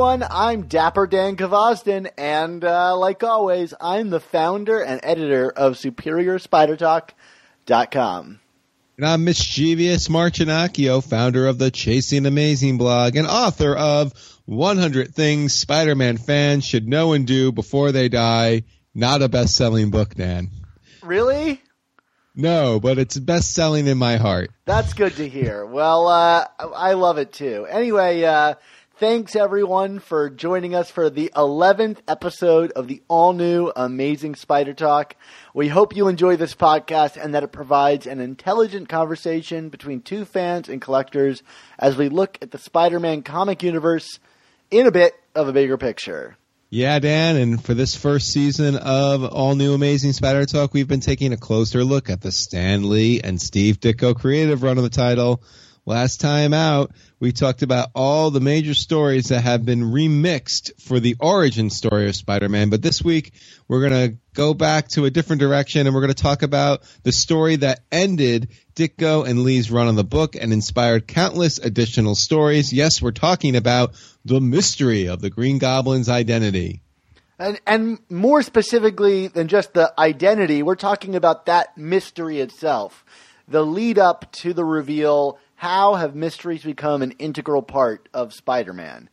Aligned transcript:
everyone. 0.00 0.26
I'm 0.30 0.62
Dapper 0.62 1.06
Dan 1.06 1.36
Gvozden, 1.36 2.10
and 2.16 2.64
uh, 2.64 2.96
like 2.96 3.22
always, 3.22 3.74
I'm 3.78 4.08
the 4.08 4.18
founder 4.18 4.80
and 4.80 4.98
editor 5.02 5.50
of 5.50 5.74
SuperiorSpiderTalk.com. 5.74 8.40
And 8.96 9.06
I'm 9.06 9.24
mischievous 9.24 10.08
Mark 10.08 10.32
Ginocchio, 10.32 11.06
founder 11.06 11.46
of 11.46 11.58
the 11.58 11.70
Chasing 11.70 12.24
Amazing 12.24 12.78
blog 12.78 13.16
and 13.16 13.26
author 13.26 13.76
of 13.76 14.14
100 14.46 15.14
Things 15.14 15.52
Spider-Man 15.52 16.16
fans 16.16 16.64
should 16.64 16.88
know 16.88 17.12
and 17.12 17.26
do 17.26 17.52
before 17.52 17.92
they 17.92 18.08
die. 18.08 18.62
Not 18.94 19.20
a 19.20 19.28
best-selling 19.28 19.90
book, 19.90 20.14
Dan. 20.14 20.48
Really? 21.02 21.60
No, 22.34 22.80
but 22.80 22.98
it's 22.98 23.18
best-selling 23.18 23.86
in 23.86 23.98
my 23.98 24.16
heart. 24.16 24.50
That's 24.64 24.94
good 24.94 25.16
to 25.16 25.28
hear. 25.28 25.66
Well, 25.66 26.08
uh, 26.08 26.46
I 26.58 26.94
love 26.94 27.18
it 27.18 27.34
too. 27.34 27.66
Anyway, 27.68 28.22
uh, 28.22 28.54
thanks 29.00 29.34
everyone 29.34 29.98
for 29.98 30.28
joining 30.28 30.74
us 30.74 30.90
for 30.90 31.08
the 31.08 31.32
11th 31.34 31.96
episode 32.06 32.70
of 32.72 32.86
the 32.86 33.00
all 33.08 33.32
new 33.32 33.72
Amazing 33.74 34.34
Spider 34.34 34.74
Talk. 34.74 35.16
We 35.54 35.68
hope 35.68 35.96
you 35.96 36.06
enjoy 36.06 36.36
this 36.36 36.54
podcast 36.54 37.16
and 37.16 37.34
that 37.34 37.42
it 37.42 37.50
provides 37.50 38.06
an 38.06 38.20
intelligent 38.20 38.90
conversation 38.90 39.70
between 39.70 40.02
two 40.02 40.26
fans 40.26 40.68
and 40.68 40.82
collectors 40.82 41.42
as 41.78 41.96
we 41.96 42.10
look 42.10 42.36
at 42.42 42.50
the 42.50 42.58
Spider 42.58 43.00
Man 43.00 43.22
comic 43.22 43.62
universe 43.62 44.18
in 44.70 44.86
a 44.86 44.92
bit 44.92 45.14
of 45.34 45.48
a 45.48 45.52
bigger 45.54 45.78
picture. 45.78 46.36
Yeah, 46.68 46.98
Dan, 46.98 47.36
and 47.36 47.64
for 47.64 47.72
this 47.72 47.94
first 47.94 48.26
season 48.28 48.76
of 48.76 49.24
All 49.24 49.54
New 49.54 49.72
Amazing 49.72 50.12
Spider 50.12 50.44
Talk, 50.44 50.74
we've 50.74 50.86
been 50.86 51.00
taking 51.00 51.32
a 51.32 51.38
closer 51.38 51.84
look 51.84 52.10
at 52.10 52.20
the 52.20 52.30
Stan 52.30 52.90
Lee 52.90 53.22
and 53.22 53.40
Steve 53.40 53.80
Ditko 53.80 54.14
creative 54.14 54.62
run 54.62 54.76
of 54.76 54.84
the 54.84 54.90
title. 54.90 55.42
Last 55.90 56.20
time 56.20 56.54
out, 56.54 56.92
we 57.18 57.32
talked 57.32 57.62
about 57.62 57.88
all 57.96 58.30
the 58.30 58.38
major 58.38 58.74
stories 58.74 59.30
that 59.30 59.40
have 59.40 59.64
been 59.64 59.82
remixed 59.82 60.80
for 60.80 61.00
the 61.00 61.16
origin 61.18 61.68
story 61.68 62.08
of 62.08 62.14
Spider-Man. 62.14 62.70
But 62.70 62.80
this 62.80 63.02
week, 63.02 63.32
we're 63.66 63.88
going 63.88 64.10
to 64.10 64.16
go 64.32 64.54
back 64.54 64.86
to 64.90 65.04
a 65.04 65.10
different 65.10 65.40
direction 65.40 65.88
and 65.88 65.92
we're 65.92 66.02
going 66.02 66.14
to 66.14 66.22
talk 66.22 66.42
about 66.42 66.84
the 67.02 67.10
story 67.10 67.56
that 67.56 67.80
ended 67.90 68.50
Ditko 68.76 69.28
and 69.28 69.42
Lee's 69.42 69.68
run 69.68 69.88
on 69.88 69.96
the 69.96 70.04
book 70.04 70.36
and 70.36 70.52
inspired 70.52 71.08
countless 71.08 71.58
additional 71.58 72.14
stories. 72.14 72.72
Yes, 72.72 73.02
we're 73.02 73.10
talking 73.10 73.56
about 73.56 73.94
the 74.24 74.40
mystery 74.40 75.06
of 75.06 75.20
the 75.20 75.28
Green 75.28 75.58
Goblin's 75.58 76.08
identity. 76.08 76.82
And, 77.36 77.60
and 77.66 77.98
more 78.08 78.42
specifically 78.42 79.26
than 79.26 79.48
just 79.48 79.74
the 79.74 79.92
identity, 79.98 80.62
we're 80.62 80.76
talking 80.76 81.16
about 81.16 81.46
that 81.46 81.76
mystery 81.76 82.38
itself. 82.38 83.04
The 83.48 83.66
lead 83.66 83.98
up 83.98 84.30
to 84.34 84.52
the 84.52 84.64
reveal. 84.64 85.39
How 85.60 85.96
have 85.96 86.14
mysteries 86.14 86.62
become 86.62 87.02
an 87.02 87.10
integral 87.18 87.60
part 87.60 88.08
of 88.14 88.32
Spider 88.32 88.72
Man? 88.72 89.10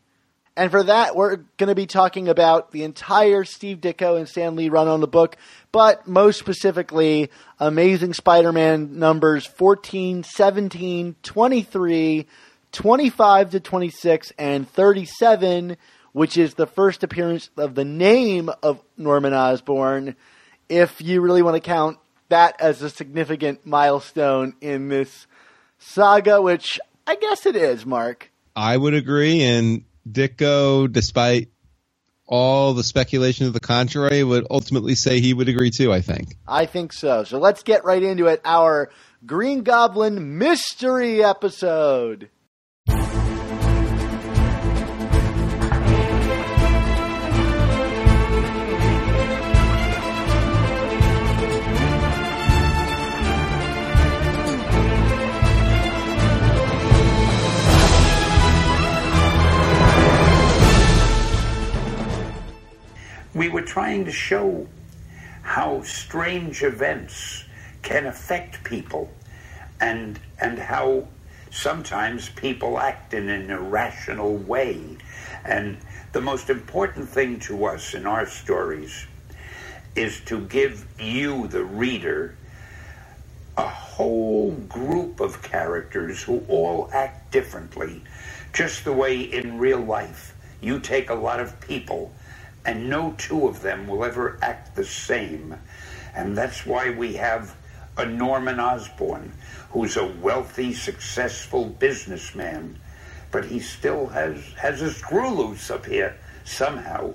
And 0.55 0.71
for 0.71 0.81
that, 0.81 1.13
we're 1.13 1.35
going 1.57 1.67
to 1.67 1.75
be 1.75 1.87
talking 1.87 2.29
about 2.29 2.71
the 2.71 2.83
entire 2.85 3.43
Steve 3.43 3.79
Ditko 3.81 4.17
and 4.17 4.29
Stan 4.29 4.55
Lee 4.55 4.69
run 4.69 4.87
on 4.87 5.01
the 5.01 5.07
book, 5.07 5.35
but 5.73 6.07
most 6.07 6.39
specifically, 6.39 7.29
Amazing 7.59 8.13
Spider 8.13 8.53
Man 8.53 8.97
numbers 8.97 9.45
14, 9.45 10.23
17, 10.23 11.17
23, 11.21 12.27
25 12.71 13.49
to 13.49 13.59
26, 13.59 14.31
and 14.39 14.69
37, 14.69 15.75
which 16.13 16.37
is 16.37 16.53
the 16.53 16.65
first 16.65 17.03
appearance 17.03 17.49
of 17.57 17.75
the 17.75 17.83
name 17.83 18.49
of 18.63 18.81
Norman 18.95 19.33
Osborn, 19.33 20.15
if 20.69 21.01
you 21.01 21.19
really 21.19 21.41
want 21.41 21.55
to 21.55 21.59
count 21.59 21.97
that 22.29 22.61
as 22.61 22.81
a 22.81 22.89
significant 22.89 23.65
milestone 23.65 24.53
in 24.61 24.87
this 24.87 25.26
saga, 25.87 26.41
which 26.41 26.79
I 27.05 27.15
guess 27.15 27.45
it 27.45 27.55
is, 27.55 27.85
Mark. 27.85 28.31
I 28.55 28.75
would 28.75 28.93
agree, 28.93 29.43
and 29.43 29.83
Ditko, 30.09 30.91
despite 30.91 31.49
all 32.25 32.73
the 32.73 32.83
speculation 32.83 33.47
of 33.47 33.53
the 33.53 33.59
contrary, 33.59 34.23
would 34.23 34.45
ultimately 34.49 34.95
say 34.95 35.19
he 35.19 35.33
would 35.33 35.47
agree 35.47 35.71
too, 35.71 35.93
I 35.93 36.01
think. 36.01 36.35
I 36.47 36.65
think 36.65 36.91
so. 36.91 37.23
So 37.23 37.39
let's 37.39 37.63
get 37.63 37.85
right 37.85 38.03
into 38.03 38.27
it. 38.27 38.41
Our 38.43 38.89
Green 39.25 39.63
Goblin 39.63 40.37
mystery 40.37 41.23
episode. 41.23 42.29
Trying 63.77 64.05
to 64.05 64.11
show 64.11 64.67
how 65.43 65.83
strange 65.83 66.63
events 66.63 67.43
can 67.83 68.07
affect 68.07 68.63
people 68.63 69.07
and 69.79 70.19
and 70.39 70.57
how 70.57 71.07
sometimes 71.51 72.27
people 72.29 72.79
act 72.79 73.13
in 73.13 73.29
an 73.29 73.51
irrational 73.51 74.35
way. 74.35 74.97
And 75.45 75.77
the 76.11 76.21
most 76.21 76.49
important 76.49 77.07
thing 77.07 77.39
to 77.41 77.65
us 77.65 77.93
in 77.93 78.07
our 78.07 78.25
stories 78.25 79.05
is 79.95 80.21
to 80.21 80.41
give 80.47 80.87
you 80.99 81.47
the 81.47 81.63
reader 81.63 82.35
a 83.57 83.67
whole 83.67 84.53
group 84.53 85.19
of 85.19 85.43
characters 85.43 86.23
who 86.23 86.43
all 86.47 86.89
act 86.93 87.31
differently. 87.31 88.01
Just 88.53 88.85
the 88.85 88.93
way 88.93 89.21
in 89.21 89.59
real 89.59 89.81
life 89.81 90.33
you 90.61 90.79
take 90.79 91.11
a 91.11 91.19
lot 91.27 91.39
of 91.39 91.61
people 91.61 92.11
and 92.67 92.89
no 92.89 93.15
two 93.17 93.47
of 93.47 93.61
them 93.61 93.87
will 93.87 94.03
ever 94.03 94.37
act 94.41 94.75
the 94.75 94.83
same. 94.83 95.57
And 96.13 96.37
that's 96.37 96.65
why 96.65 96.89
we 96.89 97.13
have 97.13 97.55
a 97.97 98.05
Norman 98.05 98.59
Osborn, 98.59 99.31
who's 99.71 99.95
a 99.95 100.05
wealthy, 100.05 100.73
successful 100.73 101.65
businessman, 101.65 102.77
but 103.31 103.45
he 103.45 103.59
still 103.59 104.07
has, 104.07 104.43
has 104.57 104.81
a 104.81 104.93
screw 104.93 105.29
loose 105.29 105.71
up 105.71 105.85
here 105.85 106.17
somehow. 106.43 107.13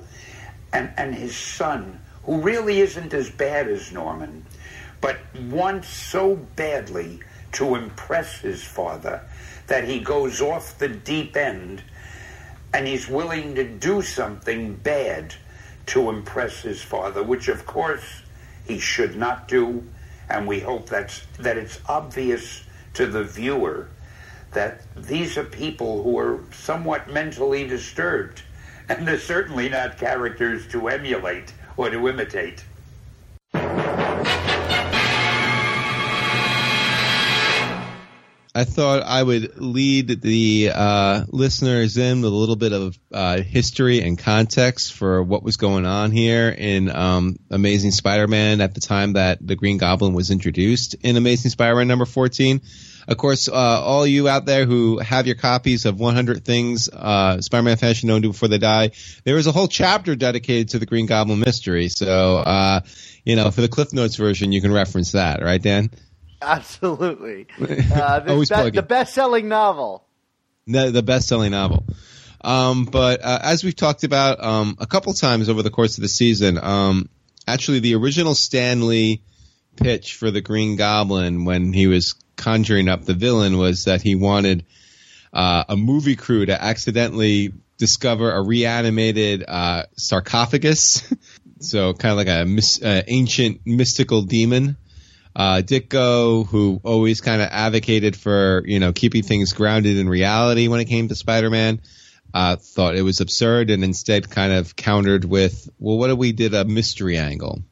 And, 0.72 0.90
and 0.96 1.14
his 1.14 1.36
son, 1.36 2.00
who 2.24 2.40
really 2.40 2.80
isn't 2.80 3.12
as 3.12 3.28
bad 3.28 3.69
as 3.69 3.92
Norman, 3.92 4.46
but 5.02 5.19
wants 5.50 5.88
so 5.88 6.36
badly 6.56 7.20
to 7.52 7.74
impress 7.74 8.38
his 8.38 8.64
father 8.64 9.20
that 9.66 9.84
he 9.84 10.00
goes 10.00 10.40
off 10.40 10.78
the 10.78 10.88
deep 10.88 11.37
end 11.37 11.82
and 12.74 12.86
he's 12.86 13.08
willing 13.08 13.54
to 13.54 13.64
do 13.64 14.02
something 14.02 14.74
bad 14.76 15.34
to 15.86 16.08
impress 16.08 16.60
his 16.60 16.82
father, 16.82 17.22
which 17.22 17.48
of 17.48 17.66
course 17.66 18.22
he 18.66 18.78
should 18.78 19.16
not 19.16 19.48
do, 19.48 19.84
and 20.30 20.46
we 20.46 20.60
hope 20.60 20.88
that's 20.88 21.22
that 21.38 21.58
it's 21.58 21.80
obvious 21.88 22.64
to 22.94 23.06
the 23.06 23.24
viewer 23.24 23.88
that 24.52 24.82
these 24.96 25.36
are 25.38 25.44
people 25.44 26.02
who 26.02 26.19
are 26.19 26.40
somewhat 26.52 27.10
mentally 27.10 27.66
disturbed, 27.66 28.42
and 28.88 29.08
they're 29.08 29.19
certainly 29.19 29.69
not 29.69 29.98
characters 29.98 30.66
to 30.69 30.88
emulate 30.88 31.52
or 31.76 31.90
to 31.90 32.08
imitate. 32.08 32.64
I 38.54 38.64
thought 38.64 39.02
I 39.02 39.22
would 39.22 39.58
lead 39.58 40.20
the 40.20 40.72
uh, 40.75 41.25
listeners 41.28 41.96
in 41.96 42.20
with 42.20 42.32
a 42.32 42.37
little 42.37 42.56
bit 42.56 42.75
of 42.75 42.99
uh, 43.10 43.40
history 43.40 44.02
and 44.02 44.19
context 44.19 44.93
for 44.93 45.22
what 45.22 45.43
was 45.43 45.56
going 45.56 45.87
on 45.87 46.10
here 46.10 46.50
in 46.50 46.94
um, 46.94 47.37
Amazing 47.50 47.93
Spider-Man 47.93 48.60
at 48.60 48.75
the 48.75 48.81
time 48.81 49.14
that 49.14 49.38
the 49.40 49.56
Green 49.56 49.78
Goblin 49.78 50.12
was 50.12 50.31
introduced 50.31 50.96
in 51.00 51.16
Amazing 51.16 51.50
Spider-Man 51.50 51.88
number 51.88 52.04
14. 52.04 52.60
Of 53.08 53.16
course, 53.16 53.49
uh, 53.49 53.54
all 53.54 54.06
you 54.06 54.28
out 54.28 54.44
there 54.44 54.66
who 54.66 54.98
have 54.98 55.26
your 55.26 55.37
copies 55.37 55.87
of 55.87 55.98
100 55.98 56.44
Things 56.44 56.90
uh, 56.93 57.40
Spider-Man 57.40 57.78
fans 57.78 57.96
should 57.96 58.08
know 58.08 58.20
do 58.20 58.28
before 58.28 58.48
they 58.48 58.58
die, 58.58 58.90
there 59.25 59.38
is 59.38 59.46
a 59.46 59.52
whole 59.52 59.66
chapter 59.66 60.14
dedicated 60.14 60.69
to 60.70 60.78
the 60.78 60.87
Green 60.87 61.06
Goblin 61.06 61.40
mystery. 61.40 61.88
So, 61.88 62.37
uh, 62.37 62.81
you 63.25 63.34
know, 63.34 63.50
for 63.50 63.62
the 63.62 63.69
Cliff 63.69 63.94
Notes 63.94 64.16
version, 64.16 64.52
you 64.52 64.60
can 64.60 64.72
reference 64.72 65.12
that, 65.12 65.43
right, 65.43 65.60
Dan? 65.60 65.90
Absolutely. 66.47 67.47
Uh, 67.93 68.25
Always 68.29 68.50
be- 68.50 68.71
the 68.71 68.83
best-selling 68.83 69.49
novel. 69.49 70.05
the, 70.67 70.91
the 70.91 71.03
best-selling 71.03 71.53
novel. 71.53 71.85
Um, 72.43 72.85
but 72.87 73.23
uh, 73.23 73.39
as 73.43 73.62
we've 73.62 73.77
talked 73.77 74.03
about 74.03 74.43
um, 74.43 74.77
a 74.81 74.87
couple 74.87 75.12
times 75.12 75.49
over 75.49 75.62
the 75.62 75.71
course 75.71 75.99
of 75.99 76.03
the 76.03 76.09
season, 76.09 76.59
um, 76.59 77.09
actually 77.47 77.79
the 77.79 77.94
original 77.94 78.35
Stan 78.35 78.89
Lee 78.89 79.23
pitch 79.77 80.15
for 80.15 80.31
the 80.31 80.41
Green 80.41 80.77
Goblin 80.77 81.44
when 81.44 81.73
he 81.73 81.87
was 81.87 82.15
conjuring 82.37 82.89
up 82.89 83.05
the 83.05 83.15
villain 83.15 83.59
was 83.59 83.85
that 83.85 84.03
he 84.03 84.15
wanted 84.17 84.65
uh, 85.33 85.65
a 85.69 85.77
movie 85.77 86.17
crew 86.17 86.44
to 86.47 86.61
accidentally 86.62 87.53
discover 87.79 88.33
a 88.33 88.43
reanimated 88.43 89.44
uh, 89.47 89.85
sarcophagus, 89.97 91.03
so 91.61 91.94
kind 91.94 92.12
of 92.12 92.17
like 92.19 92.29
a 92.29 92.44
mis- 92.44 92.83
uh, 92.83 93.03
ancient 93.06 93.61
mystical 93.65 94.23
demon 94.23 94.77
uh, 95.34 95.62
Ditko, 95.64 96.46
who 96.46 96.81
always 96.84 97.20
kind 97.20 97.40
of 97.40 97.49
advocated 97.50 98.17
for 98.17 98.62
you 98.67 98.81
know 98.81 98.93
keeping 98.93 99.23
things 99.23 99.52
grounded 99.52 99.96
in 99.96 100.08
reality 100.08 100.69
when 100.69 100.81
it 100.81 100.87
came 100.87 101.08
to 101.08 101.14
Spider-Man, 101.14 101.81
uh, 102.34 102.56
thought 102.56 102.96
it 102.96 103.02
was 103.02 103.20
absurd 103.20 103.70
and 103.70 103.84
instead 103.84 104.31
kind 104.31 104.52
of 104.52 104.76
countered 104.76 105.25
with, 105.25 105.69
well, 105.79 105.99
what 105.99 106.11
if 106.11 106.19
we 106.19 106.32
did 106.32 106.55
a 106.55 106.64
mystery 106.64 107.19
angle? 107.19 107.62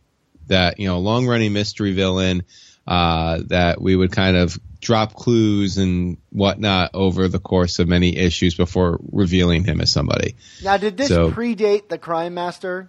That 0.47 0.81
you 0.81 0.87
know, 0.89 0.97
a 0.97 0.99
long-running 0.99 1.53
mystery 1.53 1.93
villain 1.93 2.43
uh, 2.87 3.41
that 3.47 3.81
we 3.81 3.95
would 3.95 4.11
kind 4.11 4.37
of 4.37 4.59
drop 4.81 5.15
clues 5.15 5.79
and 5.79 6.17
whatnot 6.31 6.91
over 6.95 7.29
the 7.29 7.39
course 7.39 7.79
of 7.79 7.87
many 7.87 8.17
issues 8.17 8.55
before 8.55 8.99
revealing 9.13 9.63
him 9.65 9.81
as 9.81 9.93
somebody. 9.93 10.35
Now, 10.65 10.77
did 10.79 10.97
this 10.97 11.09
So- 11.09 11.31
predate 11.31 11.89
the 11.89 11.99
Crime 11.99 12.35
Master? 12.35 12.89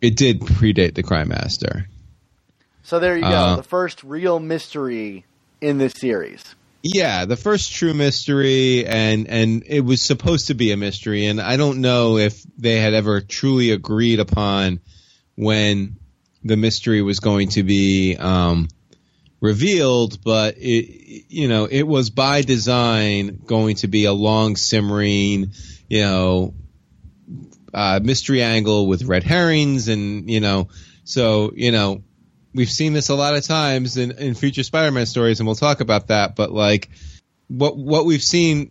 It 0.00 0.16
did 0.16 0.40
predate 0.40 0.94
the 0.94 1.02
Crime 1.02 1.28
Master. 1.28 1.88
So 2.84 2.98
there 2.98 3.16
you 3.16 3.22
go, 3.22 3.28
Uh, 3.28 3.56
the 3.56 3.62
first 3.62 4.04
real 4.04 4.38
mystery 4.38 5.24
in 5.60 5.78
this 5.78 5.94
series. 5.94 6.54
Yeah, 6.82 7.24
the 7.24 7.36
first 7.36 7.72
true 7.72 7.94
mystery, 7.94 8.84
and 8.86 9.26
and 9.26 9.62
it 9.66 9.80
was 9.80 10.02
supposed 10.02 10.48
to 10.48 10.54
be 10.54 10.70
a 10.70 10.76
mystery, 10.76 11.24
and 11.24 11.40
I 11.40 11.56
don't 11.56 11.80
know 11.80 12.18
if 12.18 12.44
they 12.58 12.78
had 12.78 12.92
ever 12.92 13.22
truly 13.22 13.70
agreed 13.70 14.20
upon 14.20 14.80
when 15.34 15.96
the 16.44 16.58
mystery 16.58 17.00
was 17.00 17.20
going 17.20 17.48
to 17.50 17.62
be 17.62 18.16
um, 18.18 18.68
revealed, 19.40 20.22
but 20.22 20.56
it 20.58 21.24
you 21.30 21.48
know 21.48 21.64
it 21.64 21.84
was 21.84 22.10
by 22.10 22.42
design 22.42 23.40
going 23.46 23.76
to 23.76 23.88
be 23.88 24.04
a 24.04 24.12
long 24.12 24.56
simmering, 24.56 25.52
you 25.88 26.02
know, 26.02 26.52
uh, 27.72 27.98
mystery 28.02 28.42
angle 28.42 28.86
with 28.86 29.04
red 29.04 29.22
herrings, 29.22 29.88
and 29.88 30.28
you 30.28 30.40
know, 30.40 30.68
so 31.04 31.50
you 31.56 31.72
know 31.72 32.02
we've 32.54 32.70
seen 32.70 32.92
this 32.92 33.08
a 33.08 33.14
lot 33.14 33.34
of 33.34 33.44
times 33.44 33.96
in, 33.96 34.12
in 34.12 34.34
future 34.34 34.62
Spider-Man 34.62 35.06
stories, 35.06 35.40
and 35.40 35.46
we'll 35.46 35.56
talk 35.56 35.80
about 35.80 36.08
that. 36.08 36.36
But 36.36 36.52
like 36.52 36.88
what 37.48 37.76
what 37.76 38.06
we've 38.06 38.22
seen 38.22 38.70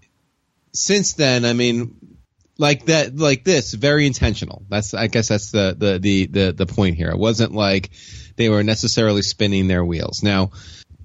since 0.74 1.14
then, 1.14 1.46
I 1.46 1.54
mean, 1.54 2.18
like 2.58 2.86
that, 2.86 3.16
like 3.16 3.44
this, 3.44 3.74
very 3.74 4.08
intentional. 4.08 4.64
That's 4.70 4.94
I 4.94 5.08
guess 5.08 5.28
that's 5.28 5.52
the 5.52 5.76
the 5.78 6.00
the 6.00 6.26
the, 6.28 6.52
the 6.54 6.66
point 6.66 6.96
here. 6.96 7.10
It 7.10 7.20
wasn't 7.20 7.54
like 7.54 7.92
they 8.36 8.50
were 8.50 8.64
necessarily 8.64 9.22
spinning 9.22 9.68
their 9.68 9.84
wheels. 9.84 10.24
Now. 10.24 10.52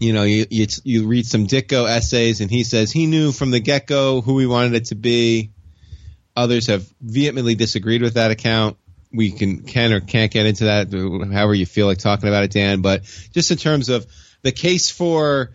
You 0.01 0.13
know, 0.13 0.23
you, 0.23 0.47
you 0.49 0.69
you 0.85 1.09
read 1.09 1.27
some 1.27 1.49
Ditko 1.49 1.89
essays, 1.89 2.41
and 2.41 2.49
he 2.49 2.63
says 2.63 2.93
he 2.93 3.07
knew 3.07 3.33
from 3.33 3.51
the 3.51 3.59
get 3.59 3.89
go 3.89 4.21
who 4.21 4.39
he 4.39 4.47
wanted 4.47 4.75
it 4.75 4.85
to 4.87 4.95
be. 4.95 5.51
Others 6.37 6.69
have 6.69 6.87
vehemently 7.01 7.57
disagreed 7.57 8.03
with 8.03 8.15
that 8.15 8.31
account 8.31 8.77
we 9.13 9.31
can 9.31 9.63
can 9.63 9.93
or 9.93 10.01
can't 10.01 10.31
get 10.31 10.47
into 10.47 10.65
that 10.65 10.93
however 11.33 11.55
you 11.55 11.67
feel 11.67 11.87
like 11.87 11.99
talking 11.99 12.29
about 12.29 12.45
it 12.45 12.51
dan 12.51 12.81
but 12.81 13.03
just 13.33 13.51
in 13.51 13.57
terms 13.57 13.89
of 13.89 14.07
the 14.43 14.53
case 14.53 14.91
for 14.91 15.51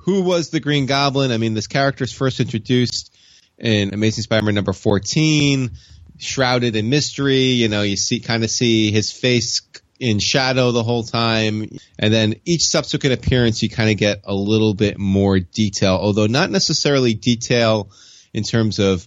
who 0.00 0.22
was 0.22 0.50
the 0.50 0.60
green 0.60 0.86
goblin 0.86 1.30
i 1.32 1.36
mean 1.36 1.54
this 1.54 1.66
character 1.66 2.04
is 2.04 2.12
first 2.12 2.40
introduced 2.40 3.14
in 3.58 3.94
amazing 3.94 4.22
spider-man 4.22 4.54
number 4.54 4.72
14 4.72 5.70
shrouded 6.18 6.76
in 6.76 6.90
mystery 6.90 7.52
you 7.52 7.68
know 7.68 7.82
you 7.82 7.96
see 7.96 8.20
kind 8.20 8.44
of 8.44 8.50
see 8.50 8.90
his 8.90 9.10
face 9.10 9.62
in 9.98 10.18
shadow 10.18 10.72
the 10.72 10.82
whole 10.82 11.04
time 11.04 11.68
and 11.98 12.12
then 12.12 12.34
each 12.44 12.64
subsequent 12.64 13.14
appearance 13.14 13.62
you 13.62 13.70
kind 13.70 13.90
of 13.90 13.96
get 13.96 14.20
a 14.24 14.34
little 14.34 14.74
bit 14.74 14.98
more 14.98 15.38
detail 15.38 15.98
although 16.00 16.26
not 16.26 16.50
necessarily 16.50 17.14
detail 17.14 17.90
in 18.34 18.42
terms 18.42 18.78
of 18.78 19.06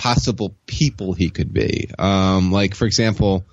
possible 0.00 0.56
people 0.64 1.12
he 1.12 1.28
could 1.28 1.52
be. 1.52 1.90
Um, 1.98 2.50
like, 2.50 2.74
for 2.74 2.86
example, 2.86 3.44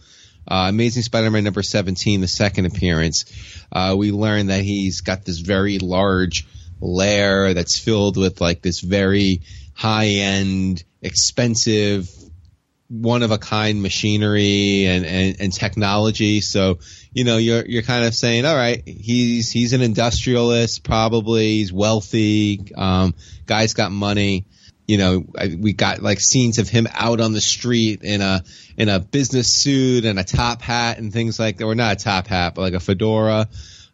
uh, 0.47 0.67
Amazing 0.69 1.03
Spider-Man 1.03 1.43
number 1.43 1.61
17, 1.61 2.21
the 2.21 2.27
second 2.29 2.65
appearance, 2.65 3.25
uh, 3.69 3.95
we 3.97 4.13
learn 4.13 4.47
that 4.47 4.61
he's 4.61 5.01
got 5.01 5.25
this 5.25 5.39
very 5.39 5.77
large 5.77 6.47
lair 6.79 7.53
that's 7.53 7.77
filled 7.77 8.15
with 8.15 8.39
like 8.39 8.61
this 8.61 8.79
very 8.79 9.41
high-end, 9.73 10.85
expensive, 11.01 12.09
one-of-a-kind 12.87 13.81
machinery 13.81 14.85
and, 14.85 15.05
and, 15.05 15.35
and 15.41 15.51
technology. 15.51 16.39
So, 16.39 16.79
you 17.11 17.25
know, 17.25 17.35
you're, 17.35 17.65
you're 17.65 17.83
kind 17.83 18.05
of 18.05 18.15
saying, 18.15 18.45
all 18.45 18.55
right, 18.55 18.81
he's, 18.87 19.51
he's 19.51 19.73
an 19.73 19.81
industrialist, 19.81 20.85
probably, 20.85 21.57
he's 21.57 21.73
wealthy, 21.73 22.71
um, 22.77 23.15
guy's 23.45 23.73
got 23.73 23.91
money 23.91 24.45
you 24.87 24.97
know, 24.97 25.25
I, 25.37 25.55
we 25.59 25.73
got 25.73 26.01
like 26.01 26.19
scenes 26.19 26.59
of 26.59 26.69
him 26.69 26.87
out 26.93 27.19
on 27.19 27.33
the 27.33 27.41
street 27.41 28.03
in 28.03 28.21
a 28.21 28.43
in 28.77 28.87
a 28.87 28.99
business 28.99 29.53
suit 29.53 30.05
and 30.05 30.17
a 30.17 30.23
top 30.23 30.61
hat 30.61 30.97
and 30.97 31.11
things 31.11 31.39
like 31.39 31.57
that, 31.57 31.65
or 31.65 31.75
not 31.75 32.01
a 32.01 32.03
top 32.03 32.27
hat, 32.27 32.55
but 32.55 32.61
like 32.61 32.73
a 32.73 32.79
fedora. 32.79 33.49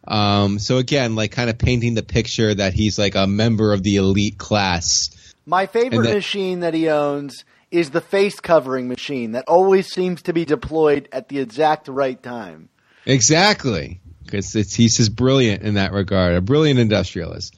Um, 0.06 0.58
so 0.58 0.78
again, 0.78 1.16
like 1.16 1.32
kind 1.32 1.50
of 1.50 1.58
painting 1.58 1.94
the 1.94 2.02
picture 2.02 2.54
that 2.54 2.74
he's 2.74 2.98
like 2.98 3.16
a 3.16 3.26
member 3.26 3.72
of 3.72 3.82
the 3.82 3.96
elite 3.96 4.38
class. 4.38 5.34
My 5.44 5.66
favorite 5.66 6.06
that- 6.06 6.14
machine 6.14 6.60
that 6.60 6.74
he 6.74 6.88
owns 6.88 7.44
is 7.70 7.90
the 7.90 8.00
face 8.00 8.38
covering 8.38 8.86
machine 8.86 9.32
that 9.32 9.44
always 9.48 9.88
seems 9.92 10.22
to 10.22 10.32
be 10.32 10.44
deployed 10.44 11.08
at 11.10 11.28
the 11.28 11.40
exact 11.40 11.88
right 11.88 12.22
time. 12.22 12.68
Exactly, 13.04 14.00
because 14.24 14.54
it's 14.54 14.74
he's 14.74 14.96
just 14.96 15.16
brilliant 15.16 15.62
in 15.62 15.74
that 15.74 15.92
regard, 15.92 16.34
a 16.34 16.40
brilliant 16.40 16.78
industrialist. 16.78 17.56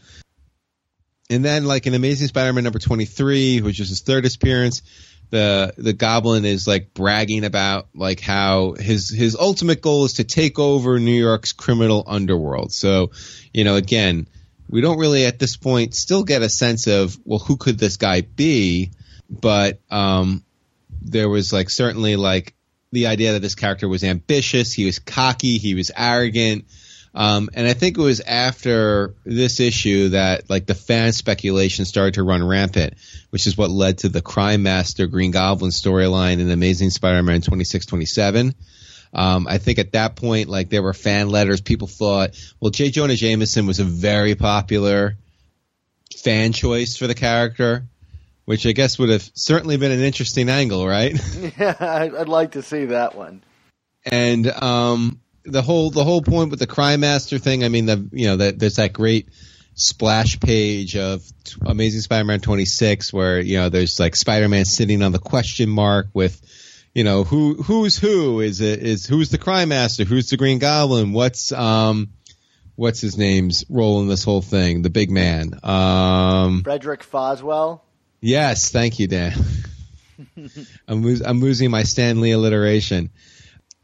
And 1.28 1.44
then, 1.44 1.64
like 1.64 1.86
in 1.86 1.94
Amazing 1.94 2.28
Spider-Man 2.28 2.64
number 2.64 2.78
twenty-three, 2.78 3.60
which 3.60 3.80
is 3.80 3.88
his 3.88 4.00
third 4.00 4.26
appearance, 4.26 4.82
the 5.30 5.74
the 5.76 5.92
Goblin 5.92 6.44
is 6.44 6.68
like 6.68 6.94
bragging 6.94 7.44
about 7.44 7.88
like 7.94 8.20
how 8.20 8.74
his 8.78 9.10
his 9.10 9.36
ultimate 9.36 9.82
goal 9.82 10.04
is 10.04 10.14
to 10.14 10.24
take 10.24 10.58
over 10.58 11.00
New 11.00 11.18
York's 11.18 11.52
criminal 11.52 12.04
underworld. 12.06 12.72
So, 12.72 13.10
you 13.52 13.64
know, 13.64 13.74
again, 13.74 14.28
we 14.68 14.80
don't 14.80 14.98
really 14.98 15.26
at 15.26 15.38
this 15.38 15.56
point 15.56 15.94
still 15.94 16.22
get 16.22 16.42
a 16.42 16.48
sense 16.48 16.86
of 16.86 17.18
well, 17.24 17.40
who 17.40 17.56
could 17.56 17.78
this 17.78 17.96
guy 17.96 18.20
be? 18.20 18.92
But 19.28 19.80
um, 19.90 20.44
there 21.02 21.28
was 21.28 21.52
like 21.52 21.70
certainly 21.70 22.14
like 22.14 22.54
the 22.92 23.08
idea 23.08 23.32
that 23.32 23.42
this 23.42 23.56
character 23.56 23.88
was 23.88 24.04
ambitious, 24.04 24.72
he 24.72 24.86
was 24.86 25.00
cocky, 25.00 25.58
he 25.58 25.74
was 25.74 25.90
arrogant. 25.96 26.66
Um, 27.16 27.48
and 27.54 27.66
I 27.66 27.72
think 27.72 27.96
it 27.96 28.02
was 28.02 28.20
after 28.20 29.14
this 29.24 29.58
issue 29.58 30.10
that 30.10 30.50
like 30.50 30.66
the 30.66 30.74
fan 30.74 31.14
speculation 31.14 31.86
started 31.86 32.14
to 32.14 32.22
run 32.22 32.46
rampant, 32.46 32.92
which 33.30 33.46
is 33.46 33.56
what 33.56 33.70
led 33.70 33.98
to 33.98 34.10
the 34.10 34.20
Crime 34.20 34.62
Master 34.62 35.06
Green 35.06 35.30
Goblin 35.30 35.70
storyline 35.70 36.40
in 36.40 36.50
Amazing 36.50 36.90
Spider-Man 36.90 37.40
2627. 37.40 38.54
Um, 39.14 39.46
I 39.48 39.56
think 39.56 39.78
at 39.78 39.92
that 39.92 40.14
point, 40.16 40.50
like 40.50 40.68
there 40.68 40.82
were 40.82 40.92
fan 40.92 41.30
letters. 41.30 41.62
People 41.62 41.88
thought, 41.88 42.38
well, 42.60 42.70
J. 42.70 42.90
Jonah 42.90 43.16
Jameson 43.16 43.66
was 43.66 43.80
a 43.80 43.84
very 43.84 44.34
popular 44.34 45.16
fan 46.18 46.52
choice 46.52 46.98
for 46.98 47.06
the 47.06 47.14
character, 47.14 47.84
which 48.44 48.66
I 48.66 48.72
guess 48.72 48.98
would 48.98 49.08
have 49.08 49.28
certainly 49.32 49.78
been 49.78 49.90
an 49.92 50.00
interesting 50.00 50.50
angle, 50.50 50.86
right? 50.86 51.18
Yeah, 51.58 51.76
I'd 51.80 52.14
I'd 52.14 52.28
like 52.28 52.52
to 52.52 52.62
see 52.62 52.86
that 52.86 53.14
one. 53.14 53.42
and 54.04 54.46
um, 54.48 55.20
the 55.46 55.62
whole 55.62 55.90
the 55.90 56.04
whole 56.04 56.22
point 56.22 56.50
with 56.50 56.58
the 56.58 56.66
crime 56.66 57.00
master 57.00 57.38
thing. 57.38 57.64
I 57.64 57.68
mean, 57.68 57.86
the 57.86 58.08
you 58.12 58.26
know 58.26 58.36
that 58.36 58.58
there's 58.58 58.76
that 58.76 58.92
great 58.92 59.28
splash 59.74 60.40
page 60.40 60.96
of 60.96 61.22
t- 61.44 61.56
Amazing 61.66 62.00
Spider-Man 62.00 62.40
26 62.40 63.12
where 63.12 63.38
you 63.40 63.58
know 63.58 63.68
there's 63.68 64.00
like 64.00 64.16
Spider-Man 64.16 64.64
sitting 64.64 65.02
on 65.02 65.12
the 65.12 65.18
question 65.18 65.68
mark 65.68 66.06
with 66.14 66.40
you 66.94 67.04
know 67.04 67.24
who 67.24 67.54
who's 67.62 67.98
who 67.98 68.40
is 68.40 68.60
it 68.62 68.82
is 68.82 69.04
who's 69.06 69.28
the 69.28 69.36
crime 69.36 69.68
master 69.68 70.04
who's 70.04 70.30
the 70.30 70.38
Green 70.38 70.58
Goblin 70.58 71.12
what's 71.12 71.52
um 71.52 72.08
what's 72.74 73.00
his 73.00 73.18
name's 73.18 73.64
role 73.68 74.00
in 74.02 74.08
this 74.08 74.22
whole 74.24 74.42
thing, 74.42 74.82
the 74.82 74.90
big 74.90 75.10
man. 75.10 75.58
Um, 75.62 76.62
Frederick 76.62 77.02
Foswell. 77.02 77.80
yes, 78.20 78.70
thank 78.70 78.98
you, 78.98 79.06
Dan. 79.08 79.32
I'm, 80.88 81.02
los- 81.02 81.22
I'm 81.22 81.40
losing 81.40 81.70
my 81.70 81.82
Stan 81.82 82.20
Lee 82.20 82.32
alliteration. 82.32 83.10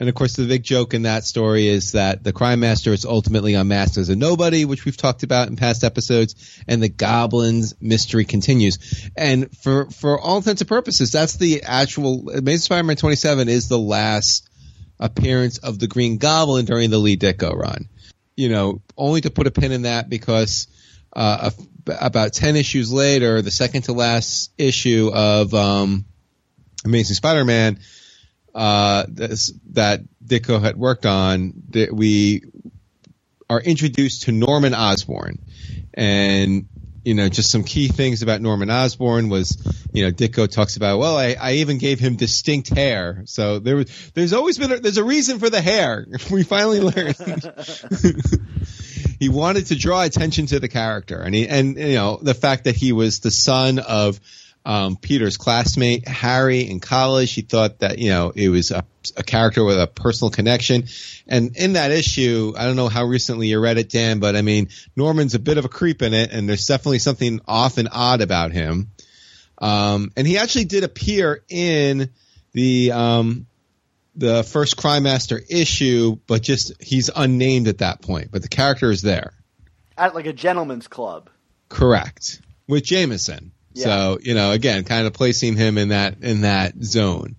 And 0.00 0.08
of 0.08 0.14
course, 0.14 0.34
the 0.34 0.46
big 0.46 0.64
joke 0.64 0.94
in 0.94 1.02
that 1.02 1.22
story 1.22 1.68
is 1.68 1.92
that 1.92 2.24
the 2.24 2.32
crime 2.32 2.60
master 2.60 2.92
is 2.92 3.04
ultimately 3.04 3.54
unmasked 3.54 3.98
as 3.98 4.08
a 4.08 4.16
nobody, 4.16 4.64
which 4.64 4.84
we've 4.84 4.96
talked 4.96 5.22
about 5.22 5.48
in 5.48 5.56
past 5.56 5.84
episodes, 5.84 6.60
and 6.66 6.82
the 6.82 6.88
goblin's 6.88 7.74
mystery 7.80 8.24
continues. 8.24 8.78
And 9.16 9.56
for 9.58 9.90
for 9.90 10.18
all 10.18 10.38
intents 10.38 10.60
and 10.60 10.68
purposes, 10.68 11.12
that's 11.12 11.36
the 11.36 11.62
actual 11.62 12.30
Amazing 12.30 12.62
Spider-Man 12.62 12.96
27 12.96 13.48
is 13.48 13.68
the 13.68 13.78
last 13.78 14.48
appearance 14.98 15.58
of 15.58 15.78
the 15.78 15.86
Green 15.86 16.18
Goblin 16.18 16.64
during 16.64 16.90
the 16.90 16.98
Lee 16.98 17.16
Ditko 17.16 17.54
run. 17.54 17.88
You 18.36 18.48
know, 18.48 18.82
only 18.96 19.20
to 19.20 19.30
put 19.30 19.46
a 19.46 19.50
pin 19.50 19.72
in 19.72 19.82
that 19.82 20.08
because 20.08 20.66
uh, 21.12 21.50
about 21.86 22.32
10 22.32 22.56
issues 22.56 22.92
later, 22.92 23.42
the 23.42 23.50
second 23.50 23.82
to 23.82 23.92
last 23.92 24.52
issue 24.56 25.10
of 25.12 25.52
um, 25.54 26.06
Amazing 26.84 27.16
Spider-Man 27.16 27.78
uh, 28.54 29.06
this, 29.08 29.52
that 29.70 30.02
Ditko 30.24 30.60
had 30.60 30.76
worked 30.76 31.06
on, 31.06 31.52
that 31.70 31.92
we 31.92 32.42
are 33.48 33.60
introduced 33.60 34.22
to 34.22 34.32
Norman 34.32 34.74
Osborn, 34.74 35.38
and 35.94 36.66
you 37.04 37.14
know, 37.14 37.28
just 37.28 37.50
some 37.50 37.64
key 37.64 37.88
things 37.88 38.22
about 38.22 38.40
Norman 38.40 38.70
Osborn 38.70 39.28
was, 39.28 39.58
you 39.92 40.04
know, 40.04 40.12
Ditko 40.12 40.50
talks 40.50 40.76
about, 40.76 40.98
well, 40.98 41.16
I, 41.16 41.36
I 41.38 41.52
even 41.54 41.78
gave 41.78 41.98
him 41.98 42.16
distinct 42.16 42.68
hair. 42.68 43.22
So 43.26 43.58
there 43.58 43.76
was, 43.76 44.10
there's 44.14 44.32
always 44.32 44.58
been, 44.58 44.72
a, 44.72 44.78
there's 44.78 44.98
a 44.98 45.04
reason 45.04 45.38
for 45.38 45.50
the 45.50 45.60
hair. 45.60 46.06
We 46.30 46.44
finally 46.44 46.80
learned. 46.80 47.16
he 49.18 49.28
wanted 49.28 49.66
to 49.66 49.76
draw 49.76 50.02
attention 50.02 50.46
to 50.46 50.60
the 50.60 50.68
character 50.68 51.20
and 51.20 51.34
he, 51.34 51.48
and, 51.48 51.76
you 51.76 51.94
know, 51.94 52.18
the 52.22 52.34
fact 52.34 52.64
that 52.64 52.76
he 52.76 52.92
was 52.92 53.20
the 53.20 53.30
son 53.30 53.78
of, 53.80 54.20
um, 54.64 54.96
Peter's 54.96 55.36
classmate 55.36 56.06
Harry 56.06 56.60
in 56.60 56.80
college. 56.80 57.32
He 57.32 57.42
thought 57.42 57.80
that 57.80 57.98
you 57.98 58.10
know 58.10 58.32
it 58.34 58.48
was 58.48 58.70
a, 58.70 58.84
a 59.16 59.22
character 59.22 59.64
with 59.64 59.80
a 59.80 59.86
personal 59.86 60.30
connection, 60.30 60.84
and 61.26 61.56
in 61.56 61.74
that 61.74 61.90
issue, 61.90 62.52
I 62.56 62.64
don't 62.64 62.76
know 62.76 62.88
how 62.88 63.04
recently 63.04 63.48
you 63.48 63.60
read 63.60 63.78
it, 63.78 63.88
Dan, 63.88 64.20
but 64.20 64.36
I 64.36 64.42
mean 64.42 64.68
Norman's 64.96 65.34
a 65.34 65.40
bit 65.40 65.58
of 65.58 65.64
a 65.64 65.68
creep 65.68 66.02
in 66.02 66.14
it, 66.14 66.32
and 66.32 66.48
there's 66.48 66.66
definitely 66.66 67.00
something 67.00 67.40
off 67.46 67.78
and 67.78 67.88
odd 67.92 68.20
about 68.20 68.52
him. 68.52 68.90
Um, 69.58 70.10
and 70.16 70.26
he 70.26 70.38
actually 70.38 70.64
did 70.64 70.84
appear 70.84 71.44
in 71.48 72.10
the 72.52 72.92
um, 72.92 73.46
the 74.14 74.42
first 74.42 74.76
Crime 74.76 75.04
Master 75.04 75.40
issue, 75.48 76.18
but 76.26 76.42
just 76.42 76.80
he's 76.82 77.10
unnamed 77.14 77.68
at 77.68 77.78
that 77.78 78.02
point. 78.02 78.30
But 78.30 78.42
the 78.42 78.48
character 78.48 78.90
is 78.90 79.02
there. 79.02 79.32
At 79.96 80.14
like 80.14 80.26
a 80.26 80.32
gentleman's 80.32 80.88
club. 80.88 81.30
Correct. 81.68 82.40
With 82.68 82.84
Jameson. 82.84 83.52
Yeah. 83.74 83.84
So, 83.84 84.18
you 84.22 84.34
know, 84.34 84.52
again, 84.52 84.84
kind 84.84 85.06
of 85.06 85.12
placing 85.12 85.56
him 85.56 85.78
in 85.78 85.88
that 85.88 86.22
in 86.22 86.42
that 86.42 86.74
zone. 86.82 87.36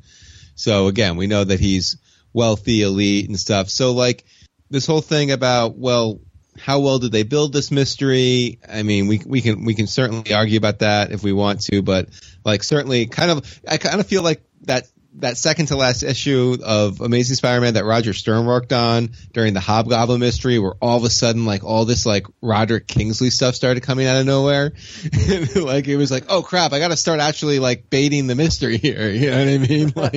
So 0.56 0.88
again, 0.88 1.18
we 1.18 1.28
know 1.28 1.44
that 1.44 1.60
he's 1.60 1.98
wealthy, 2.34 2.82
elite 2.82 3.28
and 3.28 3.40
stuff. 3.40 3.70
So 3.70 3.94
like 3.94 4.26
this 4.70 4.86
whole 4.88 5.02
thing 5.02 5.32
about, 5.32 5.78
well, 5.78 6.20
how 6.58 6.80
well 6.80 7.00
did 7.00 7.12
they 7.12 7.24
build 7.24 7.54
this 7.54 7.72
mystery? 7.72 8.60
I 8.68 8.84
mean, 8.84 9.08
we 9.08 9.22
we 9.26 9.42
can 9.42 9.66
we 9.66 9.74
can 9.74 9.88
certainly 9.88 10.34
argue 10.34 10.58
about 10.58 10.80
that 10.80 11.12
if 11.12 11.24
we 11.24 11.34
want 11.34 11.62
to, 11.62 11.82
but 11.82 12.10
like 12.46 12.64
certainly 12.64 13.08
kind 13.08 13.32
of 13.32 13.62
I 13.68 13.78
kind 13.78 14.00
of 14.00 14.08
feel 14.08 14.24
like 14.24 14.44
that 14.64 14.88
that 15.16 15.38
second 15.38 15.68
to 15.68 15.76
last 15.76 16.04
issue 16.04 16.58
of 16.64 17.02
Amazing 17.02 17.36
Spider-Man 17.36 17.76
that 17.76 17.86
Roger 17.86 18.14
Stern 18.14 18.46
worked 18.46 18.74
on 18.74 19.12
during 19.32 19.54
the 19.54 19.60
Hobgoblin 19.60 20.20
mystery, 20.20 20.60
where 20.60 20.74
all 20.82 20.98
of 20.98 21.04
a 21.04 21.10
sudden 21.10 21.46
like 21.46 21.64
all 21.64 21.86
this 21.86 22.06
like 22.06 22.26
Roderick 22.42 22.88
Kingsley 22.88 23.30
stuff 23.30 23.56
started 23.56 23.84
coming 23.84 24.08
out 24.08 24.18
of 24.18 24.26
nowhere, 24.26 24.74
like 25.56 25.88
it 25.88 25.98
was 25.98 26.12
like, 26.12 26.26
oh 26.30 26.42
crap, 26.42 26.74
I 26.74 26.80
got 26.80 26.90
to 26.90 26.98
start 26.98 27.20
actually 27.20 27.60
like 27.60 27.90
baiting 27.90 28.28
the 28.28 28.36
mystery 28.36 28.78
here. 28.78 29.10
You 29.10 29.32
know 29.32 29.40
what 29.40 29.48
I 29.48 29.58
mean? 29.58 29.94
Like 30.04 30.16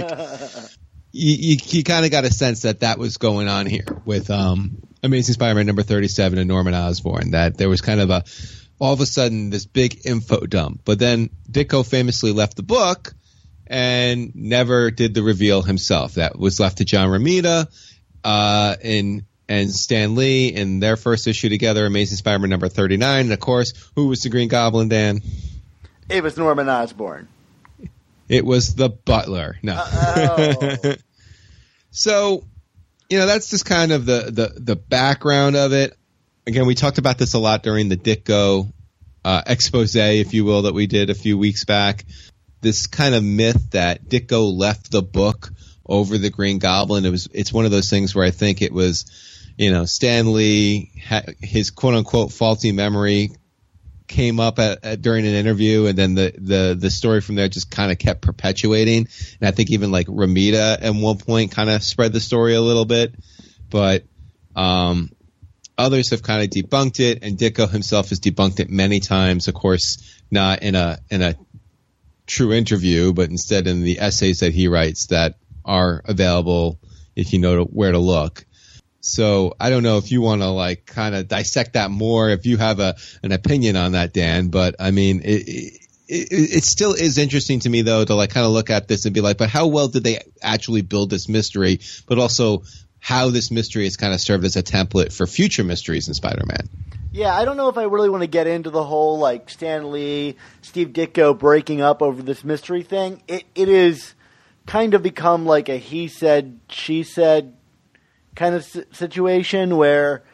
you 1.13 1.35
you, 1.35 1.57
you 1.63 1.85
kind 1.85 2.05
of 2.05 2.11
got 2.11 2.25
a 2.25 2.33
sense 2.33 2.63
that 2.63 2.81
that 2.81 2.99
was 2.99 3.19
going 3.19 3.47
on 3.49 3.67
here 3.67 3.87
with 4.05 4.31
um 4.31 4.79
Amazing 5.03 5.35
Spider-Man 5.35 5.67
number 5.67 5.83
thirty-seven 5.83 6.39
and 6.39 6.49
Norman 6.49 6.75
Osborn. 6.75 7.33
That 7.33 7.57
there 7.57 7.69
was 7.69 7.81
kind 7.81 8.01
of 8.01 8.11
a 8.11 8.25
all 8.79 8.93
of 8.93 9.01
a 9.01 9.07
sudden 9.07 9.51
this 9.51 9.67
big 9.67 10.07
info 10.07 10.41
dump, 10.41 10.83
but 10.85 10.99
then 10.99 11.31
Ditko 11.51 11.87
famously 11.87 12.33
left 12.33 12.57
the 12.57 12.63
book 12.63 13.15
and 13.67 14.35
never 14.35 14.91
did 14.91 15.15
the 15.15 15.23
reveal 15.23 15.63
himself. 15.63 16.15
That 16.15 16.39
was 16.39 16.61
left 16.61 16.79
to 16.79 16.85
John 16.85 17.09
Romita 17.09 17.67
uh, 18.25 18.77
and 18.83 19.25
and 19.49 19.71
Stan 19.71 20.17
Lee 20.17 20.49
in 20.49 20.81
their 20.81 20.97
first 20.97 21.27
issue 21.27 21.49
together, 21.49 21.87
Amazing 21.87 22.17
Spider-Man 22.17 22.51
number 22.51 22.69
39. 22.69 23.21
And 23.21 23.33
of 23.33 23.39
course, 23.39 23.73
who 23.95 24.09
was 24.09 24.23
the 24.23 24.29
Green 24.29 24.49
Goblin, 24.49 24.89
Dan? 24.89 25.21
It 26.09 26.23
was 26.25 26.37
Norman 26.37 26.69
Osborn. 26.69 27.29
It 28.29 28.45
was 28.45 28.75
the 28.75 28.89
butler. 28.89 29.57
No. 29.63 29.85
So, 31.97 32.45
you 33.09 33.19
know, 33.19 33.25
that's 33.25 33.49
just 33.49 33.65
kind 33.65 33.91
of 33.91 34.05
the, 34.05 34.31
the, 34.31 34.61
the 34.61 34.77
background 34.77 35.57
of 35.57 35.73
it. 35.73 35.97
Again, 36.47 36.67
we 36.67 36.75
talked 36.75 36.99
about 36.99 37.17
this 37.17 37.33
a 37.33 37.39
lot 37.39 37.63
during 37.63 37.89
the 37.89 37.97
Ditko 37.97 38.71
uh, 39.25 39.43
expose, 39.47 39.97
if 39.97 40.35
you 40.35 40.45
will, 40.45 40.63
that 40.63 40.75
we 40.75 40.87
did 40.87 41.09
a 41.09 41.15
few 41.15 41.39
weeks 41.39 41.65
back. 41.65 42.05
This 42.61 42.87
kind 42.87 43.15
of 43.15 43.23
myth 43.23 43.71
that 43.73 44.09
Ditko 44.09 44.57
left 44.57 44.91
the 44.91 45.03
book 45.03 45.51
over 45.85 46.19
the 46.19 46.31
Green 46.31 46.59
Goblin. 46.59 47.05
It 47.05 47.11
was, 47.11 47.29
it's 47.33 47.53
one 47.53 47.65
of 47.65 47.71
those 47.71 47.91
things 47.91 48.15
where 48.15 48.25
I 48.25 48.31
think 48.31 48.63
it 48.63 48.73
was, 48.73 49.05
you 49.57 49.71
know, 49.71 49.85
Stan 49.85 50.33
Lee, 50.33 50.93
his 51.41 51.71
quote 51.71 51.95
unquote 51.95 52.33
faulty 52.33 52.73
memory 52.73 53.31
came 54.07 54.41
up 54.41 54.59
at, 54.59 54.85
at, 54.85 55.03
during 55.03 55.27
an 55.27 55.35
interview, 55.35 55.87
and 55.87 55.99
then 55.99 56.15
the 56.15 56.33
the 56.37 56.77
the 56.79 56.91
story 56.91 57.21
from 57.21 57.35
there 57.35 57.49
just 57.49 57.71
kind 57.71 57.91
of 57.91 57.99
kept 57.99 58.21
perpetuating. 58.21 59.09
And 59.41 59.49
I 59.49 59.51
think 59.51 59.71
even 59.71 59.91
like 59.91 60.07
Romita 60.07 60.79
at 60.81 60.95
one 60.95 61.19
point 61.19 61.53
kind 61.53 61.71
of 61.71 61.83
spread 61.83 62.13
the 62.13 62.21
story 62.21 62.55
a 62.55 62.61
little 62.61 62.85
bit, 62.85 63.15
but 63.69 64.05
um, 64.55 65.11
others 65.77 66.11
have 66.11 66.23
kind 66.23 66.43
of 66.43 66.51
debunked 66.51 67.01
it, 67.01 67.23
and 67.23 67.39
Ditko 67.39 67.69
himself 67.71 68.11
has 68.11 68.21
debunked 68.21 68.61
it 68.61 68.71
many 68.71 69.01
times. 69.01 69.49
Of 69.49 69.55
course, 69.55 69.99
not 70.31 70.63
in 70.63 70.75
a 70.75 70.99
in 71.11 71.23
a 71.23 71.35
true 72.27 72.53
interview, 72.53 73.13
but 73.13 73.31
instead 73.31 73.67
in 73.67 73.83
the 73.83 74.01
essays 74.01 74.41
that 74.41 74.53
he 74.53 74.69
writes 74.69 75.07
that 75.07 75.37
are 75.65 76.03
available 76.05 76.79
if 77.15 77.33
you 77.33 77.39
know 77.39 77.65
where 77.65 77.93
to 77.93 77.99
look. 77.99 78.45
So 79.01 79.55
I 79.61 79.71
don't 79.71 79.83
know 79.83 79.99
if 79.99 80.11
you 80.11 80.21
want 80.21 80.43
to 80.43 80.49
like 80.49 80.85
kind 80.85 81.15
of 81.15 81.29
dissect 81.29 81.75
that 81.75 81.91
more, 81.91 82.29
if 82.31 82.45
you 82.45 82.57
have 82.57 82.81
a 82.81 82.97
an 83.23 83.33
opinion 83.33 83.77
on 83.77 83.93
that, 83.93 84.13
Dan. 84.13 84.49
But 84.49 84.77
I 84.81 84.91
mean, 84.91 85.23
it, 85.25 85.49
it, 86.09 86.29
it 86.59 86.65
still 86.65 86.93
is 86.93 87.17
interesting 87.17 87.61
to 87.61 87.69
me 87.69 87.83
though 87.83 88.05
to 88.05 88.15
like 88.15 88.31
kind 88.31 88.45
of 88.45 88.53
look 88.53 88.71
at 88.71 88.89
this 88.89 89.05
and 89.05 89.15
be 89.15 89.21
like, 89.21 89.39
but 89.39 89.49
how 89.49 89.69
well 89.69 89.89
did 89.89 90.03
they 90.03 90.21
actually 90.43 90.83
build 90.83 91.11
this 91.11 91.29
mystery? 91.29 91.81
But 92.07 92.19
also 92.19 92.65
how 92.99 93.31
this 93.31 93.53
mystery 93.53 93.85
has 93.85 93.97
kind 93.97 94.13
of 94.13 94.21
served 94.21 94.45
as 94.45 94.57
a 94.57 94.63
template 94.63 95.13
for 95.13 95.27
future 95.27 95.63
mysteries 95.63 96.09
in 96.09 96.15
Spider-Man. 96.15 96.69
Yeah, 97.17 97.35
I 97.35 97.47
don't 97.47 97.57
know 97.57 97.71
if 97.71 97.79
I 97.79 97.85
really 97.85 98.11
want 98.11 98.25
to 98.25 98.27
get 98.27 98.47
into 98.47 98.69
the 98.69 98.85
whole 98.85 99.19
like 99.19 99.49
Stan 99.49 99.91
Lee, 99.91 100.37
Steve 100.61 100.89
Ditko 100.89 101.39
breaking 101.39 101.81
up 101.81 102.03
over 102.03 102.21
this 102.21 102.45
mystery 102.45 102.83
thing. 102.83 103.23
It 103.27 103.45
it 103.55 103.71
is 103.71 104.13
kind 104.67 104.93
of 104.93 105.03
become 105.03 105.47
like 105.47 105.71
a 105.71 105.79
he 105.79 106.09
said 106.09 106.61
she 106.69 107.05
said 107.05 107.57
kind 108.35 108.55
of 108.55 108.67
situation 108.93 109.79
where 109.79 110.25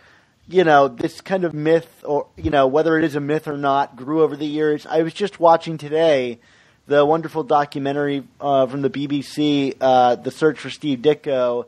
you 0.49 0.65
know 0.65 0.89
this 0.89 1.21
kind 1.21 1.45
of 1.45 1.55
myth 1.55 2.03
or 2.05 2.27
you 2.37 2.51
know 2.51 2.67
whether 2.67 2.99
it 2.99 3.05
is 3.05 3.15
a 3.15 3.21
myth 3.21 3.47
or 3.47 3.57
not 3.57 3.95
grew 3.95 4.25
over 4.25 4.35
the 4.35 4.45
years. 4.45 4.85
I 4.85 5.03
was 5.03 5.15
just 5.15 5.39
watching 5.39 5.79
today 5.79 6.41
the 6.89 7.07
wonderful 7.07 7.45
documentary 7.45 8.25
uh, 8.41 8.67
from 8.67 8.83
the 8.83 8.91
BBC, 8.91 9.77
uh, 9.81 10.17
"The 10.17 10.33
Search 10.33 10.59
for 10.59 10.69
Steve 10.69 10.99
Ditko," 10.99 11.67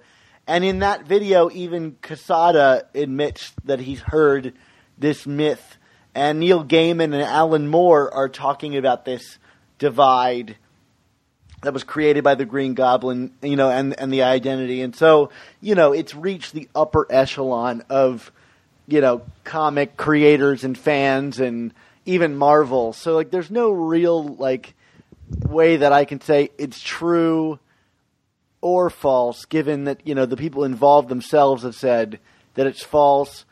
and 0.48 0.64
in 0.64 0.80
that 0.80 1.04
video, 1.04 1.52
even 1.52 1.98
Quesada 2.02 2.88
admits 2.96 3.52
that 3.64 3.78
he's 3.78 4.00
heard 4.00 4.54
this 4.98 5.26
myth, 5.26 5.76
and 6.14 6.40
Neil 6.40 6.64
Gaiman 6.64 7.12
and 7.12 7.22
Alan 7.22 7.68
Moore 7.68 8.12
are 8.12 8.28
talking 8.28 8.76
about 8.76 9.04
this 9.04 9.38
divide 9.78 10.56
that 11.62 11.72
was 11.72 11.82
created 11.82 12.22
by 12.22 12.34
the 12.34 12.44
Green 12.44 12.74
Goblin, 12.74 13.32
you 13.42 13.56
know, 13.56 13.70
and 13.70 13.98
and 13.98 14.12
the 14.12 14.22
identity. 14.22 14.82
And 14.82 14.94
so, 14.94 15.30
you 15.60 15.74
know, 15.74 15.92
it's 15.92 16.14
reached 16.14 16.52
the 16.52 16.68
upper 16.74 17.06
echelon 17.10 17.82
of, 17.90 18.30
you 18.86 19.00
know, 19.00 19.22
comic 19.42 19.96
creators 19.96 20.62
and 20.62 20.78
fans 20.78 21.40
and 21.40 21.72
even 22.06 22.36
Marvel. 22.36 22.92
So 22.92 23.14
like 23.14 23.30
there's 23.30 23.50
no 23.50 23.70
real 23.70 24.22
like 24.36 24.74
way 25.48 25.78
that 25.78 25.92
I 25.92 26.04
can 26.04 26.20
say 26.20 26.50
it's 26.58 26.80
true 26.80 27.58
or 28.60 28.90
false 28.90 29.44
given 29.46 29.84
that, 29.84 30.06
you 30.06 30.14
know, 30.14 30.26
the 30.26 30.36
people 30.36 30.64
involved 30.64 31.08
themselves 31.08 31.62
have 31.64 31.74
said 31.74 32.18
that 32.54 32.66
it's 32.66 32.82
false. 32.82 33.44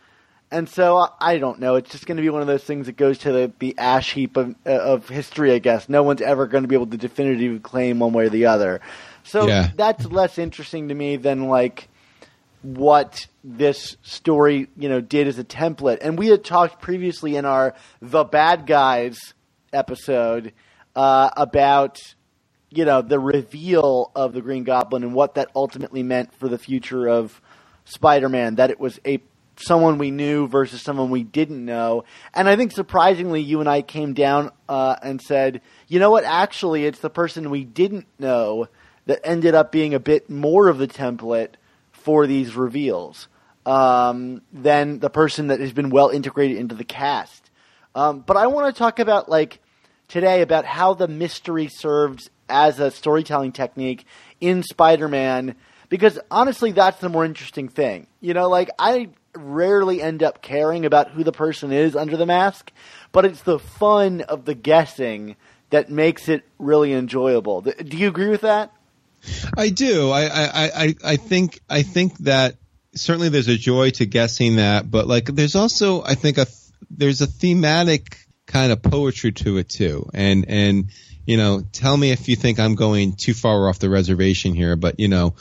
And 0.52 0.68
so 0.68 1.08
I, 1.20 1.38
don't 1.38 1.58
know. 1.58 1.74
It's 1.76 1.90
just 1.90 2.06
going 2.06 2.16
to 2.18 2.22
be 2.22 2.28
one 2.28 2.42
of 2.42 2.46
those 2.46 2.62
things 2.62 2.86
that 2.86 2.96
goes 2.96 3.18
to 3.18 3.32
the, 3.32 3.52
the 3.58 3.74
ash 3.78 4.12
heap 4.12 4.36
of, 4.36 4.54
uh, 4.64 4.70
of 4.70 5.08
history, 5.08 5.52
I 5.52 5.58
guess. 5.58 5.88
No 5.88 6.02
one's 6.02 6.20
ever 6.20 6.46
going 6.46 6.62
to 6.62 6.68
be 6.68 6.76
able 6.76 6.86
to 6.88 6.96
definitively 6.96 7.58
claim 7.58 7.98
one 7.98 8.12
way 8.12 8.26
or 8.26 8.28
the 8.28 8.46
other. 8.46 8.80
So 9.24 9.48
Yeah. 9.48 9.70
that's 9.74 10.04
less 10.06 10.38
interesting 10.38 10.88
to 10.88 10.94
me 10.94 11.16
than 11.16 11.48
like, 11.48 11.88
what 12.62 13.26
this 13.42 13.96
story, 14.02 14.68
you 14.76 14.88
know, 14.88 15.00
did 15.00 15.26
as 15.26 15.38
a 15.38 15.44
template. 15.44 15.98
And 16.00 16.16
we 16.16 16.28
had 16.28 16.44
talked 16.44 16.80
previously 16.80 17.34
in 17.36 17.44
our 17.44 17.74
The 18.00 18.22
Bad 18.24 18.66
Guys 18.66 19.34
episode 19.72 20.52
uh, 20.94 21.30
about, 21.36 21.98
you 22.70 22.84
know, 22.84 23.02
the 23.02 23.18
reveal 23.18 24.12
of 24.14 24.32
the 24.32 24.40
Green 24.40 24.62
Goblin 24.64 25.02
and 25.02 25.14
what 25.14 25.34
that 25.34 25.50
ultimately 25.56 26.02
meant 26.04 26.32
for 26.34 26.48
the 26.48 26.58
future 26.58 27.08
of 27.08 27.40
Spider-Man. 27.84 28.54
That 28.56 28.70
it 28.70 28.78
was 28.78 29.00
a 29.04 29.20
someone 29.56 29.98
we 29.98 30.10
knew 30.10 30.46
versus 30.48 30.82
someone 30.82 31.10
we 31.10 31.22
didn't 31.22 31.64
know. 31.64 32.04
And 32.34 32.48
I 32.48 32.56
think 32.56 32.72
surprisingly, 32.72 33.42
you 33.42 33.60
and 33.60 33.68
I 33.68 33.82
came 33.82 34.14
down 34.14 34.50
uh, 34.68 34.96
and 35.02 35.20
said, 35.20 35.60
you 35.88 35.98
know 35.98 36.10
what? 36.10 36.24
Actually, 36.24 36.86
it's 36.86 37.00
the 37.00 37.10
person 37.10 37.50
we 37.50 37.64
didn't 37.64 38.06
know 38.18 38.68
that 39.06 39.20
ended 39.24 39.54
up 39.54 39.72
being 39.72 39.94
a 39.94 40.00
bit 40.00 40.30
more 40.30 40.68
of 40.68 40.78
the 40.78 40.88
template 40.88 41.54
for 41.90 42.26
these 42.26 42.56
reveals 42.56 43.28
um, 43.66 44.42
than 44.52 44.98
the 44.98 45.10
person 45.10 45.48
that 45.48 45.60
has 45.60 45.72
been 45.72 45.90
well 45.90 46.08
integrated 46.08 46.56
into 46.56 46.74
the 46.74 46.84
cast. 46.84 47.50
Um, 47.94 48.20
but 48.20 48.36
I 48.36 48.46
want 48.46 48.74
to 48.74 48.78
talk 48.78 48.98
about 48.98 49.28
like 49.28 49.60
today 50.08 50.42
about 50.42 50.64
how 50.64 50.94
the 50.94 51.08
mystery 51.08 51.68
serves 51.68 52.30
as 52.48 52.80
a 52.80 52.90
storytelling 52.90 53.52
technique 53.52 54.04
in 54.40 54.62
Spider-Man 54.62 55.54
because 55.88 56.18
honestly 56.30 56.72
that's 56.72 56.98
the 57.00 57.08
more 57.08 57.24
interesting 57.24 57.68
thing. 57.68 58.06
You 58.20 58.34
know, 58.34 58.48
like 58.48 58.70
I 58.78 59.08
rarely 59.34 60.02
end 60.02 60.22
up 60.22 60.42
caring 60.42 60.84
about 60.84 61.10
who 61.10 61.24
the 61.24 61.32
person 61.32 61.72
is 61.72 61.96
under 61.96 62.16
the 62.16 62.26
mask, 62.26 62.72
but 63.12 63.24
it's 63.24 63.42
the 63.42 63.58
fun 63.58 64.20
of 64.22 64.44
the 64.44 64.54
guessing 64.54 65.36
that 65.70 65.90
makes 65.90 66.28
it 66.28 66.44
really 66.58 66.92
enjoyable. 66.92 67.62
Do 67.62 67.96
you 67.96 68.08
agree 68.08 68.28
with 68.28 68.42
that? 68.42 68.72
I 69.56 69.70
do. 69.70 70.10
I, 70.10 70.24
I, 70.24 70.50
I, 70.54 70.94
I 71.04 71.16
think 71.16 71.60
I 71.70 71.82
think 71.82 72.18
that 72.18 72.56
certainly 72.94 73.28
there's 73.28 73.48
a 73.48 73.56
joy 73.56 73.90
to 73.90 74.06
guessing 74.06 74.56
that, 74.56 74.90
but 74.90 75.06
like 75.06 75.26
there's 75.26 75.54
also 75.54 76.02
I 76.02 76.14
think 76.14 76.38
a 76.38 76.46
there's 76.90 77.20
a 77.20 77.26
thematic 77.26 78.18
kind 78.46 78.72
of 78.72 78.82
poetry 78.82 79.32
to 79.32 79.58
it 79.58 79.68
too. 79.68 80.10
And 80.12 80.46
and 80.48 80.90
you 81.24 81.36
know, 81.36 81.62
tell 81.72 81.96
me 81.96 82.10
if 82.10 82.28
you 82.28 82.36
think 82.36 82.58
I'm 82.58 82.74
going 82.74 83.14
too 83.14 83.34
far 83.34 83.68
off 83.68 83.78
the 83.78 83.90
reservation 83.90 84.54
here, 84.54 84.76
but 84.76 84.98
you 84.98 85.08
know, 85.08 85.36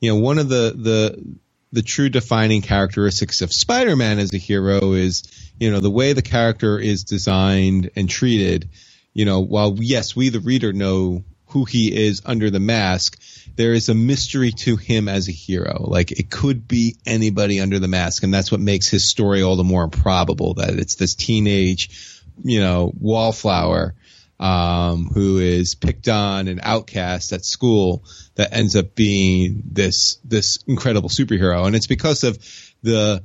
you 0.00 0.10
know, 0.10 0.16
one 0.16 0.38
of 0.38 0.48
the 0.48 0.74
the 0.76 1.36
the 1.74 1.82
true 1.82 2.08
defining 2.08 2.62
characteristics 2.62 3.42
of 3.42 3.52
Spider-Man 3.52 4.20
as 4.20 4.32
a 4.32 4.38
hero 4.38 4.92
is, 4.92 5.24
you 5.58 5.72
know, 5.72 5.80
the 5.80 5.90
way 5.90 6.12
the 6.12 6.22
character 6.22 6.78
is 6.78 7.04
designed 7.04 7.90
and 7.96 8.08
treated. 8.08 8.70
You 9.12 9.24
know, 9.24 9.40
while 9.40 9.76
yes, 9.78 10.14
we 10.14 10.28
the 10.28 10.40
reader 10.40 10.72
know 10.72 11.24
who 11.48 11.64
he 11.64 11.94
is 11.94 12.22
under 12.24 12.48
the 12.50 12.60
mask, 12.60 13.20
there 13.56 13.72
is 13.72 13.88
a 13.88 13.94
mystery 13.94 14.52
to 14.52 14.76
him 14.76 15.08
as 15.08 15.28
a 15.28 15.32
hero. 15.32 15.84
Like 15.88 16.12
it 16.12 16.30
could 16.30 16.66
be 16.66 16.96
anybody 17.06 17.60
under 17.60 17.80
the 17.80 17.88
mask, 17.88 18.22
and 18.22 18.32
that's 18.32 18.52
what 18.52 18.60
makes 18.60 18.88
his 18.88 19.08
story 19.08 19.42
all 19.42 19.56
the 19.56 19.64
more 19.64 19.84
improbable. 19.84 20.54
That 20.54 20.78
it's 20.78 20.94
this 20.94 21.14
teenage, 21.14 22.22
you 22.42 22.60
know, 22.60 22.92
wallflower 22.98 23.94
um, 24.40 25.10
who 25.12 25.38
is 25.38 25.74
picked 25.74 26.08
on 26.08 26.48
and 26.48 26.60
outcast 26.62 27.32
at 27.32 27.44
school 27.44 28.04
that 28.34 28.52
ends 28.52 28.76
up 28.76 28.94
being 28.94 29.62
this 29.70 30.18
this 30.24 30.58
incredible 30.66 31.08
superhero, 31.08 31.66
and 31.66 31.76
it's 31.76 31.86
because 31.86 32.24
of 32.24 32.38
the 32.82 33.22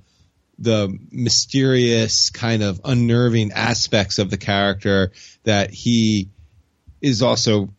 the 0.60 0.94
mysterious 1.12 2.30
kind 2.30 2.62
of 2.62 2.82
unnerving 2.84 3.51
aspects 3.54 4.20
of 4.20 4.30
the 4.30 4.38
character 4.38 5.12
that 5.44 5.72
he 5.72 6.30
is 7.01 7.22
also 7.22 7.70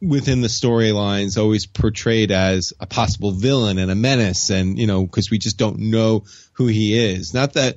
within 0.00 0.40
the 0.40 0.48
storylines 0.48 1.38
always 1.38 1.66
portrayed 1.66 2.32
as 2.32 2.72
a 2.80 2.86
possible 2.86 3.30
villain 3.30 3.78
and 3.78 3.90
a 3.90 3.94
menace 3.94 4.50
and 4.50 4.78
you 4.78 4.86
know 4.86 5.04
because 5.04 5.30
we 5.30 5.38
just 5.38 5.58
don't 5.58 5.78
know 5.78 6.24
who 6.52 6.66
he 6.66 6.98
is. 6.98 7.32
Not 7.34 7.52
that 7.54 7.76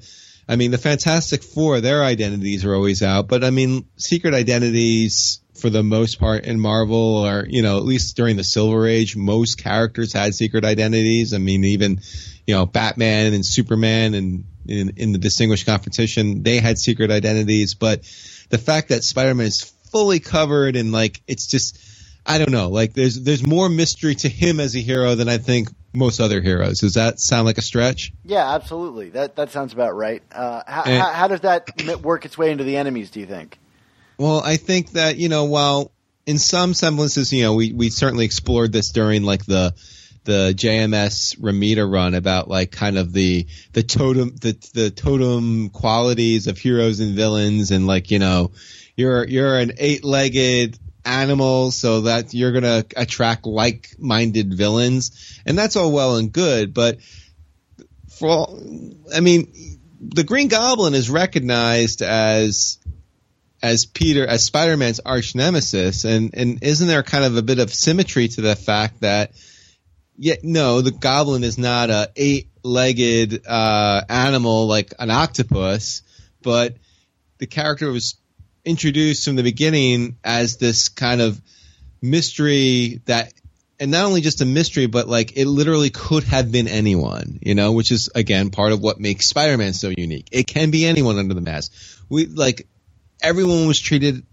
i 0.49 0.57
mean 0.57 0.71
the 0.71 0.77
fantastic 0.77 1.43
four 1.43 1.79
their 1.79 2.03
identities 2.03 2.65
are 2.65 2.75
always 2.75 3.01
out 3.01 3.27
but 3.27 3.43
i 3.43 3.49
mean 3.49 3.85
secret 3.95 4.33
identities 4.33 5.39
for 5.55 5.69
the 5.69 5.83
most 5.83 6.19
part 6.19 6.43
in 6.43 6.59
marvel 6.59 7.23
are 7.25 7.45
you 7.47 7.61
know 7.61 7.77
at 7.77 7.83
least 7.83 8.17
during 8.17 8.35
the 8.35 8.43
silver 8.43 8.85
age 8.85 9.15
most 9.15 9.55
characters 9.55 10.11
had 10.11 10.35
secret 10.35 10.65
identities 10.65 11.33
i 11.33 11.37
mean 11.37 11.63
even 11.63 12.01
you 12.45 12.53
know 12.53 12.65
batman 12.65 13.33
and 13.33 13.45
superman 13.45 14.13
and 14.13 14.43
in, 14.67 14.93
in 14.97 15.11
the 15.13 15.17
distinguished 15.17 15.65
competition 15.65 16.43
they 16.43 16.57
had 16.57 16.77
secret 16.77 17.11
identities 17.11 17.75
but 17.75 18.01
the 18.49 18.57
fact 18.57 18.89
that 18.89 19.03
spider-man 19.03 19.47
is 19.47 19.63
fully 19.91 20.19
covered 20.19 20.75
and 20.75 20.91
like 20.91 21.21
it's 21.27 21.47
just 21.47 21.79
I 22.25 22.37
don't 22.37 22.51
know. 22.51 22.69
Like 22.69 22.93
there's 22.93 23.19
there's 23.19 23.45
more 23.45 23.69
mystery 23.69 24.13
to 24.15 24.29
him 24.29 24.59
as 24.59 24.75
a 24.75 24.79
hero 24.79 25.15
than 25.15 25.27
I 25.27 25.39
think 25.39 25.69
most 25.99 26.19
other 26.19 26.41
heroes. 26.41 26.79
Does 26.79 26.95
that 26.95 27.19
sound 27.19 27.45
like 27.45 27.57
a 27.57 27.61
stretch? 27.61 28.11
Yeah, 28.25 28.55
absolutely. 28.55 29.11
That 29.11 29.35
that 29.35 29.51
sounds 29.51 29.73
about 29.73 29.95
right. 29.95 30.23
Uh, 30.31 30.63
how, 30.65 30.83
and, 30.83 31.01
how, 31.01 31.11
how 31.11 31.27
does 31.27 31.41
that 31.41 32.01
work 32.01 32.25
its 32.25 32.37
way 32.37 32.51
into 32.51 32.63
the 32.63 32.77
enemies? 32.77 33.11
Do 33.11 33.19
you 33.19 33.27
think? 33.27 33.59
Well, 34.17 34.41
I 34.43 34.57
think 34.57 34.91
that 34.91 35.17
you 35.17 35.29
know, 35.29 35.45
while 35.45 35.91
in 36.25 36.39
some 36.39 36.73
semblances, 36.73 37.31
you 37.31 37.43
know, 37.43 37.53
we 37.53 37.73
we 37.73 37.89
certainly 37.89 38.25
explored 38.25 38.71
this 38.71 38.91
during 38.91 39.23
like 39.23 39.45
the 39.45 39.75
the 40.25 40.53
JMS 40.55 41.39
Romita 41.39 41.89
run 41.91 42.13
about 42.13 42.47
like 42.47 42.71
kind 42.71 42.97
of 42.97 43.13
the 43.13 43.47
the 43.73 43.83
totem 43.83 44.35
the 44.35 44.57
the 44.73 44.91
totem 44.91 45.69
qualities 45.69 46.47
of 46.47 46.57
heroes 46.57 46.99
and 46.99 47.15
villains 47.15 47.71
and 47.71 47.87
like 47.87 48.11
you 48.11 48.19
know 48.19 48.51
you're 48.95 49.25
you're 49.25 49.57
an 49.57 49.71
eight 49.77 50.03
legged 50.03 50.77
animals 51.05 51.75
so 51.75 52.01
that 52.01 52.33
you're 52.33 52.51
going 52.51 52.63
to 52.63 52.85
attract 52.95 53.45
like-minded 53.45 54.53
villains. 54.53 55.41
And 55.45 55.57
that's 55.57 55.75
all 55.75 55.91
well 55.91 56.17
and 56.17 56.31
good 56.31 56.73
but 56.73 56.99
for 58.19 58.29
all, 58.29 58.59
I 59.13 59.21
mean 59.21 59.79
the 60.01 60.23
Green 60.23 60.47
Goblin 60.47 60.93
is 60.93 61.09
recognized 61.09 62.01
as 62.01 62.79
as 63.61 63.85
Peter 63.85 64.25
as 64.25 64.45
Spider-Man's 64.45 64.99
arch 65.01 65.35
nemesis. 65.35 66.05
And 66.05 66.31
and 66.33 66.63
isn't 66.63 66.87
there 66.87 67.03
kind 67.03 67.23
of 67.23 67.37
a 67.37 67.41
bit 67.41 67.59
of 67.59 67.73
symmetry 67.73 68.27
to 68.29 68.41
the 68.41 68.55
fact 68.55 69.01
that 69.01 69.31
yet 70.17 70.43
no 70.43 70.81
the 70.81 70.91
goblin 70.91 71.43
is 71.43 71.57
not 71.57 71.89
a 71.89 72.11
eight-legged 72.15 73.47
uh, 73.47 74.01
animal 74.09 74.67
like 74.67 74.93
an 74.99 75.09
octopus 75.09 76.01
but 76.41 76.75
the 77.37 77.47
character 77.47 77.89
was 77.89 78.15
introduced 78.69 79.25
from 79.25 79.35
the 79.35 79.43
beginning 79.43 80.17
as 80.23 80.57
this 80.57 80.89
kind 80.89 81.21
of 81.21 81.41
mystery 82.01 83.01
that 83.05 83.33
and 83.79 83.91
not 83.91 84.05
only 84.05 84.21
just 84.21 84.41
a 84.41 84.45
mystery, 84.45 84.87
but 84.87 85.07
like 85.07 85.37
it 85.37 85.47
literally 85.47 85.89
could 85.89 86.23
have 86.25 86.51
been 86.51 86.67
anyone, 86.67 87.39
you 87.41 87.55
know, 87.55 87.71
which 87.71 87.91
is 87.91 88.09
again 88.13 88.49
part 88.49 88.73
of 88.73 88.81
what 88.81 88.99
makes 88.99 89.27
Spider-Man 89.27 89.73
so 89.73 89.89
unique. 89.89 90.27
It 90.31 90.47
can 90.47 90.69
be 90.69 90.85
anyone 90.85 91.17
under 91.17 91.33
the 91.33 91.41
mask. 91.41 91.71
We 92.09 92.25
like 92.25 92.67
everyone 93.21 93.67
was 93.67 93.79
treated 93.79 94.23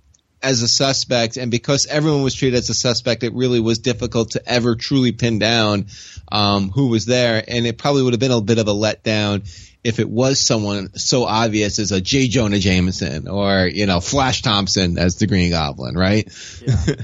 as 0.42 0.62
a 0.62 0.68
suspect, 0.68 1.36
and 1.36 1.50
because 1.50 1.86
everyone 1.86 2.22
was 2.22 2.34
treated 2.34 2.58
as 2.58 2.68
a 2.70 2.74
suspect, 2.74 3.22
it 3.22 3.32
really 3.32 3.60
was 3.60 3.78
difficult 3.78 4.32
to 4.32 4.42
ever 4.46 4.76
truly 4.76 5.12
pin 5.12 5.38
down 5.38 5.86
um, 6.30 6.70
who 6.70 6.88
was 6.88 7.06
there, 7.06 7.42
and 7.46 7.66
it 7.66 7.78
probably 7.78 8.02
would 8.02 8.12
have 8.12 8.20
been 8.20 8.32
a 8.32 8.40
bit 8.40 8.58
of 8.58 8.68
a 8.68 8.72
letdown 8.72 9.48
if 9.86 10.00
it 10.00 10.10
was 10.10 10.44
someone 10.44 10.92
so 10.96 11.24
obvious 11.24 11.78
as 11.78 11.92
a 11.92 12.00
J. 12.00 12.26
Jonah 12.26 12.58
Jameson 12.58 13.28
or 13.28 13.68
you 13.68 13.86
know 13.86 14.00
Flash 14.00 14.42
Thompson 14.42 14.98
as 14.98 15.14
the 15.14 15.28
Green 15.28 15.50
Goblin, 15.50 15.94
right? 15.94 16.28
Yeah. 16.60 16.94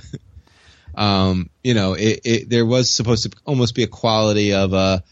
um, 0.97 1.49
you 1.63 1.75
know, 1.75 1.95
it, 1.95 2.21
it, 2.25 2.51
there 2.51 2.67
was 2.67 2.95
supposed 2.95 3.31
to 3.31 3.39
almost 3.47 3.77
be 3.77 3.85
a 3.85 3.87
quality 3.87 4.53
of 4.55 4.73
a. 4.73 5.05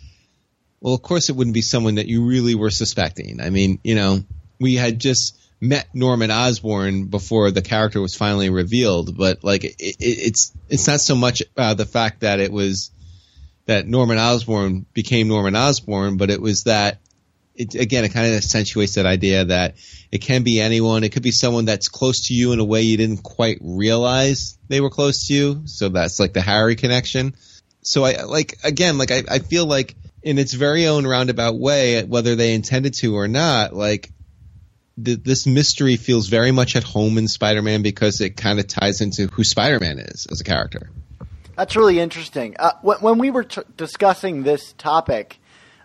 Well, 0.80 0.94
of 0.94 1.02
course, 1.02 1.28
it 1.28 1.36
wouldn't 1.36 1.54
be 1.54 1.62
someone 1.62 1.96
that 1.96 2.08
you 2.08 2.24
really 2.24 2.56
were 2.56 2.70
suspecting. 2.70 3.40
I 3.40 3.50
mean, 3.50 3.78
you 3.84 3.94
know, 3.94 4.24
we 4.58 4.74
had 4.74 4.98
just 4.98 5.38
met 5.60 5.94
Norman 5.94 6.32
Osborn 6.32 7.04
before 7.04 7.52
the 7.52 7.62
character 7.62 8.00
was 8.00 8.16
finally 8.16 8.50
revealed, 8.50 9.16
but 9.16 9.44
like 9.44 9.62
it, 9.62 9.76
it, 9.78 9.96
it's 10.00 10.52
it's 10.68 10.88
not 10.88 11.00
so 11.00 11.14
much 11.14 11.44
uh, 11.56 11.74
the 11.74 11.86
fact 11.86 12.22
that 12.22 12.40
it 12.40 12.50
was 12.50 12.90
that 13.66 13.86
Norman 13.86 14.18
Osborn 14.18 14.86
became 14.92 15.28
Norman 15.28 15.54
Osborn, 15.54 16.16
but 16.16 16.30
it 16.30 16.40
was 16.40 16.64
that 16.64 16.98
it, 17.54 17.74
again, 17.74 18.04
it 18.04 18.10
kind 18.10 18.26
of 18.26 18.34
accentuates 18.34 18.94
that 18.94 19.06
idea 19.06 19.44
that 19.46 19.74
it 20.10 20.18
can 20.18 20.42
be 20.42 20.60
anyone. 20.60 21.04
It 21.04 21.12
could 21.12 21.22
be 21.22 21.32
someone 21.32 21.64
that's 21.64 21.88
close 21.88 22.28
to 22.28 22.34
you 22.34 22.52
in 22.52 22.60
a 22.60 22.64
way 22.64 22.82
you 22.82 22.96
didn't 22.96 23.22
quite 23.22 23.58
realize 23.60 24.58
they 24.68 24.80
were 24.80 24.90
close 24.90 25.26
to 25.28 25.34
you. 25.34 25.62
So 25.66 25.88
that's 25.88 26.18
like 26.18 26.32
the 26.32 26.40
Harry 26.40 26.76
connection. 26.76 27.34
So 27.82 28.04
I 28.04 28.22
like 28.22 28.58
again, 28.64 28.98
like 28.98 29.10
I, 29.10 29.24
I 29.28 29.38
feel 29.38 29.66
like 29.66 29.96
in 30.22 30.38
its 30.38 30.52
very 30.52 30.86
own 30.86 31.06
roundabout 31.06 31.58
way, 31.58 32.02
whether 32.04 32.36
they 32.36 32.54
intended 32.54 32.94
to 32.94 33.16
or 33.16 33.28
not, 33.28 33.74
like 33.74 34.10
th- 35.02 35.22
this 35.22 35.46
mystery 35.46 35.96
feels 35.96 36.28
very 36.28 36.52
much 36.52 36.76
at 36.76 36.82
home 36.82 37.18
in 37.18 37.28
Spider-Man 37.28 37.82
because 37.82 38.20
it 38.20 38.36
kind 38.36 38.58
of 38.58 38.66
ties 38.66 39.00
into 39.00 39.26
who 39.28 39.44
Spider-Man 39.44 39.98
is 39.98 40.26
as 40.30 40.40
a 40.40 40.44
character. 40.44 40.90
That's 41.56 41.76
really 41.76 41.98
interesting. 41.98 42.56
Uh, 42.58 42.72
when, 42.82 42.98
when, 42.98 43.18
we 43.18 43.30
were 43.30 43.44
t- 43.44 43.62
discussing 43.76 44.42
this 44.42 44.72
topic, 44.74 45.39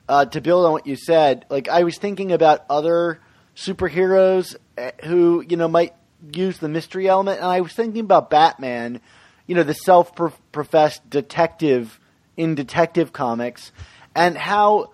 uh, 0.07 0.25
to 0.25 0.41
build 0.41 0.65
on 0.65 0.71
what 0.71 0.87
you 0.87 0.95
said, 0.95 1.45
like 1.49 1.67
I 1.67 1.83
was 1.83 1.97
thinking 1.97 2.31
about 2.31 2.65
other 2.69 3.19
superheroes 3.55 4.55
eh, 4.77 4.91
who 5.05 5.43
you 5.47 5.57
know 5.57 5.67
might 5.67 5.93
use 6.33 6.57
the 6.57 6.69
mystery 6.69 7.07
element, 7.07 7.39
and 7.39 7.47
I 7.47 7.61
was 7.61 7.73
thinking 7.73 8.01
about 8.01 8.29
Batman, 8.29 9.01
you 9.47 9.55
know, 9.55 9.63
the 9.63 9.73
self-professed 9.73 11.09
detective 11.09 11.99
in 12.37 12.55
detective 12.55 13.13
comics, 13.13 13.71
and 14.15 14.37
how 14.37 14.91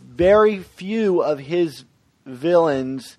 very 0.00 0.58
few 0.58 1.22
of 1.22 1.38
his 1.38 1.84
villains 2.26 3.16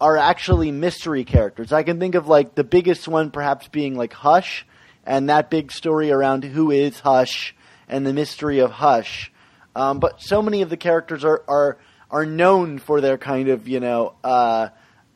are 0.00 0.16
actually 0.16 0.72
mystery 0.72 1.24
characters. 1.24 1.72
I 1.72 1.84
can 1.84 2.00
think 2.00 2.14
of 2.14 2.26
like 2.26 2.54
the 2.54 2.64
biggest 2.64 3.06
one 3.06 3.30
perhaps 3.30 3.68
being 3.68 3.96
like 3.96 4.12
Hush 4.12 4.66
and 5.04 5.28
that 5.28 5.50
big 5.50 5.70
story 5.70 6.10
around 6.10 6.44
who 6.44 6.70
is 6.70 6.98
Hush 7.00 7.54
and 7.88 8.06
the 8.06 8.12
mystery 8.12 8.58
of 8.58 8.70
Hush. 8.72 9.31
Um, 9.74 9.98
but 10.00 10.20
so 10.20 10.42
many 10.42 10.62
of 10.62 10.70
the 10.70 10.76
characters 10.76 11.24
are, 11.24 11.42
are 11.48 11.78
are 12.10 12.26
known 12.26 12.78
for 12.78 13.00
their 13.00 13.16
kind 13.18 13.48
of 13.48 13.68
you 13.68 13.80
know 13.80 14.14
uh, 14.22 14.68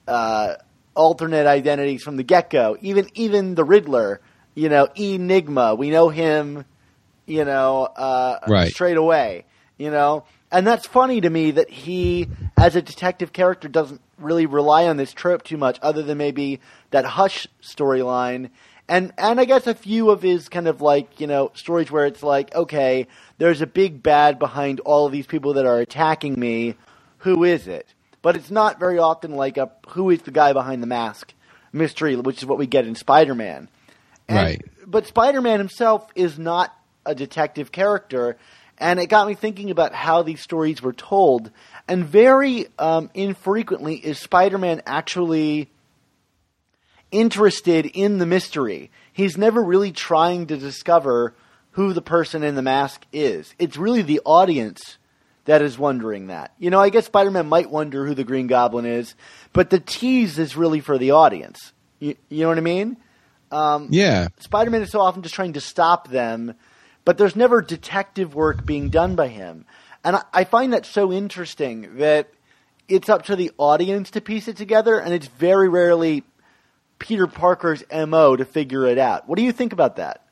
uh, 0.08 0.54
alternate 0.94 1.46
identities 1.46 2.02
from 2.02 2.16
the 2.16 2.22
get 2.22 2.50
go. 2.50 2.76
Even 2.80 3.08
even 3.14 3.54
the 3.54 3.64
Riddler, 3.64 4.20
you 4.54 4.68
know, 4.68 4.88
Enigma, 4.96 5.74
we 5.74 5.90
know 5.90 6.08
him, 6.08 6.64
you 7.26 7.44
know, 7.44 7.84
uh, 7.84 8.38
Right. 8.48 8.72
straight 8.72 8.96
away. 8.96 9.44
You 9.78 9.90
know, 9.90 10.24
and 10.50 10.66
that's 10.66 10.86
funny 10.86 11.20
to 11.20 11.28
me 11.28 11.50
that 11.50 11.68
he, 11.68 12.28
as 12.56 12.76
a 12.76 12.82
detective 12.82 13.30
character, 13.34 13.68
doesn't 13.68 14.00
really 14.18 14.46
rely 14.46 14.86
on 14.86 14.96
this 14.96 15.12
trope 15.12 15.42
too 15.42 15.58
much, 15.58 15.78
other 15.82 16.02
than 16.02 16.16
maybe 16.16 16.60
that 16.92 17.04
Hush 17.04 17.46
storyline. 17.62 18.48
And 18.88 19.12
and 19.18 19.40
I 19.40 19.44
guess 19.44 19.66
a 19.66 19.74
few 19.74 20.10
of 20.10 20.22
his 20.22 20.48
kind 20.48 20.68
of 20.68 20.80
like 20.80 21.20
you 21.20 21.26
know 21.26 21.50
stories 21.54 21.90
where 21.90 22.06
it's 22.06 22.22
like 22.22 22.54
okay, 22.54 23.08
there's 23.38 23.60
a 23.60 23.66
big 23.66 24.02
bad 24.02 24.38
behind 24.38 24.80
all 24.80 25.06
of 25.06 25.12
these 25.12 25.26
people 25.26 25.54
that 25.54 25.66
are 25.66 25.78
attacking 25.78 26.38
me. 26.38 26.76
Who 27.18 27.44
is 27.44 27.66
it? 27.66 27.86
But 28.22 28.36
it's 28.36 28.50
not 28.50 28.78
very 28.78 28.98
often 28.98 29.32
like 29.32 29.56
a 29.56 29.70
who 29.88 30.10
is 30.10 30.22
the 30.22 30.30
guy 30.30 30.52
behind 30.52 30.82
the 30.82 30.86
mask 30.86 31.32
mystery, 31.72 32.16
which 32.16 32.38
is 32.38 32.46
what 32.46 32.58
we 32.58 32.66
get 32.66 32.86
in 32.86 32.94
Spider-Man. 32.94 33.68
Right. 34.28 34.62
But 34.86 35.06
Spider-Man 35.06 35.58
himself 35.58 36.08
is 36.14 36.38
not 36.38 36.76
a 37.04 37.14
detective 37.14 37.70
character, 37.70 38.36
and 38.78 38.98
it 38.98 39.06
got 39.06 39.28
me 39.28 39.34
thinking 39.34 39.70
about 39.70 39.94
how 39.94 40.22
these 40.22 40.40
stories 40.40 40.82
were 40.82 40.92
told. 40.92 41.50
And 41.88 42.04
very 42.04 42.66
um, 42.78 43.10
infrequently 43.14 43.94
is 43.96 44.18
Spider-Man 44.18 44.82
actually 44.86 45.70
interested 47.10 47.86
in 47.86 48.18
the 48.18 48.26
mystery. 48.26 48.90
He's 49.12 49.36
never 49.36 49.62
really 49.62 49.92
trying 49.92 50.46
to 50.48 50.56
discover 50.56 51.34
who 51.72 51.92
the 51.92 52.02
person 52.02 52.42
in 52.42 52.54
the 52.54 52.62
mask 52.62 53.04
is. 53.12 53.54
It's 53.58 53.76
really 53.76 54.02
the 54.02 54.20
audience 54.24 54.98
that 55.44 55.62
is 55.62 55.78
wondering 55.78 56.28
that. 56.28 56.52
You 56.58 56.70
know, 56.70 56.80
I 56.80 56.90
guess 56.90 57.06
Spider 57.06 57.30
Man 57.30 57.46
might 57.46 57.70
wonder 57.70 58.06
who 58.06 58.14
the 58.14 58.24
Green 58.24 58.46
Goblin 58.46 58.86
is, 58.86 59.14
but 59.52 59.70
the 59.70 59.80
tease 59.80 60.38
is 60.38 60.56
really 60.56 60.80
for 60.80 60.98
the 60.98 61.12
audience. 61.12 61.72
You, 61.98 62.16
you 62.28 62.42
know 62.42 62.48
what 62.48 62.58
I 62.58 62.62
mean? 62.62 62.96
Um, 63.50 63.88
yeah. 63.90 64.28
Spider 64.40 64.70
Man 64.70 64.82
is 64.82 64.90
so 64.90 65.00
often 65.00 65.22
just 65.22 65.34
trying 65.34 65.54
to 65.54 65.60
stop 65.60 66.08
them, 66.08 66.54
but 67.04 67.16
there's 67.16 67.36
never 67.36 67.62
detective 67.62 68.34
work 68.34 68.66
being 68.66 68.90
done 68.90 69.14
by 69.14 69.28
him. 69.28 69.64
And 70.04 70.16
I, 70.16 70.22
I 70.32 70.44
find 70.44 70.72
that 70.72 70.84
so 70.84 71.12
interesting 71.12 71.98
that 71.98 72.30
it's 72.88 73.08
up 73.08 73.24
to 73.26 73.36
the 73.36 73.50
audience 73.58 74.10
to 74.12 74.20
piece 74.20 74.48
it 74.48 74.56
together, 74.56 74.98
and 74.98 75.12
it's 75.12 75.28
very 75.28 75.68
rarely 75.68 76.24
Peter 76.98 77.26
Parker's 77.26 77.84
MO 77.92 78.36
to 78.36 78.44
figure 78.44 78.86
it 78.86 78.98
out. 78.98 79.28
What 79.28 79.36
do 79.36 79.44
you 79.44 79.52
think 79.52 79.72
about 79.72 79.96
that? 79.96 80.26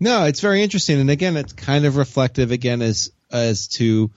No, 0.00 0.24
it's 0.24 0.40
very 0.40 0.62
interesting, 0.62 1.00
and 1.00 1.10
again, 1.10 1.36
it's 1.36 1.52
kind 1.52 1.84
of 1.84 1.96
reflective 1.96 2.50
again 2.50 2.82
as 2.82 3.10
as 3.30 3.68
to 3.68 4.10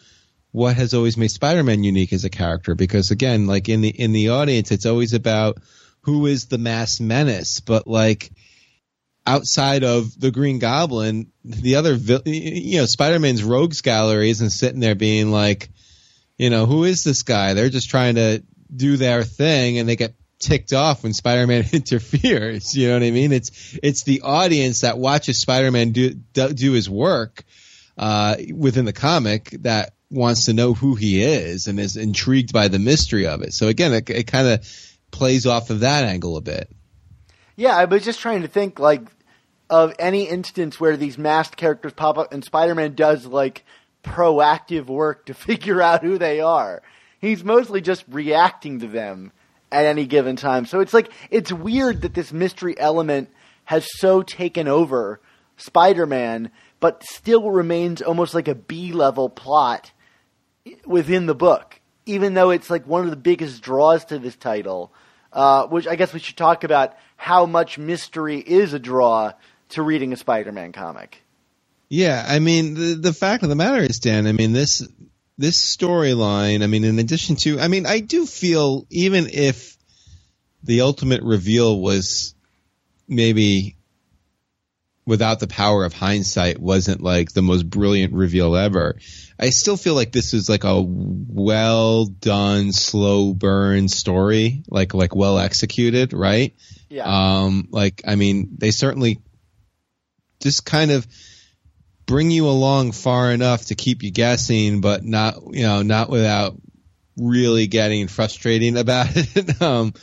what 0.52 0.76
has 0.76 0.94
always 0.94 1.18
made 1.18 1.30
Spider-Man 1.30 1.84
unique 1.84 2.14
as 2.14 2.26
a 2.26 2.30
character. 2.30 2.76
Because 2.76 3.12
again, 3.12 3.46
like 3.46 3.70
in 3.70 3.82
the 3.82 3.90
in 3.90 4.12
the 4.12 4.30
audience, 4.30 4.72
it's 4.72 4.86
always 4.86 5.14
about 5.14 5.58
who 6.02 6.26
is 6.26 6.46
the 6.46 6.58
mass 6.58 7.00
menace, 7.00 7.60
but 7.60 7.88
like 7.88 8.32
outside 9.28 9.84
of 9.84 10.20
the 10.20 10.32
Green 10.32 10.60
Goblin, 10.60 11.32
the 11.44 11.76
other 11.76 11.94
you 12.26 12.78
know 12.78 12.86
Spider-Man's 12.86 13.44
rogues 13.44 13.82
gallery 13.82 14.30
isn't 14.30 14.52
sitting 14.52 14.80
there 14.80 14.96
being 14.96 15.32
like, 15.32 15.70
you 16.38 16.50
know, 16.50 16.66
who 16.66 16.84
is 16.84 17.04
this 17.04 17.24
guy? 17.24 17.54
They're 17.54 17.70
just 17.70 17.90
trying 17.90 18.16
to 18.16 18.44
do 18.76 18.98
their 18.98 19.24
thing, 19.24 19.78
and 19.78 19.88
they 19.88 19.96
get 19.96 20.16
ticked 20.40 20.74
off 20.74 21.04
when 21.04 21.14
Spider-Man 21.14 21.66
interferes. 21.74 22.76
You 22.76 22.88
know 22.90 22.94
what 22.96 23.04
I 23.04 23.12
mean? 23.12 23.32
It's 23.32 23.78
it's 23.82 24.04
the 24.04 24.22
audience 24.22 24.82
that 24.82 24.98
watches 24.98 25.40
Spider-Man 25.40 25.92
do 25.92 26.12
do, 26.12 26.74
his 26.74 26.90
work 26.90 27.44
uh, 27.98 28.36
within 28.54 28.86
the 28.86 28.94
comic 28.94 29.50
that 29.62 29.94
wants 30.10 30.46
to 30.46 30.54
know 30.54 30.74
who 30.74 30.96
he 30.96 31.24
is 31.24 31.68
and 31.68 31.80
is 31.80 31.98
intrigued 31.98 32.54
by 32.54 32.68
the 32.68 32.80
mystery 32.80 33.28
of 33.28 33.42
it. 33.42 33.54
So 33.54 33.68
again, 33.68 33.94
it, 33.94 34.10
it 34.10 34.28
kind 34.28 34.48
of 34.48 34.92
plays 35.12 35.46
off 35.46 35.70
of 35.70 35.82
that 35.82 36.04
angle 36.04 36.38
a 36.38 36.42
bit. 36.42 36.70
Yeah, 37.56 37.76
I 37.76 37.86
was 37.86 38.04
just 38.04 38.20
trying 38.20 38.42
to 38.42 38.48
think 38.48 38.80
like 38.80 39.02
of 39.70 39.94
any 39.98 40.24
instance 40.24 40.80
where 40.80 40.96
these 40.96 41.18
masked 41.18 41.58
characters 41.58 41.94
pop 41.94 42.18
up 42.18 42.34
and 42.34 42.44
Spider-Man 42.44 42.94
does 42.94 43.26
like 43.26 43.66
proactive 44.04 44.86
work 44.86 45.26
to 45.26 45.34
figure 45.34 45.82
out 45.82 46.04
who 46.04 46.18
they 46.18 46.40
are. 46.40 46.82
He's 47.20 47.44
mostly 47.44 47.82
just 47.82 48.06
reacting 48.08 48.80
to 48.82 48.88
them 48.88 49.32
at 49.76 49.86
any 49.86 50.06
given 50.06 50.38
time. 50.38 50.66
So 50.66 50.80
it's 50.80 50.94
like 50.94 51.12
it's 51.30 51.52
weird 51.52 52.04
that 52.04 52.14
this 52.14 52.32
mystery 52.32 52.80
element 52.80 53.30
has 53.66 53.86
so 54.00 54.24
taken 54.24 54.70
over 54.70 55.20
Spider-Man 55.58 56.50
but 56.80 57.04
still 57.04 57.52
remains 57.52 58.02
almost 58.02 58.34
like 58.34 58.48
a 58.48 58.56
B-level 58.56 59.30
plot 59.30 59.92
within 60.86 61.26
the 61.26 61.36
book, 61.36 61.80
even 62.06 62.36
though 62.36 62.52
it's 62.52 62.70
like 62.70 62.88
one 62.88 63.04
of 63.04 63.10
the 63.10 63.16
biggest 63.18 63.62
draws 63.62 64.06
to 64.06 64.20
this 64.20 64.36
title. 64.36 64.94
Uh, 65.34 65.68
which 65.68 65.86
I 65.86 65.98
guess 65.98 66.14
we 66.14 66.22
should 66.22 66.38
talk 66.38 66.64
about 66.64 66.96
how 67.18 67.46
much 67.46 67.78
mystery 67.78 68.40
is 68.40 68.72
a 68.72 68.80
draw 68.80 69.34
to 69.70 69.82
reading 69.82 70.14
a 70.14 70.16
Spider-Man 70.16 70.72
comic. 70.72 71.22
Yeah, 71.90 72.26
I 72.26 72.40
mean 72.40 72.76
the 72.76 72.96
the 72.96 73.14
fact 73.14 73.44
of 73.44 73.50
the 73.50 73.56
matter 73.56 73.84
is, 73.84 74.00
Dan. 74.00 74.28
I 74.28 74.32
mean 74.32 74.54
this 74.54 74.88
this 75.38 75.76
storyline. 75.76 76.64
I 76.64 76.68
mean, 76.68 76.84
in 76.84 77.00
addition 77.00 77.36
to, 77.38 77.60
I 77.60 77.68
mean, 77.68 77.86
I 77.86 78.00
do 78.00 78.26
feel 78.26 78.86
even 78.90 79.28
if 79.32 79.78
the 80.64 80.82
ultimate 80.82 81.24
reveal 81.24 81.80
was 81.80 82.34
maybe 83.08 83.76
without 85.06 85.40
the 85.40 85.48
power 85.48 85.86
of 85.86 85.94
hindsight 85.94 86.60
wasn't 86.60 87.02
like 87.02 87.32
the 87.32 87.42
most 87.42 87.70
brilliant 87.70 88.14
reveal 88.14 88.56
ever. 88.56 88.98
I 89.40 89.52
still 89.52 89.78
feel 89.78 89.94
like 89.94 90.12
this 90.12 90.34
is 90.34 90.50
like 90.50 90.64
a 90.64 90.82
well 90.82 92.06
done, 92.06 92.72
slow 92.72 93.34
burn 93.34 93.88
story, 93.88 94.64
like 94.68 94.94
like 94.94 95.16
well 95.16 95.38
executed, 95.38 96.14
right? 96.14 96.56
Yeah. 96.90 97.04
Um, 97.06 97.68
like 97.72 98.02
I 98.08 98.16
mean, 98.16 98.56
they 98.58 98.72
certainly 98.72 99.22
just 100.42 100.66
kind 100.66 100.92
of 100.92 101.06
bring 102.06 102.32
you 102.32 102.48
along 102.48 102.92
far 102.92 103.32
enough 103.32 103.66
to 103.68 103.76
keep 103.76 104.04
you 104.04 104.12
guessing, 104.12 104.82
but 104.82 105.04
not 105.04 105.36
you 105.52 105.64
know 105.64 105.82
not 105.82 106.10
without 106.10 106.56
really 107.18 107.68
getting 107.68 108.08
frustrating 108.08 108.78
about 108.78 109.08
it. 109.16 109.62
um, 109.62 109.94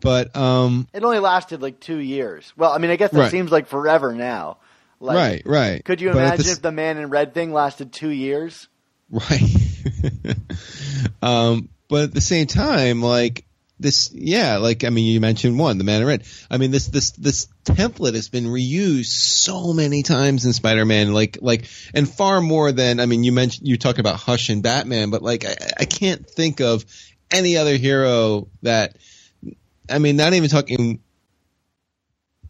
but 0.00 0.34
um, 0.36 0.86
it 0.92 1.02
only 1.02 1.18
lasted 1.18 1.62
like 1.62 1.80
two 1.80 1.98
years. 1.98 2.52
Well, 2.56 2.72
I 2.72 2.78
mean, 2.78 2.90
I 2.90 2.96
guess 2.96 3.10
that 3.10 3.18
Right. 3.18 3.30
seems 3.30 3.50
like 3.50 3.66
forever 3.68 4.14
now. 4.14 4.58
Like, 5.00 5.16
right, 5.16 5.42
right. 5.44 5.84
Could 5.84 6.00
you 6.00 6.08
But 6.12 6.18
imagine 6.18 6.44
the 6.46 6.52
if 6.52 6.62
the 6.62 6.72
Man 6.72 6.98
in 6.98 7.10
Red 7.10 7.34
thing 7.34 7.52
lasted 7.52 7.92
two 7.92 8.08
years? 8.10 8.68
Right. 9.10 9.42
um, 11.22 11.68
but 11.88 12.04
at 12.04 12.14
the 12.14 12.20
same 12.20 12.46
time, 12.46 13.02
like 13.02 13.44
this, 13.78 14.10
yeah, 14.12 14.56
like 14.58 14.84
I 14.84 14.90
mean, 14.90 15.06
you 15.12 15.20
mentioned 15.20 15.58
one, 15.58 15.78
the 15.78 15.84
Man 15.84 16.00
in 16.00 16.06
Red. 16.06 16.24
I 16.50 16.58
mean, 16.58 16.70
this 16.70 16.86
this 16.88 17.10
this 17.12 17.48
template 17.64 18.14
has 18.14 18.28
been 18.28 18.46
reused 18.46 19.06
so 19.06 19.72
many 19.72 20.02
times 20.02 20.44
in 20.44 20.52
Spider-Man, 20.52 21.12
like 21.12 21.38
like, 21.40 21.66
and 21.94 22.08
far 22.08 22.40
more 22.40 22.72
than 22.72 23.00
I 23.00 23.06
mean, 23.06 23.24
you 23.24 23.32
mentioned 23.32 23.66
you 23.66 23.76
talked 23.76 23.98
about 23.98 24.16
Hush 24.16 24.48
and 24.48 24.62
Batman, 24.62 25.10
but 25.10 25.22
like 25.22 25.44
I, 25.44 25.56
I 25.80 25.84
can't 25.84 26.28
think 26.28 26.60
of 26.60 26.84
any 27.30 27.56
other 27.56 27.76
hero 27.76 28.48
that. 28.62 28.96
I 29.90 29.98
mean, 29.98 30.16
not 30.16 30.32
even 30.32 30.48
talking 30.48 31.00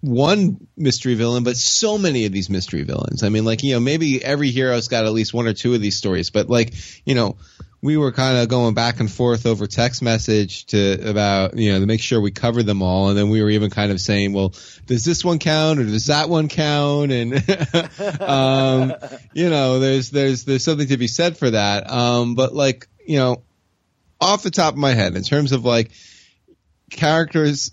one 0.04 0.66
mystery 0.76 1.14
villain, 1.14 1.44
but 1.44 1.56
so 1.56 1.96
many 1.96 2.26
of 2.26 2.32
these 2.32 2.50
mystery 2.50 2.82
villains. 2.82 3.22
I 3.22 3.30
mean, 3.30 3.44
like, 3.44 3.62
you 3.62 3.74
know, 3.74 3.80
maybe 3.80 4.22
every 4.22 4.50
hero's 4.50 4.88
got 4.88 5.06
at 5.06 5.12
least 5.12 5.32
one 5.32 5.46
or 5.46 5.54
two 5.54 5.74
of 5.74 5.80
these 5.80 5.96
stories, 5.96 6.30
but 6.30 6.48
like, 6.50 6.74
you 7.06 7.14
know, 7.14 7.38
we 7.84 7.98
were 7.98 8.12
kind 8.12 8.38
of 8.38 8.48
going 8.48 8.72
back 8.72 8.98
and 8.98 9.12
forth 9.12 9.44
over 9.44 9.66
text 9.66 10.00
message 10.00 10.64
to 10.64 11.06
about, 11.06 11.54
you 11.54 11.70
know, 11.70 11.80
to 11.80 11.84
make 11.84 12.00
sure 12.00 12.18
we 12.18 12.30
covered 12.30 12.64
them 12.64 12.80
all. 12.80 13.10
And 13.10 13.18
then 13.18 13.28
we 13.28 13.42
were 13.42 13.50
even 13.50 13.68
kind 13.68 13.92
of 13.92 14.00
saying, 14.00 14.32
well, 14.32 14.54
does 14.86 15.04
this 15.04 15.22
one 15.22 15.38
count 15.38 15.78
or 15.78 15.84
does 15.84 16.06
that 16.06 16.30
one 16.30 16.48
count? 16.48 17.12
And, 17.12 17.34
um, 18.22 18.94
you 19.34 19.50
know, 19.50 19.80
there's, 19.80 20.08
there's, 20.08 20.44
there's 20.44 20.64
something 20.64 20.88
to 20.88 20.96
be 20.96 21.08
said 21.08 21.36
for 21.36 21.50
that. 21.50 21.90
Um, 21.90 22.34
but 22.34 22.54
like, 22.54 22.88
you 23.06 23.18
know, 23.18 23.42
off 24.18 24.42
the 24.42 24.50
top 24.50 24.72
of 24.72 24.78
my 24.78 24.94
head, 24.94 25.14
in 25.14 25.22
terms 25.22 25.52
of 25.52 25.66
like 25.66 25.90
characters 26.90 27.70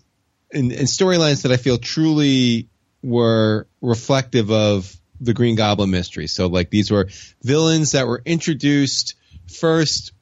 and, 0.51 0.73
and 0.73 0.89
storylines 0.89 1.43
that 1.43 1.53
I 1.53 1.57
feel 1.57 1.77
truly 1.77 2.67
were 3.01 3.65
reflective 3.79 4.51
of 4.51 4.93
the 5.21 5.33
Green 5.33 5.55
Goblin 5.55 5.89
mystery. 5.89 6.27
So 6.27 6.47
like 6.47 6.69
these 6.69 6.91
were 6.91 7.07
villains 7.41 7.93
that 7.93 8.07
were 8.07 8.21
introduced 8.25 9.15
first 9.51 10.13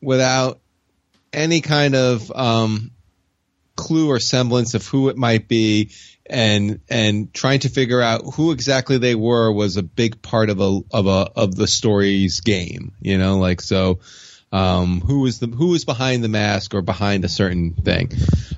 without 0.00 0.60
any 1.32 1.60
kind 1.60 1.94
of 1.94 2.30
um, 2.32 2.90
clue 3.76 4.10
or 4.10 4.20
semblance 4.20 4.74
of 4.74 4.86
who 4.86 5.08
it 5.08 5.16
might 5.16 5.48
be 5.48 5.90
and 6.26 6.80
and 6.88 7.32
trying 7.34 7.60
to 7.60 7.68
figure 7.68 8.00
out 8.00 8.22
who 8.34 8.52
exactly 8.52 8.98
they 8.98 9.14
were 9.14 9.50
was 9.50 9.76
a 9.76 9.82
big 9.82 10.22
part 10.22 10.50
of 10.50 10.60
a 10.60 10.80
of 10.92 11.06
a 11.06 11.30
of 11.34 11.54
the 11.54 11.66
story's 11.66 12.40
game 12.40 12.92
you 13.00 13.18
know? 13.18 13.38
Like 13.38 13.60
so 13.60 14.00
um, 14.52 15.00
who 15.00 15.20
was 15.20 15.38
the 15.38 15.46
who 15.46 15.68
was 15.68 15.84
behind 15.84 16.22
the 16.22 16.28
mask 16.28 16.74
or 16.74 16.82
behind 16.82 17.24
a 17.24 17.28
certain 17.28 17.72
thing? 17.72 18.12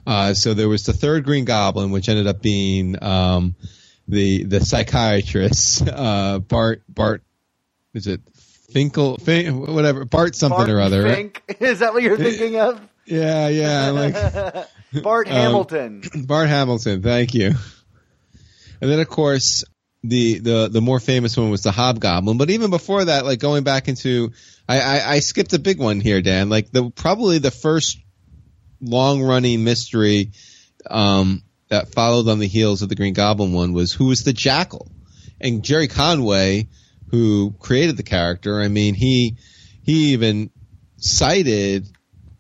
Uh, 0.06 0.34
so 0.34 0.52
there 0.52 0.68
was 0.68 0.82
the 0.82 0.92
third 0.92 1.24
green 1.24 1.44
goblin 1.44 1.92
which 1.92 2.08
ended 2.08 2.26
up 2.26 2.42
being 2.42 3.02
um, 3.02 3.54
the 4.08 4.44
the 4.44 4.60
psychiatrist 4.60 5.88
uh, 5.92 6.40
bart 6.40 6.82
bart 6.88 7.22
is 7.94 8.08
it 8.08 8.20
finkel 8.72 9.18
Fin- 9.18 9.58
whatever 9.74 10.04
bart 10.04 10.34
something 10.34 10.58
Bart 10.58 10.70
or 10.70 10.80
other 10.80 11.02
right? 11.02 11.40
Is 11.60 11.80
that 11.80 11.92
what 11.94 12.02
you're 12.02 12.16
thinking 12.16 12.56
of? 12.58 12.80
yeah 13.06 13.48
yeah 13.48 13.90
like 13.90 14.66
Bart 15.02 15.26
Um, 15.26 15.32
Hamilton. 15.34 16.02
Bart 16.26 16.48
Hamilton, 16.48 17.02
thank 17.02 17.34
you. 17.34 17.52
And 18.80 18.90
then 18.90 19.00
of 19.00 19.08
course 19.08 19.64
the 20.04 20.38
the 20.38 20.68
the 20.68 20.80
more 20.80 21.00
famous 21.00 21.36
one 21.36 21.50
was 21.50 21.62
the 21.62 21.72
Hobgoblin. 21.72 22.38
But 22.38 22.50
even 22.50 22.70
before 22.70 23.04
that, 23.06 23.24
like 23.24 23.38
going 23.40 23.64
back 23.64 23.88
into 23.88 24.32
I, 24.68 24.80
I, 24.80 25.10
I 25.14 25.18
skipped 25.20 25.52
a 25.52 25.58
big 25.58 25.78
one 25.80 26.00
here, 26.00 26.22
Dan. 26.22 26.48
Like 26.48 26.70
the 26.70 26.90
probably 26.90 27.38
the 27.38 27.50
first 27.50 27.98
long 28.80 29.22
running 29.22 29.64
mystery 29.64 30.30
um 30.88 31.42
that 31.68 31.88
followed 31.92 32.28
on 32.28 32.38
the 32.38 32.46
heels 32.46 32.82
of 32.82 32.88
the 32.88 32.94
Green 32.94 33.14
Goblin 33.14 33.52
one 33.52 33.72
was 33.72 33.92
who 33.92 34.06
was 34.06 34.22
the 34.24 34.32
Jackal? 34.32 34.90
And 35.40 35.62
Gerry 35.64 35.88
Conway, 35.88 36.68
who 37.10 37.54
created 37.58 37.96
the 37.96 38.02
character, 38.02 38.60
I 38.60 38.68
mean 38.68 38.94
he 38.94 39.36
he 39.82 40.12
even 40.12 40.50
cited 40.96 41.86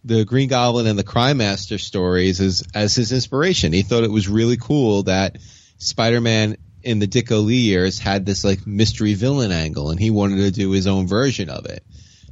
the 0.04 0.24
Green 0.24 0.48
Goblin 0.48 0.86
and 0.86 0.98
the 0.98 1.04
Crime 1.04 1.38
Master 1.38 1.78
stories 1.78 2.40
as 2.40 2.62
as 2.74 2.94
his 2.94 3.12
inspiration. 3.12 3.72
He 3.72 3.82
thought 3.82 4.04
it 4.04 4.10
was 4.10 4.28
really 4.28 4.56
cool 4.56 5.04
that 5.04 5.38
Spider-Man 5.78 6.56
in 6.82 6.98
the 6.98 7.06
Ditko 7.06 7.44
Lee 7.44 7.56
years 7.56 7.98
had 7.98 8.26
this 8.26 8.44
like 8.44 8.66
mystery 8.66 9.14
villain 9.14 9.50
angle, 9.52 9.90
and 9.90 9.98
he 9.98 10.10
wanted 10.10 10.36
to 10.36 10.50
do 10.50 10.70
his 10.70 10.86
own 10.86 11.06
version 11.06 11.48
of 11.48 11.64
it. 11.66 11.82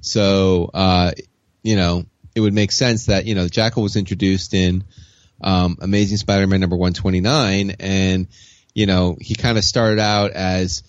So, 0.02 0.70
uh, 0.74 1.12
you 1.62 1.76
know, 1.76 2.04
it 2.34 2.40
would 2.40 2.54
make 2.54 2.72
sense 2.72 3.06
that 3.06 3.24
you 3.24 3.34
know 3.34 3.48
Jackal 3.48 3.82
was 3.82 3.96
introduced 3.96 4.52
in 4.52 4.84
um, 5.42 5.78
Amazing 5.80 6.18
Spider-Man 6.18 6.60
number 6.60 6.76
one 6.76 6.92
twenty 6.92 7.20
nine, 7.20 7.76
and 7.80 8.28
you 8.74 8.86
know 8.86 9.16
he 9.18 9.34
kind 9.34 9.56
of 9.56 9.64
started 9.64 9.98
out 9.98 10.32
as 10.32 10.82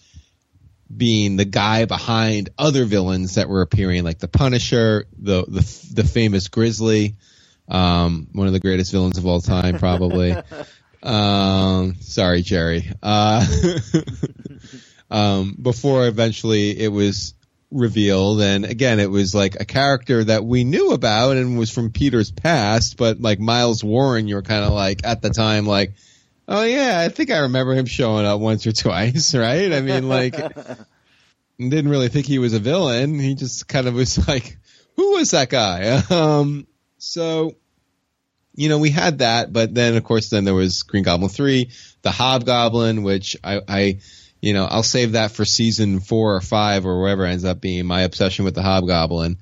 being 0.96 1.38
the 1.38 1.46
guy 1.46 1.86
behind 1.86 2.50
other 2.58 2.86
villains 2.86 3.36
that 3.36 3.50
were 3.50 3.62
appearing, 3.62 4.04
like 4.04 4.19
the 4.19 4.28
Punisher, 4.28 5.06
the 5.17 5.43
the, 5.43 5.91
the 5.93 6.04
famous 6.04 6.48
Grizzly, 6.48 7.15
um, 7.67 8.28
one 8.34 8.48
of 8.48 8.54
the 8.54 8.60
greatest 8.60 8.91
villains 8.91 9.17
of 9.17 9.26
all 9.26 9.41
time, 9.41 9.78
probably. 9.78 10.36
um, 11.04 11.96
sorry, 12.00 12.41
Gerry. 12.41 12.91
Uh, 13.02 13.46
um, 15.12 15.58
before 15.62 16.08
eventually 16.08 16.78
it 16.78 16.89
was 16.89 17.34
revealed, 17.72 18.41
and 18.41 18.65
again, 18.65 19.00
it 19.00 19.10
was 19.10 19.34
like 19.34 19.60
a 19.60 19.65
character 19.65 20.24
that 20.24 20.46
we 20.46 20.63
knew 20.63 20.91
about 20.91 21.38
and 21.38 21.58
was 21.58 21.72
from 21.72 21.91
Peter's 21.91 22.32
past, 22.32 22.98
but 22.98 23.19
like 23.19 23.39
Miles 23.39 23.84
Warren, 23.84 24.28
you 24.28 24.36
were 24.36 24.41
kind 24.41 24.63
of 24.63 24.74
like 24.74 25.06
at 25.06 25.22
the 25.22 25.30
time 25.30 25.65
like. 25.65 25.93
Oh 26.54 26.63
yeah, 26.63 27.00
I 27.00 27.10
think 27.10 27.32
I 27.32 27.39
remember 27.39 27.74
him 27.74 27.88
showing 27.88 28.28
up 28.28 28.39
once 28.39 28.68
or 28.68 28.72
twice, 28.74 29.34
right? 29.36 29.74
I 29.74 29.82
mean, 29.82 30.08
like, 30.08 30.36
didn't 31.58 31.89
really 31.89 32.10
think 32.10 32.28
he 32.28 32.38
was 32.38 32.54
a 32.54 32.60
villain. 32.60 33.18
He 33.20 33.34
just 33.34 33.68
kind 33.68 33.88
of 33.88 33.96
was 33.96 34.28
like, 34.28 34.58
who 34.96 35.13
was 35.13 35.32
that 35.32 35.50
guy? 35.50 36.00
Um, 36.12 36.68
so, 37.00 37.56
you 38.54 38.70
know, 38.70 38.78
we 38.78 38.92
had 38.92 39.18
that, 39.18 39.52
but 39.52 39.74
then 39.74 39.96
of 39.98 40.04
course, 40.04 40.30
then 40.30 40.46
there 40.46 40.54
was 40.54 40.84
Green 40.84 41.04
Goblin 41.04 41.30
3, 41.32 41.72
the 42.04 42.12
Hobgoblin, 42.12 43.02
which 43.02 43.36
I, 43.44 43.62
I, 43.68 44.00
you 44.39 44.54
know, 44.54 44.66
I'll 44.66 44.84
save 44.84 45.13
that 45.13 45.32
for 45.32 45.46
season 45.46 46.02
four 46.02 46.36
or 46.36 46.42
five 46.42 46.86
or 46.86 47.02
wherever 47.02 47.26
ends 47.26 47.46
up 47.46 47.62
being 47.62 47.88
my 47.88 48.02
obsession 48.04 48.46
with 48.46 48.54
the 48.54 48.62
Hobgoblin. 48.62 49.38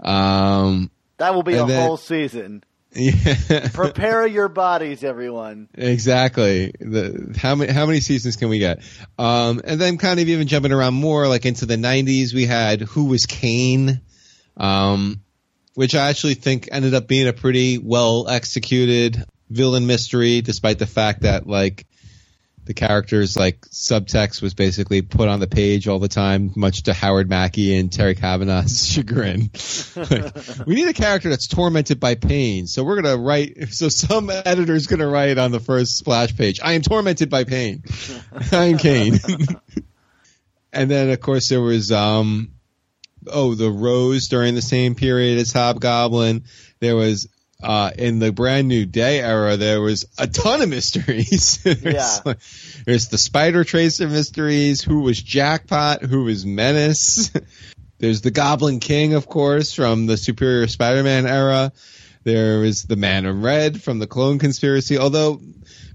Um, 0.00 0.90
That 1.18 1.34
will 1.34 1.42
be 1.42 1.56
a 1.56 1.66
then- 1.66 1.86
whole 1.86 1.98
season. 1.98 2.64
Yeah. 2.92 3.68
Prepare 3.72 4.26
your 4.26 4.48
bodies, 4.48 5.04
everyone. 5.04 5.68
Exactly. 5.74 6.72
The 6.78 7.36
how 7.36 7.54
many 7.54 7.72
how 7.72 7.86
many 7.86 8.00
seasons 8.00 8.36
can 8.36 8.48
we 8.48 8.58
get? 8.58 8.80
Um, 9.18 9.60
and 9.64 9.80
then 9.80 9.98
kind 9.98 10.18
of 10.20 10.28
even 10.28 10.46
jumping 10.46 10.72
around 10.72 10.94
more 10.94 11.28
like 11.28 11.44
into 11.44 11.66
the 11.66 11.76
'90s, 11.76 12.32
we 12.32 12.46
had 12.46 12.80
Who 12.80 13.06
Was 13.06 13.26
Kaine, 13.26 14.00
um, 14.56 15.20
which 15.74 15.94
I 15.94 16.08
actually 16.08 16.34
think 16.34 16.68
ended 16.72 16.94
up 16.94 17.06
being 17.06 17.28
a 17.28 17.32
pretty 17.32 17.78
well 17.78 18.28
executed 18.28 19.22
villain 19.50 19.86
mystery, 19.86 20.40
despite 20.40 20.78
the 20.78 20.86
fact 20.86 21.22
that 21.22 21.46
like 21.46 21.86
the 22.66 22.74
characters 22.74 23.36
like 23.36 23.60
subtext 23.68 24.42
was 24.42 24.52
basically 24.52 25.00
put 25.00 25.28
on 25.28 25.38
the 25.38 25.46
page 25.46 25.86
all 25.86 26.00
the 26.00 26.08
time, 26.08 26.52
much 26.56 26.82
to 26.84 26.92
Howard 26.92 27.28
Mackie 27.28 27.78
and 27.78 27.92
Terry 27.92 28.16
Kavanagh's 28.16 28.86
chagrin. 28.92 29.50
like, 29.96 30.66
we 30.66 30.74
need 30.74 30.88
a 30.88 30.92
character 30.92 31.30
that's 31.30 31.46
tormented 31.46 32.00
by 32.00 32.16
pain, 32.16 32.66
so 32.66 32.82
we're 32.82 33.00
gonna 33.00 33.16
write. 33.16 33.68
So 33.70 33.88
some 33.88 34.30
editor's 34.30 34.88
gonna 34.88 35.06
write 35.06 35.38
on 35.38 35.52
the 35.52 35.60
first 35.60 35.96
splash 35.96 36.36
page, 36.36 36.58
"I 36.62 36.72
am 36.72 36.82
tormented 36.82 37.30
by 37.30 37.44
pain. 37.44 37.84
I 38.52 38.66
am 38.66 38.78
Kaine." 38.78 39.20
and 40.72 40.90
then 40.90 41.10
of 41.10 41.20
course 41.20 41.48
there 41.48 41.62
was 41.62 41.92
um, 41.92 42.50
oh 43.28 43.54
the 43.54 43.70
Rose 43.70 44.26
during 44.26 44.56
the 44.56 44.62
same 44.62 44.96
period 44.96 45.38
as 45.38 45.52
Hobgoblin. 45.52 46.44
There 46.80 46.96
was 46.96 47.28
uh, 47.62 47.90
in 47.96 48.18
the 48.18 48.32
brand 48.32 48.68
new 48.68 48.84
day 48.86 49.20
era, 49.20 49.56
there 49.56 49.80
was 49.80 50.06
a 50.18 50.26
ton 50.26 50.62
of 50.62 50.68
mysteries. 50.68 51.58
there's, 51.64 51.84
Yeah. 51.84 52.34
there's 52.84 53.08
the 53.08 53.18
Spider 53.18 53.64
Tracer 53.64 54.08
mysteries. 54.08 54.82
Who 54.82 55.00
was 55.00 55.20
Jackpot? 55.20 56.02
Who 56.02 56.24
was 56.24 56.44
Menace? 56.44 57.30
there's 57.98 58.20
the 58.20 58.30
Goblin 58.30 58.80
King, 58.80 59.14
of 59.14 59.26
course, 59.26 59.72
from 59.72 60.06
the 60.06 60.16
Superior 60.16 60.66
Spider-Man 60.68 61.26
era. 61.26 61.72
There 62.24 62.64
is 62.64 62.84
the 62.84 62.96
Man 62.96 63.24
in 63.24 63.40
Red 63.40 63.82
from 63.82 64.00
the 64.00 64.06
Clone 64.08 64.38
Conspiracy. 64.40 64.98
Although 64.98 65.40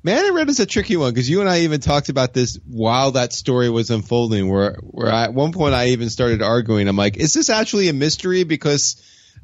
Man 0.01 0.25
in 0.25 0.33
Red 0.33 0.49
is 0.49 0.61
a 0.61 0.65
tricky 0.65 0.95
one 0.95 1.11
because 1.13 1.29
you 1.29 1.41
and 1.41 1.49
I 1.49 1.59
even 1.61 1.81
talked 1.81 2.07
about 2.09 2.33
this 2.33 2.57
while 2.65 3.11
that 3.11 3.33
story 3.33 3.69
was 3.69 3.91
unfolding. 3.91 4.49
Where 4.49 4.77
where 4.81 5.11
I, 5.11 5.25
at 5.25 5.33
one 5.33 5.51
point 5.51 5.75
I 5.75 5.87
even 5.89 6.09
started 6.09 6.41
arguing. 6.41 6.87
I'm 6.87 6.95
like, 6.95 7.17
is 7.17 7.33
this 7.33 7.49
actually 7.49 7.89
a 7.89 7.93
mystery? 7.93 8.45
Because 8.45 8.95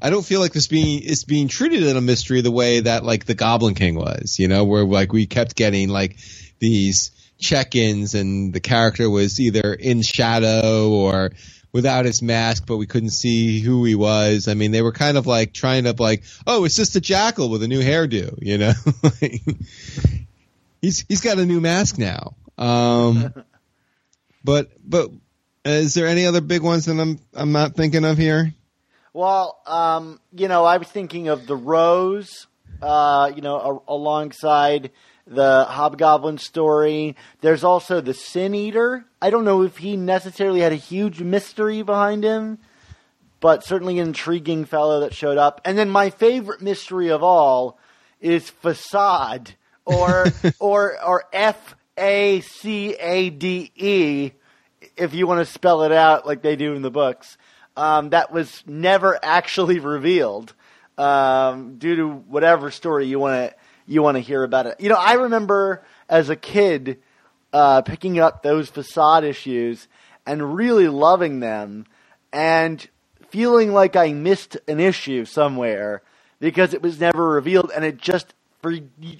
I 0.02 0.10
don't 0.10 0.26
feel 0.26 0.40
like 0.40 0.54
this 0.54 0.68
being 0.68 1.02
it's 1.04 1.24
being 1.24 1.48
treated 1.48 1.84
in 1.84 1.98
a 1.98 2.02
mystery 2.02 2.42
the 2.42 2.52
way 2.52 2.82
that 2.82 3.04
like 3.04 3.26
the 3.26 3.34
Goblin 3.34 3.76
King 3.76 3.96
was, 3.96 4.38
you 4.38 4.48
know, 4.48 4.64
where 4.64 4.84
like 4.84 5.12
we 5.12 5.26
kept 5.26 5.56
getting 5.56 5.90
like 5.90 6.18
these 6.60 7.12
check-ins 7.40 8.16
and 8.16 8.54
the 8.54 8.60
character 8.60 9.10
was 9.10 9.40
either 9.40 9.74
in 9.74 10.02
shadow 10.02 10.90
or 10.90 11.32
without 11.72 12.06
his 12.06 12.22
mask, 12.22 12.66
but 12.66 12.78
we 12.78 12.88
couldn't 12.88 13.12
see 13.12 13.60
who 13.60 13.86
he 13.86 13.96
was. 13.96 14.48
I 14.48 14.54
mean, 14.54 14.72
they 14.72 14.82
were 14.82 14.92
kind 14.92 15.18
of 15.18 15.28
like 15.28 15.54
trying 15.54 15.84
to 15.84 15.94
like, 15.98 16.24
oh, 16.46 16.66
it's 16.66 16.76
just 16.76 16.96
a 16.96 17.02
jackal 17.02 17.50
with 17.50 17.64
a 17.64 17.68
new 17.68 17.82
hairdo, 17.82 18.38
you 18.42 18.58
know. 18.58 18.74
he's 20.82 21.06
he's 21.08 21.22
got 21.22 21.40
a 21.40 21.46
new 21.46 21.62
mask 21.62 21.98
now. 21.98 22.36
Um, 22.58 23.34
but 24.44 24.72
but 24.84 25.12
is 25.66 25.94
there 25.94 26.08
any 26.08 26.26
other 26.26 26.42
big 26.42 26.62
ones 26.62 26.86
that 26.86 27.00
I'm 27.00 27.20
I'm 27.34 27.52
not 27.52 27.76
thinking 27.76 28.06
of 28.06 28.18
here? 28.18 28.54
Well, 29.18 29.58
um, 29.66 30.20
you 30.32 30.48
know, 30.48 30.64
I 30.64 30.78
was 30.78 30.90
thinking 30.90 31.28
of 31.28 31.48
the 31.48 31.56
Rose, 31.56 32.46
uh, 32.84 33.32
you 33.36 33.42
know, 33.42 33.82
a- 33.88 33.92
alongside 33.92 34.92
the 35.26 35.66
Hobgoblin 35.68 36.38
story. 36.38 37.16
There's 37.42 37.64
also 37.64 38.00
the 38.00 38.14
Sin 38.14 38.54
Eater. 38.54 39.06
I 39.20 39.32
don't 39.32 39.44
know 39.44 39.64
if 39.64 39.78
he 39.78 39.98
necessarily 39.98 40.60
had 40.60 40.72
a 40.72 40.76
huge 40.76 41.20
mystery 41.20 41.82
behind 41.82 42.24
him, 42.24 42.60
but 43.40 43.64
certainly 43.64 43.98
an 43.98 44.10
intriguing 44.10 44.66
fellow 44.66 45.00
that 45.00 45.16
showed 45.16 45.40
up. 45.40 45.62
And 45.66 45.80
then 45.80 45.90
my 45.90 46.12
favorite 46.12 46.62
mystery 46.62 47.10
of 47.10 47.24
all 47.24 47.80
is 48.22 48.52
Facade, 48.52 49.56
or 49.84 50.28
or 50.60 51.04
or 51.04 51.24
F 51.34 51.76
A 51.98 52.42
C 52.42 52.94
A 52.94 53.32
D 53.32 53.72
E, 53.76 54.32
if 54.96 55.16
you 55.16 55.26
want 55.26 55.40
to 55.44 55.52
spell 55.52 55.82
it 55.82 55.92
out 55.92 56.28
like 56.28 56.44
they 56.44 56.56
do 56.56 56.76
in 56.76 56.84
the 56.84 56.92
books. 56.92 57.36
Um, 57.78 58.10
that 58.10 58.34
was 58.34 58.64
never 58.66 59.20
actually 59.24 59.80
revealed 59.80 60.54
um, 60.98 61.78
due 61.78 61.96
to 61.98 62.08
whatever 62.08 62.72
story 62.72 63.06
you 63.06 63.20
want 63.20 63.52
to 63.52 63.56
you 63.86 64.02
want 64.04 64.16
to 64.16 64.22
hear 64.22 64.44
about 64.44 64.66
it. 64.66 64.82
You 64.82 64.90
know, 64.90 64.98
I 65.00 65.14
remember 65.14 65.86
as 66.10 66.30
a 66.30 66.36
kid 66.36 67.00
uh, 67.54 67.84
picking 67.84 68.20
up 68.20 68.44
those 68.44 68.68
facade 68.68 69.24
issues 69.24 69.88
and 70.26 70.56
really 70.56 70.90
loving 70.90 71.40
them, 71.40 71.86
and 72.34 72.86
feeling 73.30 73.72
like 73.72 73.96
I 73.96 74.12
missed 74.12 74.58
an 74.68 74.80
issue 74.80 75.24
somewhere 75.24 76.02
because 76.40 76.74
it 76.74 76.82
was 76.82 77.00
never 77.00 77.30
revealed, 77.30 77.72
and 77.74 77.86
it 77.86 77.98
just 77.98 78.34
for 78.62 78.74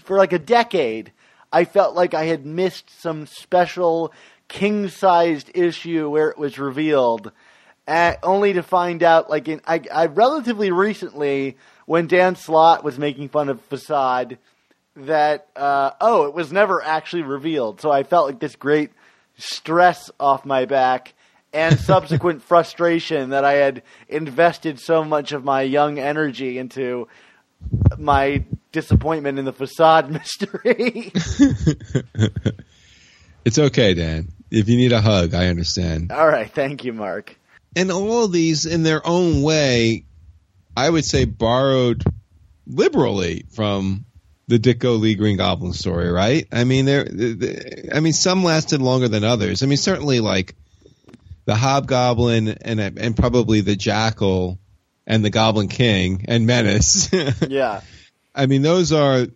for 0.04 0.18
like 0.18 0.34
a 0.34 0.40
decade, 0.40 1.12
I 1.54 1.64
felt 1.64 1.96
like 1.96 2.14
I 2.14 2.26
had 2.26 2.46
missed 2.46 2.90
some 3.00 3.28
special 3.28 4.12
king-sized 4.48 5.52
issue 5.54 6.10
where 6.10 6.30
it 6.30 6.38
was 6.38 6.58
revealed, 6.58 7.32
uh, 7.88 8.16
only 8.24 8.54
to 8.54 8.64
find 8.64 9.04
out 9.04 9.30
like 9.30 9.48
in 9.48 9.62
I, 9.66 9.82
I 9.92 10.06
relatively 10.08 10.72
recently 10.72 11.58
when 11.86 12.08
Dan 12.08 12.36
Slott 12.36 12.84
was 12.84 12.98
making 12.98 13.30
fun 13.30 13.50
of 13.50 13.62
Facade 13.62 14.38
that 14.96 15.48
uh, 15.56 15.92
oh, 16.02 16.26
it 16.26 16.34
was 16.34 16.52
never 16.52 16.84
actually 16.84 17.24
revealed. 17.24 17.82
So 17.82 17.92
I 17.92 18.04
felt 18.04 18.28
like 18.28 18.40
this 18.40 18.56
great 18.56 18.92
stress 19.38 20.10
off 20.20 20.46
my 20.46 20.66
back 20.66 21.14
and 21.54 21.80
subsequent 21.80 22.44
frustration 22.44 23.30
that 23.30 23.46
I 23.46 23.54
had 23.54 23.84
invested 24.08 24.80
so 24.80 25.04
much 25.04 25.32
of 25.32 25.44
my 25.44 25.62
young 25.62 26.00
energy 26.00 26.58
into 26.58 27.08
my 27.98 28.44
disappointment 28.72 29.40
in 29.40 29.46
the 29.46 29.54
facade 29.54 30.12
mystery. 30.12 31.12
It's 33.48 33.58
okay, 33.58 33.94
Dan. 33.94 34.28
If 34.52 34.68
you 34.68 34.76
need 34.76 34.92
a 34.92 35.00
hug, 35.00 35.34
I 35.34 35.48
understand. 35.48 36.12
All 36.12 36.28
right, 36.28 36.52
thank 36.52 36.84
you, 36.84 36.92
Mark. 36.92 37.38
And 37.78 37.92
all 37.92 38.26
of 38.26 38.32
these, 38.32 38.66
in 38.66 38.82
their 38.82 39.06
own 39.06 39.44
way, 39.44 40.06
I 40.76 40.90
would 40.90 41.06
say 41.06 41.26
borrowed 41.26 42.04
liberally 42.66 43.46
from 43.52 44.06
the 44.48 44.58
Ditko 44.58 45.00
Lee 45.00 45.14
Green 45.14 45.38
Goblin 45.38 45.74
story, 45.74 46.10
right? 46.10 46.48
I 46.52 46.64
mean, 46.64 46.86
there. 46.86 47.08
I 47.94 48.00
mean, 48.00 48.14
some 48.14 48.44
lasted 48.44 48.82
longer 48.82 49.10
than 49.10 49.24
others. 49.24 49.62
I 49.62 49.68
mean, 49.68 49.78
certainly 49.78 50.22
like 50.22 50.56
the 51.46 51.54
Hobgoblin 51.54 52.48
and 52.48 52.80
and 52.80 53.16
probably 53.16 53.62
the 53.62 53.76
Jackal 53.76 54.58
and 55.06 55.24
the 55.24 55.30
Goblin 55.30 55.68
King 55.68 56.26
and 56.28 56.48
Menace. 56.48 57.12
Yeah. 57.48 57.82
I 58.34 58.48
mean, 58.48 58.64
those 58.64 58.92
are 58.92 59.28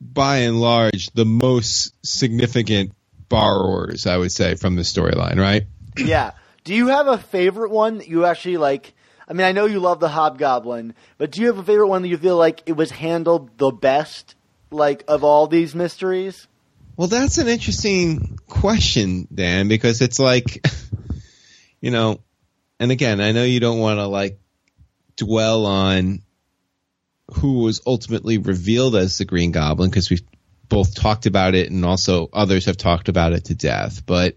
by 0.00 0.38
and 0.38 0.58
large 0.58 1.10
the 1.10 1.26
most 1.26 1.92
significant 2.02 2.92
borrowers, 3.28 4.06
I 4.06 4.16
would 4.16 4.32
say, 4.32 4.54
from 4.54 4.76
the 4.76 4.82
storyline, 4.82 5.38
right? 5.38 5.64
yeah. 5.98 6.32
Do 6.64 6.74
you 6.74 6.88
have 6.88 7.06
a 7.06 7.18
favorite 7.18 7.70
one 7.70 7.98
that 7.98 8.08
you 8.08 8.24
actually 8.24 8.56
like? 8.56 8.92
I 9.26 9.32
mean, 9.32 9.46
I 9.46 9.52
know 9.52 9.66
you 9.66 9.80
love 9.80 10.00
the 10.00 10.08
Hobgoblin, 10.08 10.94
but 11.16 11.30
do 11.30 11.40
you 11.40 11.46
have 11.46 11.58
a 11.58 11.62
favorite 11.62 11.86
one 11.86 12.02
that 12.02 12.08
you 12.08 12.18
feel 12.18 12.36
like 12.36 12.62
it 12.66 12.72
was 12.72 12.90
handled 12.90 13.56
the 13.58 13.70
best, 13.70 14.34
like 14.70 15.04
of 15.06 15.22
all 15.22 15.46
these 15.46 15.74
mysteries? 15.74 16.48
Well, 16.96 17.08
that's 17.08 17.38
an 17.38 17.48
interesting 17.48 18.38
question, 18.46 19.28
Dan, 19.32 19.68
because 19.68 20.02
it's 20.02 20.18
like, 20.18 20.66
you 21.80 21.90
know, 21.90 22.20
and 22.78 22.90
again, 22.90 23.20
I 23.20 23.32
know 23.32 23.44
you 23.44 23.60
don't 23.60 23.78
want 23.78 23.98
to 23.98 24.06
like 24.06 24.38
dwell 25.16 25.66
on 25.66 26.22
who 27.34 27.60
was 27.60 27.80
ultimately 27.86 28.38
revealed 28.38 28.96
as 28.96 29.18
the 29.18 29.24
Green 29.24 29.52
Goblin 29.52 29.90
because 29.90 30.10
we've 30.10 30.24
both 30.68 30.94
talked 30.94 31.26
about 31.26 31.54
it 31.54 31.70
and 31.70 31.84
also 31.84 32.28
others 32.32 32.64
have 32.64 32.76
talked 32.76 33.08
about 33.08 33.32
it 33.32 33.46
to 33.46 33.54
death. 33.54 34.04
But, 34.04 34.36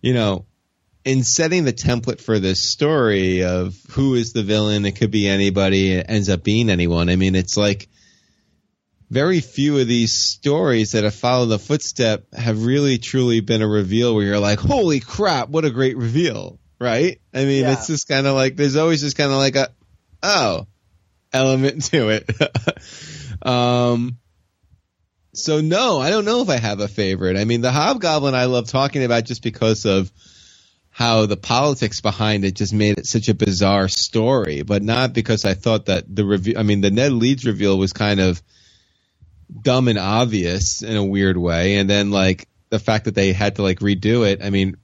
you 0.00 0.14
know, 0.14 0.46
in 1.04 1.22
setting 1.22 1.64
the 1.64 1.72
template 1.72 2.20
for 2.20 2.38
this 2.38 2.60
story 2.62 3.44
of 3.44 3.76
who 3.90 4.14
is 4.14 4.32
the 4.32 4.42
villain, 4.42 4.86
it 4.86 4.92
could 4.96 5.10
be 5.10 5.28
anybody, 5.28 5.92
it 5.92 6.06
ends 6.08 6.28
up 6.28 6.42
being 6.42 6.70
anyone. 6.70 7.08
I 7.10 7.16
mean, 7.16 7.34
it's 7.34 7.56
like 7.56 7.88
very 9.10 9.40
few 9.40 9.78
of 9.78 9.86
these 9.86 10.14
stories 10.14 10.92
that 10.92 11.04
have 11.04 11.14
followed 11.14 11.46
the 11.46 11.58
footstep 11.58 12.24
have 12.34 12.64
really 12.64 12.98
truly 12.98 13.40
been 13.40 13.60
a 13.62 13.68
reveal 13.68 14.14
where 14.14 14.24
you're 14.24 14.38
like, 14.40 14.58
holy 14.58 15.00
crap, 15.00 15.50
what 15.50 15.66
a 15.66 15.70
great 15.70 15.96
reveal, 15.96 16.58
right? 16.80 17.20
I 17.34 17.44
mean, 17.44 17.64
Yeah. 17.64 17.74
it's 17.74 17.86
just 17.86 18.08
kind 18.08 18.26
of 18.26 18.34
like, 18.34 18.56
there's 18.56 18.76
always 18.76 19.02
just 19.02 19.16
kind 19.16 19.30
of 19.30 19.36
like 19.36 19.56
a, 19.56 19.68
oh, 20.22 20.66
element 21.34 21.84
to 21.84 22.08
it. 22.08 22.30
um, 23.46 24.16
so 25.34 25.60
no, 25.60 26.00
I 26.00 26.10
don't 26.10 26.24
know 26.24 26.40
if 26.40 26.48
I 26.48 26.56
have 26.56 26.80
a 26.80 26.88
favorite. 26.88 27.36
I 27.36 27.44
mean, 27.44 27.60
the 27.60 27.72
Hobgoblin 27.72 28.34
I 28.34 28.46
love 28.46 28.68
talking 28.68 29.04
about 29.04 29.24
just 29.24 29.42
because 29.42 29.84
of 29.84 30.10
how 30.94 31.26
the 31.26 31.36
politics 31.36 32.00
behind 32.00 32.44
it 32.44 32.54
just 32.54 32.72
made 32.72 32.98
it 32.98 33.04
such 33.04 33.28
a 33.28 33.34
bizarre 33.34 33.88
story, 33.88 34.62
but 34.62 34.80
not 34.80 35.12
because 35.12 35.44
I 35.44 35.54
thought 35.54 35.86
that 35.86 36.04
the 36.08 36.24
review, 36.24 36.54
I 36.56 36.62
mean, 36.62 36.82
the 36.82 36.92
Ned 36.92 37.10
Leeds 37.10 37.44
reveal 37.44 37.76
was 37.76 37.92
kind 37.92 38.20
of 38.20 38.40
dumb 39.60 39.88
and 39.88 39.98
obvious 39.98 40.82
in 40.82 40.96
a 40.96 41.04
weird 41.04 41.36
way. 41.36 41.78
And 41.78 41.90
then 41.90 42.12
like 42.12 42.46
the 42.70 42.78
fact 42.78 43.06
that 43.06 43.16
they 43.16 43.32
had 43.32 43.56
to 43.56 43.62
like 43.62 43.80
redo 43.80 44.24
it. 44.24 44.40
I 44.40 44.50
mean, 44.50 44.76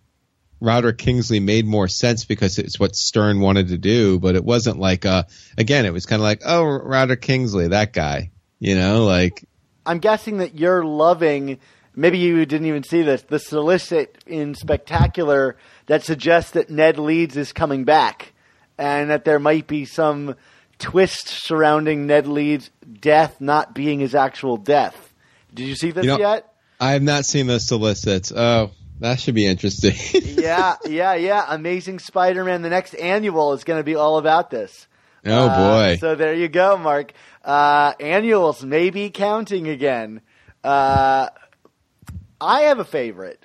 Roderick 0.61 0.99
Kingsley 0.99 1.39
made 1.39 1.65
more 1.65 1.87
sense 1.87 2.25
because 2.25 2.59
it's 2.59 2.81
what 2.81 2.97
Stern 2.97 3.39
wanted 3.39 3.69
to 3.69 3.79
do, 3.79 4.19
but 4.19 4.35
it 4.35 4.45
wasn't 4.45 4.81
like, 4.81 5.07
uh, 5.07 5.23
again, 5.57 5.87
it 5.87 5.93
was 5.93 6.07
kind 6.07 6.19
of 6.19 6.25
like, 6.25 6.43
oh, 6.45 6.65
Roderick 6.65 7.23
Kingsley, 7.23 7.69
that 7.69 7.93
guy, 7.93 8.33
you 8.59 8.75
know, 8.75 9.07
like, 9.07 9.45
I'm 9.87 10.01
guessing 10.01 10.39
that 10.39 10.59
you're 10.59 10.85
loving. 10.85 11.61
Maybe 11.95 12.19
you 12.19 12.45
didn't 12.47 12.67
even 12.67 12.83
see 12.83 13.03
this. 13.03 13.23
The 13.23 13.39
solicit 13.39 14.19
in 14.27 14.57
Spectacular 14.57 15.57
that 15.87 16.03
suggests 16.05 16.53
that 16.53 16.71
Ned 16.71 16.99
Leeds 16.99 17.37
is 17.37 17.53
coming 17.53 17.85
back, 17.85 18.33
and 18.79 19.11
that 19.11 19.25
there 19.25 19.39
might 19.39 19.67
be 19.67 19.85
some 19.85 20.37
twist 20.79 21.29
surrounding 21.29 22.07
Ned 22.07 22.27
Leeds' 22.27 22.71
death 23.01 23.41
not 23.41 23.75
being 23.75 24.01
his 24.01 24.15
actual 24.15 24.57
death. 24.57 25.13
Did 25.53 25.67
you 25.67 25.75
see 25.77 25.91
this 25.91 26.05
You 26.05 26.13
know- 26.13 26.19
yet? 26.19 26.47
I 26.83 26.93
have 26.93 27.03
not 27.03 27.27
seen 27.27 27.47
those 27.47 27.67
solicits. 27.67 28.33
Oh, 28.35 28.71
that 29.01 29.21
should 29.21 29.35
be 29.35 29.45
interesting. 29.47 29.95
yeah, 30.39 30.77
yeah, 30.87 31.13
yeah. 31.15 31.45
Amazing 31.49 31.99
Spider-Man. 31.99 32.63
The 32.63 32.71
next 32.71 32.95
annual 32.95 33.53
is 33.53 33.65
going 33.65 33.79
to 33.79 33.85
be 33.85 33.97
all 33.97 34.17
about 34.17 34.49
this. 34.51 34.87
oh 35.27 35.49
Uh, 35.49 35.57
boy. 35.89 35.97
so 35.99 36.15
there 36.15 36.33
you 36.35 36.49
go, 36.49 36.79
Mark. 36.79 37.13
Uh, 37.45 37.93
annuals 38.01 38.65
may 38.65 38.89
be 38.89 39.11
counting 39.11 39.69
again. 39.69 40.23
Uh, 40.65 41.29
I 42.41 42.63
have 42.63 42.79
a 42.79 42.85
favorite. 42.87 43.40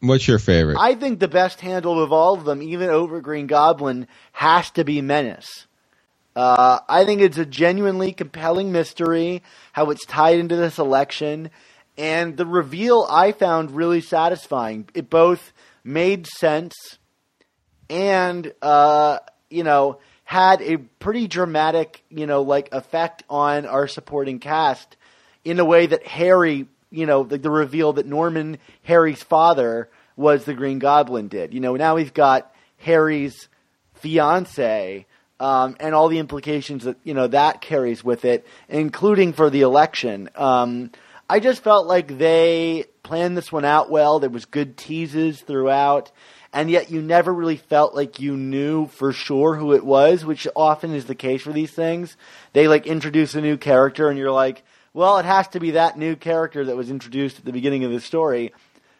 What's 0.00 0.28
your 0.28 0.38
favorite? 0.38 0.76
I 0.78 0.94
think 0.94 1.18
the 1.18 1.28
best 1.28 1.60
handled 1.60 1.98
of 1.98 2.12
all 2.12 2.34
of 2.34 2.44
them, 2.44 2.62
even 2.62 2.90
over 2.90 3.20
Green 3.20 3.46
Goblin, 3.46 4.06
has 4.32 4.70
to 4.72 4.84
be 4.84 5.00
Menace. 5.00 5.66
Uh, 6.34 6.80
I 6.86 7.06
think 7.06 7.22
it's 7.22 7.38
a 7.38 7.46
genuinely 7.46 8.12
compelling 8.12 8.70
mystery, 8.70 9.42
how 9.72 9.90
it's 9.90 10.04
tied 10.04 10.38
into 10.38 10.54
this 10.54 10.78
election, 10.78 11.50
and 11.96 12.36
the 12.36 12.44
reveal 12.44 13.06
I 13.08 13.32
found 13.32 13.70
really 13.70 14.02
satisfying. 14.02 14.86
It 14.92 15.08
both 15.08 15.52
made 15.82 16.26
sense 16.26 16.74
and, 17.88 18.52
uh, 18.60 19.20
you 19.48 19.64
know, 19.64 19.98
had 20.24 20.60
a 20.60 20.76
pretty 20.76 21.28
dramatic, 21.28 22.02
you 22.10 22.26
know, 22.26 22.42
like 22.42 22.68
effect 22.72 23.22
on 23.30 23.64
our 23.64 23.88
supporting 23.88 24.40
cast 24.40 24.96
in 25.44 25.58
a 25.58 25.64
way 25.64 25.86
that 25.86 26.06
Harry, 26.06 26.66
you 26.96 27.06
know, 27.06 27.22
the, 27.24 27.38
the 27.38 27.50
reveal 27.50 27.92
that 27.94 28.06
Norman, 28.06 28.58
Harry's 28.82 29.22
father, 29.22 29.88
was 30.16 30.44
the 30.44 30.54
Green 30.54 30.78
Goblin 30.78 31.28
did. 31.28 31.52
You 31.52 31.60
know, 31.60 31.76
now 31.76 31.94
we've 31.94 32.14
got 32.14 32.52
Harry's 32.78 33.48
fiance, 33.94 35.06
um, 35.38 35.76
and 35.78 35.94
all 35.94 36.08
the 36.08 36.18
implications 36.18 36.84
that 36.84 36.96
you 37.04 37.12
know 37.14 37.26
that 37.28 37.60
carries 37.60 38.02
with 38.02 38.24
it, 38.24 38.46
including 38.68 39.32
for 39.34 39.50
the 39.50 39.60
election. 39.60 40.30
Um, 40.34 40.90
I 41.28 41.40
just 41.40 41.62
felt 41.62 41.86
like 41.86 42.18
they 42.18 42.84
planned 43.02 43.36
this 43.36 43.52
one 43.52 43.64
out 43.64 43.90
well. 43.90 44.18
There 44.18 44.30
was 44.30 44.46
good 44.46 44.76
teases 44.76 45.40
throughout, 45.40 46.12
and 46.52 46.70
yet 46.70 46.90
you 46.90 47.02
never 47.02 47.34
really 47.34 47.56
felt 47.56 47.94
like 47.94 48.20
you 48.20 48.36
knew 48.36 48.86
for 48.86 49.12
sure 49.12 49.56
who 49.56 49.74
it 49.74 49.84
was, 49.84 50.24
which 50.24 50.48
often 50.56 50.94
is 50.94 51.04
the 51.04 51.14
case 51.14 51.42
for 51.42 51.52
these 51.52 51.72
things. 51.72 52.16
They 52.54 52.68
like 52.68 52.86
introduce 52.86 53.34
a 53.34 53.42
new 53.42 53.58
character, 53.58 54.08
and 54.08 54.18
you're 54.18 54.30
like, 54.32 54.64
well, 54.96 55.18
it 55.18 55.26
has 55.26 55.46
to 55.48 55.60
be 55.60 55.72
that 55.72 55.98
new 55.98 56.16
character 56.16 56.64
that 56.64 56.74
was 56.74 56.88
introduced 56.88 57.38
at 57.38 57.44
the 57.44 57.52
beginning 57.52 57.84
of 57.84 57.92
the 57.92 58.00
story. 58.00 58.54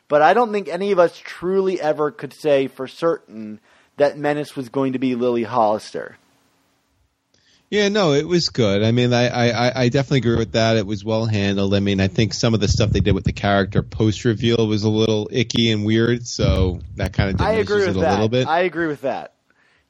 But 0.08 0.20
I 0.20 0.34
don't 0.34 0.52
think 0.52 0.68
any 0.68 0.92
of 0.92 0.98
us 0.98 1.18
truly 1.18 1.80
ever 1.80 2.10
could 2.10 2.34
say 2.34 2.66
for 2.66 2.86
certain 2.86 3.60
that 3.96 4.18
Menace 4.18 4.54
was 4.54 4.68
going 4.68 4.92
to 4.92 4.98
be 4.98 5.14
Lily 5.14 5.42
Hollister. 5.42 6.18
Yeah, 7.70 7.88
no, 7.88 8.12
it 8.12 8.28
was 8.28 8.50
good. 8.50 8.82
I 8.82 8.92
mean, 8.92 9.14
I, 9.14 9.28
I, 9.28 9.84
I 9.84 9.88
definitely 9.88 10.18
agree 10.18 10.36
with 10.36 10.52
that. 10.52 10.76
It 10.76 10.86
was 10.86 11.02
well 11.02 11.24
handled. 11.24 11.74
I 11.74 11.80
mean, 11.80 11.98
I 11.98 12.08
think 12.08 12.34
some 12.34 12.52
of 12.52 12.60
the 12.60 12.68
stuff 12.68 12.90
they 12.90 13.00
did 13.00 13.14
with 13.14 13.24
the 13.24 13.32
character 13.32 13.82
post 13.82 14.26
reveal 14.26 14.68
was 14.68 14.82
a 14.82 14.90
little 14.90 15.30
icky 15.32 15.72
and 15.72 15.86
weird, 15.86 16.26
so 16.26 16.80
that 16.96 17.14
kind 17.14 17.30
of 17.30 17.40
I 17.40 17.52
diminishes 17.52 17.70
agree 17.70 17.88
it 17.88 17.96
a 17.96 18.00
that. 18.00 18.10
little 18.10 18.28
bit. 18.28 18.46
I 18.46 18.60
agree 18.60 18.86
with 18.86 19.00
that. 19.00 19.32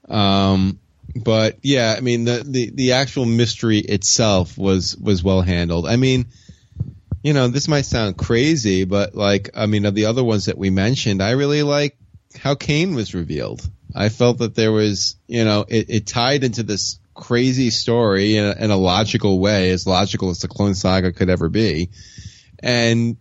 Um, 0.08 0.78
but 1.24 1.58
yeah, 1.62 1.94
I 1.96 2.00
mean, 2.00 2.24
the, 2.24 2.44
the, 2.46 2.70
the 2.70 2.92
actual 2.92 3.24
mystery 3.24 3.78
itself 3.78 4.58
was, 4.58 4.96
was 4.96 5.22
well 5.22 5.42
handled. 5.42 5.86
I 5.86 5.96
mean, 5.96 6.26
you 7.22 7.32
know, 7.32 7.48
this 7.48 7.68
might 7.68 7.86
sound 7.86 8.16
crazy, 8.16 8.84
but 8.84 9.14
like, 9.14 9.50
I 9.54 9.66
mean, 9.66 9.84
of 9.84 9.94
the 9.94 10.06
other 10.06 10.22
ones 10.22 10.46
that 10.46 10.58
we 10.58 10.70
mentioned, 10.70 11.22
I 11.22 11.32
really 11.32 11.62
like 11.62 11.96
how 12.38 12.54
Kaine 12.54 12.94
was 12.94 13.14
revealed. 13.14 13.68
I 13.94 14.10
felt 14.10 14.38
that 14.38 14.54
there 14.54 14.72
was, 14.72 15.16
you 15.26 15.44
know, 15.44 15.64
it, 15.66 15.86
it 15.88 16.06
tied 16.06 16.44
into 16.44 16.62
this 16.62 17.00
crazy 17.14 17.70
story 17.70 18.36
in 18.36 18.44
a, 18.44 18.64
in 18.64 18.70
a 18.70 18.76
logical 18.76 19.40
way, 19.40 19.70
as 19.70 19.86
logical 19.86 20.30
as 20.30 20.40
the 20.40 20.48
Clone 20.48 20.74
Saga 20.74 21.12
could 21.12 21.30
ever 21.30 21.48
be. 21.48 21.88
And, 22.60 23.16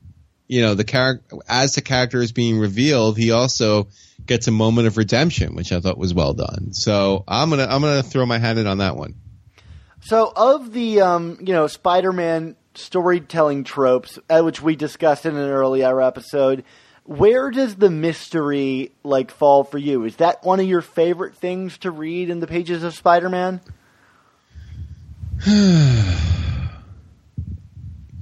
you 0.47 0.61
know, 0.61 0.75
the 0.75 0.83
character, 0.83 1.37
as 1.47 1.75
the 1.75 1.81
character 1.81 2.21
is 2.21 2.31
being 2.31 2.59
revealed, 2.59 3.17
he 3.17 3.31
also 3.31 3.87
gets 4.25 4.47
a 4.47 4.51
moment 4.51 4.87
of 4.87 4.97
redemption, 4.97 5.55
which 5.55 5.71
I 5.71 5.79
thought 5.79 5.97
was 5.97 6.13
well 6.13 6.33
done. 6.33 6.73
So 6.73 7.23
I'm 7.27 7.49
gonna, 7.49 7.67
I'm 7.69 7.81
gonna 7.81 8.03
throw 8.03 8.25
my 8.25 8.37
hat 8.37 8.57
in 8.57 8.67
on 8.67 8.79
that 8.79 8.95
one. 8.95 9.15
So, 10.01 10.31
of 10.35 10.71
the 10.71 11.01
um, 11.01 11.37
you 11.39 11.53
know 11.53 11.65
Spider-Man 11.67 12.55
storytelling 12.75 13.63
tropes, 13.63 14.19
uh, 14.29 14.41
which 14.41 14.61
we 14.61 14.75
discussed 14.75 15.25
in 15.25 15.35
an 15.35 15.49
earlier 15.49 15.99
episode, 15.99 16.63
where 17.05 17.49
does 17.49 17.75
the 17.75 17.89
mystery 17.89 18.91
like 19.03 19.31
fall 19.31 19.63
for 19.63 19.79
you? 19.79 20.03
Is 20.03 20.17
that 20.17 20.43
one 20.43 20.59
of 20.59 20.67
your 20.67 20.81
favorite 20.81 21.35
things 21.35 21.79
to 21.79 21.91
read 21.91 22.29
in 22.29 22.39
the 22.39 22.47
pages 22.47 22.83
of 22.83 22.93
Spider-Man? 22.93 23.61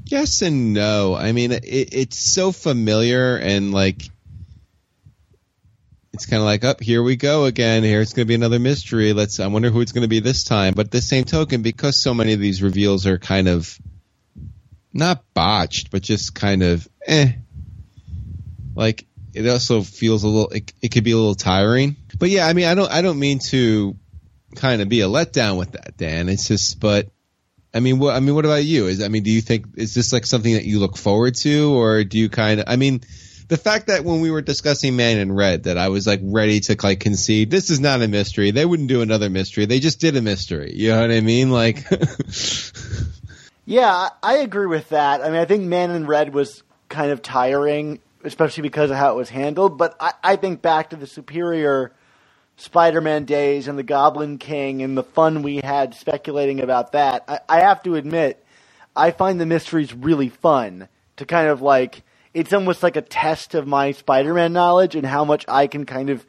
Yes 0.05 0.43
and 0.43 0.73
no. 0.73 1.15
I 1.15 1.32
mean, 1.32 1.51
it, 1.51 1.63
it's 1.63 2.17
so 2.17 2.51
familiar 2.51 3.36
and 3.36 3.73
like 3.73 4.09
it's 6.14 6.28
kind 6.28 6.39
of 6.39 6.45
like, 6.45 6.64
up 6.64 6.78
oh, 6.80 6.84
here 6.84 7.01
we 7.01 7.16
go 7.16 7.45
again. 7.45 7.84
Here 7.84 7.99
it's 7.99 8.14
going 8.14 8.26
to 8.26 8.30
be 8.30 8.36
another 8.36 8.59
mystery. 8.59 9.14
Let's. 9.14 9.39
I 9.39 9.47
wonder 9.47 9.72
who 9.72 9.82
it's 9.82 9.91
going 9.91 10.03
to 10.03 10.07
be 10.07 10.20
this 10.20 10.43
time. 10.43 10.76
But 10.76 10.91
the 10.91 11.01
same 11.01 11.24
token, 11.24 11.64
because 11.64 11.99
so 11.99 12.14
many 12.14 12.34
of 12.34 12.39
these 12.39 12.61
reveals 12.61 13.07
are 13.07 13.18
kind 13.18 13.47
of 13.47 13.78
not 14.93 15.24
botched, 15.34 15.89
but 15.89 16.03
just 16.03 16.36
kind 16.36 16.61
of 16.61 16.88
eh. 17.07 17.34
Like 18.76 19.07
it 19.34 19.47
also 19.47 19.82
feels 19.82 20.24
a 20.24 20.28
little. 20.28 20.49
It, 20.49 20.72
it 20.82 20.91
could 20.91 21.03
be 21.03 21.11
a 21.11 21.18
little 21.18 21.36
tiring. 21.36 21.95
But 22.20 22.30
yeah, 22.30 22.47
I 22.47 22.53
mean, 22.53 22.66
I 22.66 22.76
don't. 22.76 22.91
I 22.91 23.01
don't 23.01 23.20
mean 23.20 23.39
to 23.49 23.97
kind 24.55 24.84
of 24.84 24.89
be 24.89 25.01
a 25.01 25.07
letdown 25.07 25.57
with 25.57 25.72
that, 25.72 25.97
Dan. 25.97 26.30
It's 26.30 26.47
just, 26.47 26.80
but 26.80 27.09
I 27.74 27.80
mean, 27.80 27.97
what 27.97 28.16
I 28.16 28.20
mean, 28.20 28.36
what 28.36 28.45
about 28.45 28.64
you? 28.64 28.86
Is 28.86 29.01
I 29.01 29.07
mean, 29.07 29.24
do 29.24 29.32
you 29.32 29.41
think 29.41 29.66
is 29.78 29.95
this 29.95 30.14
like 30.14 30.28
something 30.28 30.53
that 30.53 30.66
you 30.66 30.80
look 30.80 30.95
forward 30.95 31.34
to, 31.38 31.74
or 31.76 32.03
do 32.03 32.20
you 32.20 32.30
kind 32.30 32.59
of? 32.59 32.66
I 32.68 32.76
mean 32.76 33.01
the 33.54 33.58
fact 33.58 33.86
that 33.86 34.04
when 34.04 34.20
we 34.20 34.32
were 34.32 34.41
discussing 34.41 34.95
Man 34.95 35.20
in 35.20 35.32
Red, 35.32 35.66
that 35.66 35.78
I 35.78 35.89
was 35.89 36.08
like 36.08 36.22
ready 36.24 36.60
to 36.62 36.76
like 36.82 36.99
concede 36.99 37.51
this 37.51 37.70
is 37.70 37.80
not 37.80 38.01
a 38.01 38.08
mystery. 38.08 38.49
They 38.49 38.66
wouldn't 38.66 38.89
do 38.89 39.04
another 39.04 39.30
mystery. 39.30 39.66
They 39.66 39.80
just 39.80 39.99
did 39.99 40.18
a 40.18 40.24
mystery. 40.24 40.74
You 40.74 40.89
know 40.89 41.01
what 41.01 41.12
I 41.12 41.22
mean? 41.22 41.51
Like, 41.51 41.86
yeah, 43.66 44.10
I 44.24 44.38
agree 44.38 44.66
with 44.66 44.89
that. 44.89 45.22
I 45.22 45.26
mean, 45.30 45.39
I 45.39 45.45
think 45.45 45.66
Man 45.66 45.91
in 45.91 46.08
Red 46.08 46.34
was 46.34 46.64
kind 46.89 47.12
of 47.12 47.22
tiring, 47.22 47.99
especially 48.24 48.64
because 48.64 48.89
of 48.89 48.97
how 48.97 49.12
it 49.12 49.18
was 49.18 49.30
handled. 49.30 49.78
But 49.78 49.95
I, 49.99 50.14
I 50.24 50.36
think 50.36 50.64
back 50.64 50.89
to 50.89 50.95
the 50.95 51.06
Superior 51.06 51.91
Spider-Man 52.58 53.26
days 53.26 53.68
and 53.68 53.78
the 53.78 53.84
Goblin 53.84 54.39
King 54.39 54.82
and 54.82 54.97
the 54.97 55.04
fun 55.04 55.43
we 55.43 55.58
had 55.58 55.93
speculating 55.93 56.60
about 56.60 56.93
that. 56.93 57.24
I, 57.28 57.39
I 57.47 57.60
have 57.60 57.84
to 57.84 57.93
admit, 57.93 58.43
I 58.95 59.12
find 59.12 59.39
the 59.39 59.45
mysteries 59.45 59.93
really 59.93 60.30
fun 60.30 60.88
to 61.18 61.26
kind 61.28 61.49
of 61.49 61.62
like 61.62 62.01
it's 62.34 62.53
almost 62.53 62.84
like 62.84 62.95
a 62.95 63.01
test 63.01 63.55
of 63.55 63.67
my 63.67 63.91
Spider-Man 63.91 64.53
knowledge 64.53 64.95
and 64.95 65.05
how 65.05 65.23
much 65.23 65.45
I 65.47 65.67
can 65.67 65.86
kind 65.86 66.09
of 66.09 66.25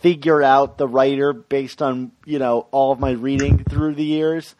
figure 0.00 0.42
out 0.42 0.78
the 0.78 0.86
writer 0.86 1.32
based 1.32 1.82
on 1.82 2.12
you 2.24 2.38
know 2.38 2.68
all 2.70 2.92
of 2.92 3.00
my 3.00 3.12
reading 3.12 3.64
through 3.64 3.94
the 3.94 4.04
years. 4.04 4.54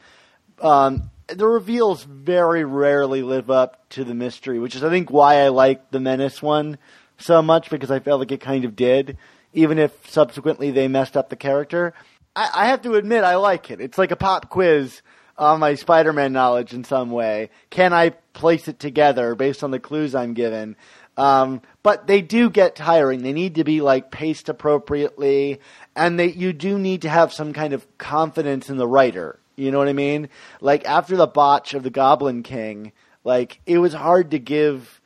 Um, 0.60 1.10
the 1.28 1.46
reveals 1.46 2.02
very 2.02 2.64
rarely 2.64 3.22
live 3.22 3.50
up 3.50 3.88
to 3.90 4.04
the 4.04 4.14
mystery, 4.14 4.58
which 4.58 4.74
is 4.74 4.82
I 4.82 4.90
think 4.90 5.10
why 5.10 5.36
I 5.36 5.48
like 5.48 5.90
the 5.90 6.00
Menace 6.00 6.42
one 6.42 6.78
so 7.18 7.42
much 7.42 7.70
because 7.70 7.90
I 7.90 8.00
felt 8.00 8.20
like 8.20 8.32
it 8.32 8.40
kind 8.40 8.64
of 8.64 8.74
did, 8.74 9.18
even 9.52 9.78
if 9.78 9.92
subsequently 10.10 10.70
they 10.70 10.88
messed 10.88 11.16
up 11.16 11.28
the 11.28 11.36
character. 11.36 11.94
I, 12.34 12.50
I 12.54 12.66
have 12.68 12.82
to 12.82 12.94
admit 12.94 13.24
I 13.24 13.36
like 13.36 13.70
it. 13.70 13.80
It's 13.80 13.98
like 13.98 14.10
a 14.10 14.16
pop 14.16 14.48
quiz 14.48 15.02
on 15.38 15.60
my 15.60 15.74
Spider-Man 15.74 16.32
knowledge 16.32 16.74
in 16.74 16.84
some 16.84 17.10
way. 17.10 17.50
Can 17.70 17.92
I 17.92 18.10
place 18.32 18.68
it 18.68 18.78
together 18.78 19.34
based 19.34 19.62
on 19.62 19.70
the 19.70 19.78
clues 19.78 20.14
I'm 20.14 20.34
given? 20.34 20.76
Um, 21.16 21.62
but 21.82 22.06
they 22.06 22.20
do 22.20 22.50
get 22.50 22.76
tiring. 22.76 23.22
They 23.22 23.32
need 23.32 23.56
to 23.56 23.64
be 23.64 23.80
like 23.80 24.10
paced 24.10 24.48
appropriately, 24.48 25.60
and 25.96 26.18
they 26.18 26.30
you 26.30 26.52
do 26.52 26.78
need 26.78 27.02
to 27.02 27.08
have 27.08 27.32
some 27.32 27.52
kind 27.52 27.72
of 27.72 27.86
confidence 27.98 28.70
in 28.70 28.76
the 28.76 28.86
writer. 28.86 29.40
You 29.56 29.72
know 29.72 29.78
what 29.78 29.88
I 29.88 29.92
mean? 29.94 30.28
Like 30.60 30.84
after 30.84 31.16
the 31.16 31.26
botch 31.26 31.74
of 31.74 31.82
the 31.82 31.90
Goblin 31.90 32.44
King, 32.44 32.92
like 33.24 33.60
it 33.66 33.78
was 33.78 33.92
hard 33.92 34.30
to 34.30 34.38
give 34.38 35.00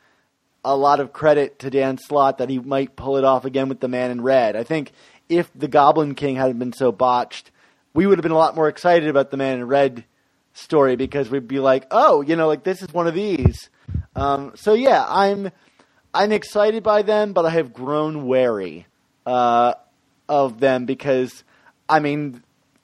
a 0.65 0.77
lot 0.77 1.01
of 1.01 1.13
credit 1.13 1.59
to 1.61 1.71
Dan 1.71 1.99
Slott 1.99 2.39
that 2.39 2.51
he 2.51 2.59
might 2.59 2.95
pull 2.95 3.17
it 3.17 3.25
off 3.25 3.47
again 3.47 3.71
with 3.71 3.81
the 3.81 3.89
Man 3.89 4.11
in 4.11 4.21
Red. 4.21 4.55
I 4.55 4.65
think 4.65 4.93
if 5.31 5.51
the 5.55 5.69
Goblin 5.69 6.15
King 6.15 6.37
hadn't 6.37 6.59
been 6.59 6.75
so 6.75 6.93
botched, 6.93 7.51
we 7.95 8.07
would 8.07 8.19
have 8.19 8.23
been 8.23 8.33
a 8.33 8.37
lot 8.37 8.55
more 8.55 8.69
excited 8.69 9.09
about 9.09 9.31
the 9.31 9.39
Man 9.39 9.59
in 9.59 9.67
Red 9.67 10.05
story 10.53 10.97
because 10.97 11.31
we'd 11.31 11.49
be 11.49 11.61
like, 11.61 11.87
oh, 11.91 12.21
you 12.21 12.37
know, 12.37 12.47
like 12.47 12.65
this 12.65 12.83
is 12.83 12.93
one 12.93 13.07
of 13.07 13.15
these. 13.15 13.71
Um, 14.15 14.53
so 14.55 14.75
yeah, 14.75 15.05
I'm 15.09 15.51
I'm 16.15 16.33
excited 16.33 16.83
by 16.83 17.03
them, 17.03 17.33
but 17.33 17.47
I 17.47 17.51
have 17.51 17.73
grown 17.73 18.27
wary 18.27 18.87
uh, 19.25 19.75
of 20.29 20.61
them 20.61 20.85
because, 20.85 21.45
I 21.89 22.01
mean, 22.01 22.43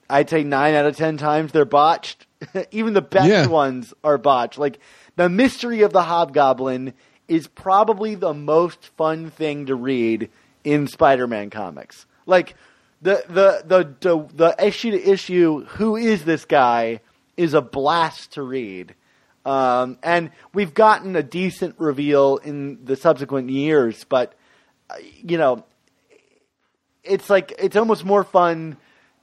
I'd 0.09 0.29
say 0.29 0.43
nine 0.43 0.73
out 0.73 0.85
of 0.85 0.97
ten 0.97 1.17
times 1.17 1.51
they're 1.51 1.65
botched. 1.65 2.25
Even 2.71 2.93
the 2.93 3.01
best 3.01 3.27
yeah. 3.27 3.47
ones 3.47 3.93
are 4.03 4.17
botched. 4.17 4.57
Like 4.57 4.79
the 5.15 5.29
mystery 5.29 5.81
of 5.81 5.93
the 5.93 6.03
Hobgoblin 6.03 6.93
is 7.27 7.47
probably 7.47 8.15
the 8.15 8.33
most 8.33 8.87
fun 8.97 9.29
thing 9.29 9.67
to 9.67 9.75
read 9.75 10.29
in 10.63 10.87
Spider-Man 10.87 11.51
comics. 11.51 12.05
Like 12.25 12.55
the 13.01 13.23
the 13.29 13.63
the 13.65 13.95
the, 13.99 14.27
the 14.33 14.65
issue 14.65 14.91
to 14.91 15.09
issue, 15.09 15.65
who 15.65 15.95
is 15.95 16.25
this 16.25 16.45
guy? 16.45 17.01
Is 17.39 17.53
a 17.53 17.61
blast 17.61 18.33
to 18.33 18.43
read. 18.43 18.93
Um, 19.45 19.97
and 20.03 20.31
we've 20.53 20.73
gotten 20.73 21.15
a 21.15 21.23
decent 21.23 21.75
reveal 21.77 22.35
in 22.35 22.83
the 22.83 22.97
subsequent 22.97 23.49
years, 23.49 24.03
but 24.03 24.33
uh, 24.89 24.95
you 25.23 25.37
know, 25.37 25.63
it's 27.01 27.29
like 27.29 27.53
it's 27.57 27.77
almost 27.77 28.03
more 28.03 28.25
fun 28.25 28.75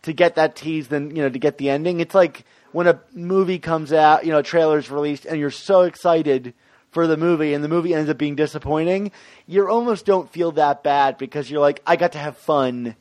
to 0.03 0.15
get 0.15 0.37
that 0.37 0.57
tease 0.57 0.89
than 0.89 1.15
you 1.15 1.23
know 1.23 1.29
to 1.29 1.39
get 1.39 1.59
the 1.59 1.69
ending. 1.69 2.01
It's 2.01 2.15
like 2.15 2.47
when 2.73 2.87
a 2.87 2.99
movie 3.13 3.59
comes 3.59 3.93
out, 3.93 4.25
you 4.25 4.33
know, 4.33 4.39
a 4.39 4.43
trailer's 4.43 4.91
released, 4.91 5.27
and 5.27 5.39
you're 5.39 5.51
so 5.51 5.83
excited 5.83 6.55
for 6.93 7.07
the 7.07 7.19
movie, 7.19 7.53
and 7.53 7.63
the 7.63 7.69
movie 7.69 7.93
ends 7.93 8.09
up 8.09 8.17
being 8.17 8.35
disappointing. 8.35 9.13
You 9.47 9.69
almost 9.69 10.07
don't 10.07 10.33
feel 10.33 10.53
that 10.53 10.83
bad 10.83 11.19
because 11.19 11.51
you're 11.51 11.61
like, 11.61 11.83
I 11.87 11.97
got 11.97 12.13
to 12.13 12.19
have 12.19 12.39
fun, 12.39 12.97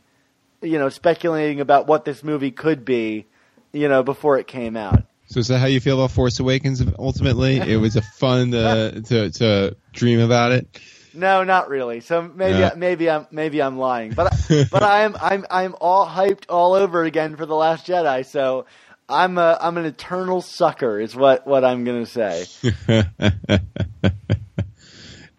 you 0.62 0.78
know, 0.78 0.90
speculating 0.90 1.62
about 1.62 1.88
what 1.88 2.04
this 2.04 2.22
movie 2.22 2.52
could 2.52 2.84
be 2.84 3.28
you 3.76 3.90
know, 3.90 4.04
before 4.04 4.38
it 4.38 4.48
came 4.48 4.78
out. 4.78 5.04
So 5.28 5.40
is 5.40 5.48
that 5.50 5.60
how 5.60 5.66
you 5.66 5.80
feel 5.80 6.00
about 6.00 6.12
Force 6.12 6.40
Awakens? 6.40 6.84
Ultimately, 6.98 7.58
it 7.74 7.78
was 7.78 7.96
a 7.96 8.02
fun 8.02 8.52
to, 8.52 9.02
to 9.08 9.32
to 9.32 9.78
dream 9.92 10.20
about 10.20 10.52
it. 10.52 10.80
No, 11.14 11.44
not 11.44 11.70
really. 11.70 12.02
So 12.02 12.22
maybe 12.22 12.76
maybe 12.76 13.10
I'm 13.10 13.28
maybe 13.32 13.62
I'm 13.62 13.78
lying, 13.78 14.14
but 14.14 14.34
but 14.72 14.84
I'm 14.84 15.16
I'm 15.20 15.46
I'm 15.50 15.76
all 15.80 16.08
hyped 16.08 16.46
all 16.50 16.74
over 16.74 17.04
again 17.04 17.36
for 17.36 17.46
the 17.46 17.56
Last 17.56 17.88
Jedi. 17.88 18.26
So 18.26 18.66
I'm 19.08 19.38
a 19.38 19.58
I'm 19.60 19.78
an 19.78 19.86
eternal 19.86 20.42
sucker, 20.42 21.00
is 21.00 21.16
what 21.16 21.48
what 21.48 21.64
I'm 21.64 21.84
gonna 21.84 22.06
say. 22.06 22.46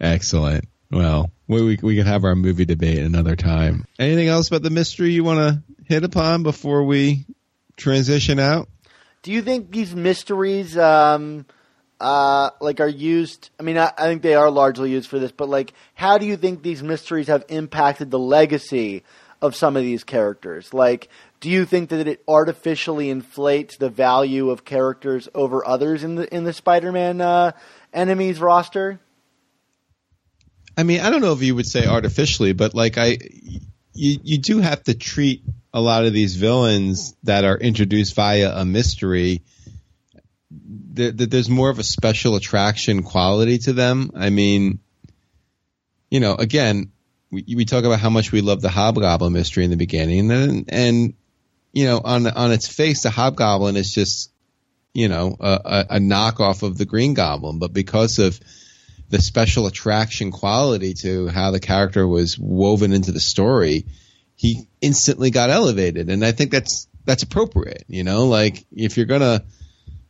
Excellent. 0.01 0.65
Well, 0.91 1.31
we, 1.47 1.61
we 1.61 1.79
we 1.81 1.95
can 1.95 2.05
have 2.05 2.23
our 2.23 2.35
movie 2.35 2.65
debate 2.65 2.99
another 2.99 3.35
time. 3.35 3.85
Anything 3.99 4.27
else 4.27 4.47
about 4.47 4.63
the 4.63 4.69
mystery 4.69 5.11
you 5.11 5.23
want 5.23 5.39
to 5.39 5.63
hit 5.85 6.03
upon 6.03 6.43
before 6.43 6.83
we 6.83 7.25
transition 7.77 8.39
out? 8.39 8.67
Do 9.21 9.31
you 9.31 9.41
think 9.41 9.71
these 9.71 9.95
mysteries, 9.95 10.77
um, 10.77 11.45
uh, 11.99 12.51
like, 12.59 12.79
are 12.79 12.87
used? 12.87 13.49
I 13.59 13.63
mean, 13.63 13.77
I, 13.77 13.91
I 13.97 14.05
think 14.05 14.21
they 14.21 14.35
are 14.35 14.51
largely 14.51 14.91
used 14.91 15.09
for 15.09 15.19
this, 15.19 15.31
but 15.31 15.49
like, 15.49 15.73
how 15.93 16.17
do 16.17 16.25
you 16.25 16.37
think 16.37 16.63
these 16.63 16.83
mysteries 16.83 17.27
have 17.27 17.45
impacted 17.47 18.11
the 18.11 18.19
legacy 18.19 19.03
of 19.41 19.55
some 19.55 19.75
of 19.75 19.83
these 19.83 20.03
characters? 20.03 20.73
Like, 20.73 21.09
do 21.39 21.49
you 21.49 21.65
think 21.65 21.89
that 21.89 22.07
it 22.07 22.23
artificially 22.27 23.09
inflates 23.09 23.77
the 23.77 23.89
value 23.89 24.49
of 24.49 24.65
characters 24.65 25.29
over 25.35 25.65
others 25.65 26.03
in 26.03 26.15
the 26.15 26.33
in 26.33 26.43
the 26.43 26.53
Spider-Man 26.53 27.21
uh, 27.21 27.51
enemies 27.93 28.39
roster? 28.39 28.99
I 30.75 30.83
mean, 30.83 31.01
I 31.01 31.09
don't 31.09 31.21
know 31.21 31.33
if 31.33 31.41
you 31.41 31.55
would 31.55 31.67
say 31.67 31.85
artificially, 31.85 32.53
but 32.53 32.73
like 32.73 32.97
I, 32.97 33.17
you 33.93 34.19
you 34.23 34.37
do 34.37 34.59
have 34.59 34.83
to 34.83 34.93
treat 34.93 35.43
a 35.77 35.79
lot 35.79 36.05
of 36.05 36.13
these 36.13 36.35
villains 36.35 37.15
that 37.21 37.45
are 37.45 37.55
introduced 37.55 38.15
via 38.15 38.51
a 38.51 38.65
mystery 38.65 39.43
that, 40.93 41.29
there's 41.29 41.51
more 41.51 41.69
of 41.69 41.77
a 41.77 41.83
special 41.83 42.35
attraction 42.35 43.03
quality 43.03 43.59
to 43.59 43.73
them. 43.73 44.09
I 44.15 44.31
mean, 44.31 44.79
you 46.09 46.19
know, 46.19 46.33
again, 46.33 46.91
we, 47.29 47.43
we 47.55 47.65
talk 47.65 47.83
about 47.83 47.99
how 47.99 48.09
much 48.09 48.31
we 48.31 48.41
love 48.41 48.59
the 48.59 48.69
Hobgoblin 48.69 49.31
mystery 49.31 49.65
in 49.65 49.69
the 49.69 49.77
beginning, 49.77 50.31
and 50.31 50.65
and 50.69 51.13
you 51.73 51.85
know, 51.85 52.01
on 52.03 52.25
on 52.25 52.51
its 52.51 52.67
face, 52.67 53.03
the 53.03 53.11
Hobgoblin 53.11 53.75
is 53.75 53.93
just 53.93 54.31
you 54.95 55.09
know 55.09 55.37
a, 55.39 55.59
a, 55.63 55.85
a 55.97 55.99
knockoff 55.99 56.63
of 56.63 56.79
the 56.79 56.85
Green 56.85 57.13
Goblin, 57.13 57.59
but 57.59 57.71
because 57.71 58.17
of 58.17 58.39
the 59.09 59.21
special 59.21 59.67
attraction 59.67 60.31
quality 60.31 60.95
to 60.95 61.27
how 61.27 61.51
the 61.51 61.59
character 61.59 62.07
was 62.07 62.35
woven 62.39 62.93
into 62.93 63.11
the 63.11 63.19
story, 63.19 63.85
he 64.35 64.66
instantly 64.81 65.31
got 65.31 65.49
elevated. 65.49 66.09
And 66.09 66.23
I 66.23 66.31
think 66.31 66.51
that's, 66.51 66.87
that's 67.05 67.23
appropriate, 67.23 67.85
you 67.87 68.03
know, 68.03 68.27
like 68.27 68.65
if 68.71 68.97
you're 68.97 69.05
to 69.07 69.43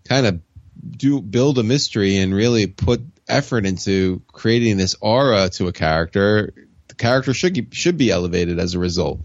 kind 0.06 0.26
of 0.26 0.42
do, 0.90 1.22
build 1.22 1.58
a 1.58 1.64
mystery 1.64 2.18
and 2.18 2.34
really 2.34 2.68
put 2.68 3.02
effort 3.28 3.66
into 3.66 4.22
creating 4.32 4.78
this 4.78 4.96
aura 5.00 5.50
to 5.50 5.68
a 5.68 5.74
character, 5.74 6.54
the 6.88 6.96
character 6.96 7.34
should, 7.34 7.74
should 7.74 7.98
be 7.98 8.12
elevated 8.12 8.60
as 8.60 8.74
a 8.74 8.80
result. 8.80 9.22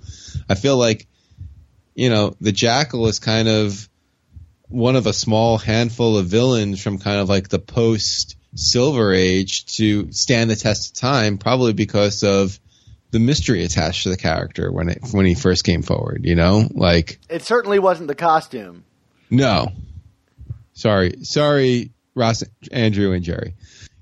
I 0.49 0.55
feel 0.55 0.77
like, 0.77 1.07
you 1.95 2.11
know, 2.11 2.35
the 2.41 2.53
Jackal 2.53 3.07
is 3.07 3.19
kind 3.19 3.49
of 3.49 3.89
one 4.69 4.97
of 4.97 5.07
a 5.07 5.13
small 5.13 5.59
handful 5.59 6.17
of 6.17 6.27
villains 6.27 6.83
from 6.83 6.99
kind 6.99 7.21
of 7.21 7.29
like 7.29 7.49
the 7.49 7.59
post 7.59 8.37
Silver 8.55 9.13
Age 9.13 9.67
to 9.77 10.13
stand 10.13 10.51
the 10.51 10.57
test 10.57 10.91
of 10.91 11.01
time, 11.01 11.39
probably 11.39 11.73
because 11.73 12.23
of 12.23 12.59
the 13.13 13.21
mystery 13.21 13.65
attached 13.65 14.03
to 14.03 14.09
the 14.09 14.17
character 14.17 14.73
when 14.73 14.89
it 14.89 14.99
when 15.13 15.25
he 15.25 15.35
first 15.35 15.65
came 15.65 15.83
forward. 15.83 16.23
You 16.25 16.35
know, 16.35 16.69
like 16.73 17.21
it 17.31 17.43
certainly 17.43 17.79
wasn't 17.79 18.09
the 18.09 18.15
costume. 18.15 18.85
No, 19.31 19.69
sorry, 20.75 21.23
sorry, 21.23 21.93
Ross, 22.15 22.43
Andrew, 22.73 23.13
and 23.13 23.23
Jerry. 23.23 23.55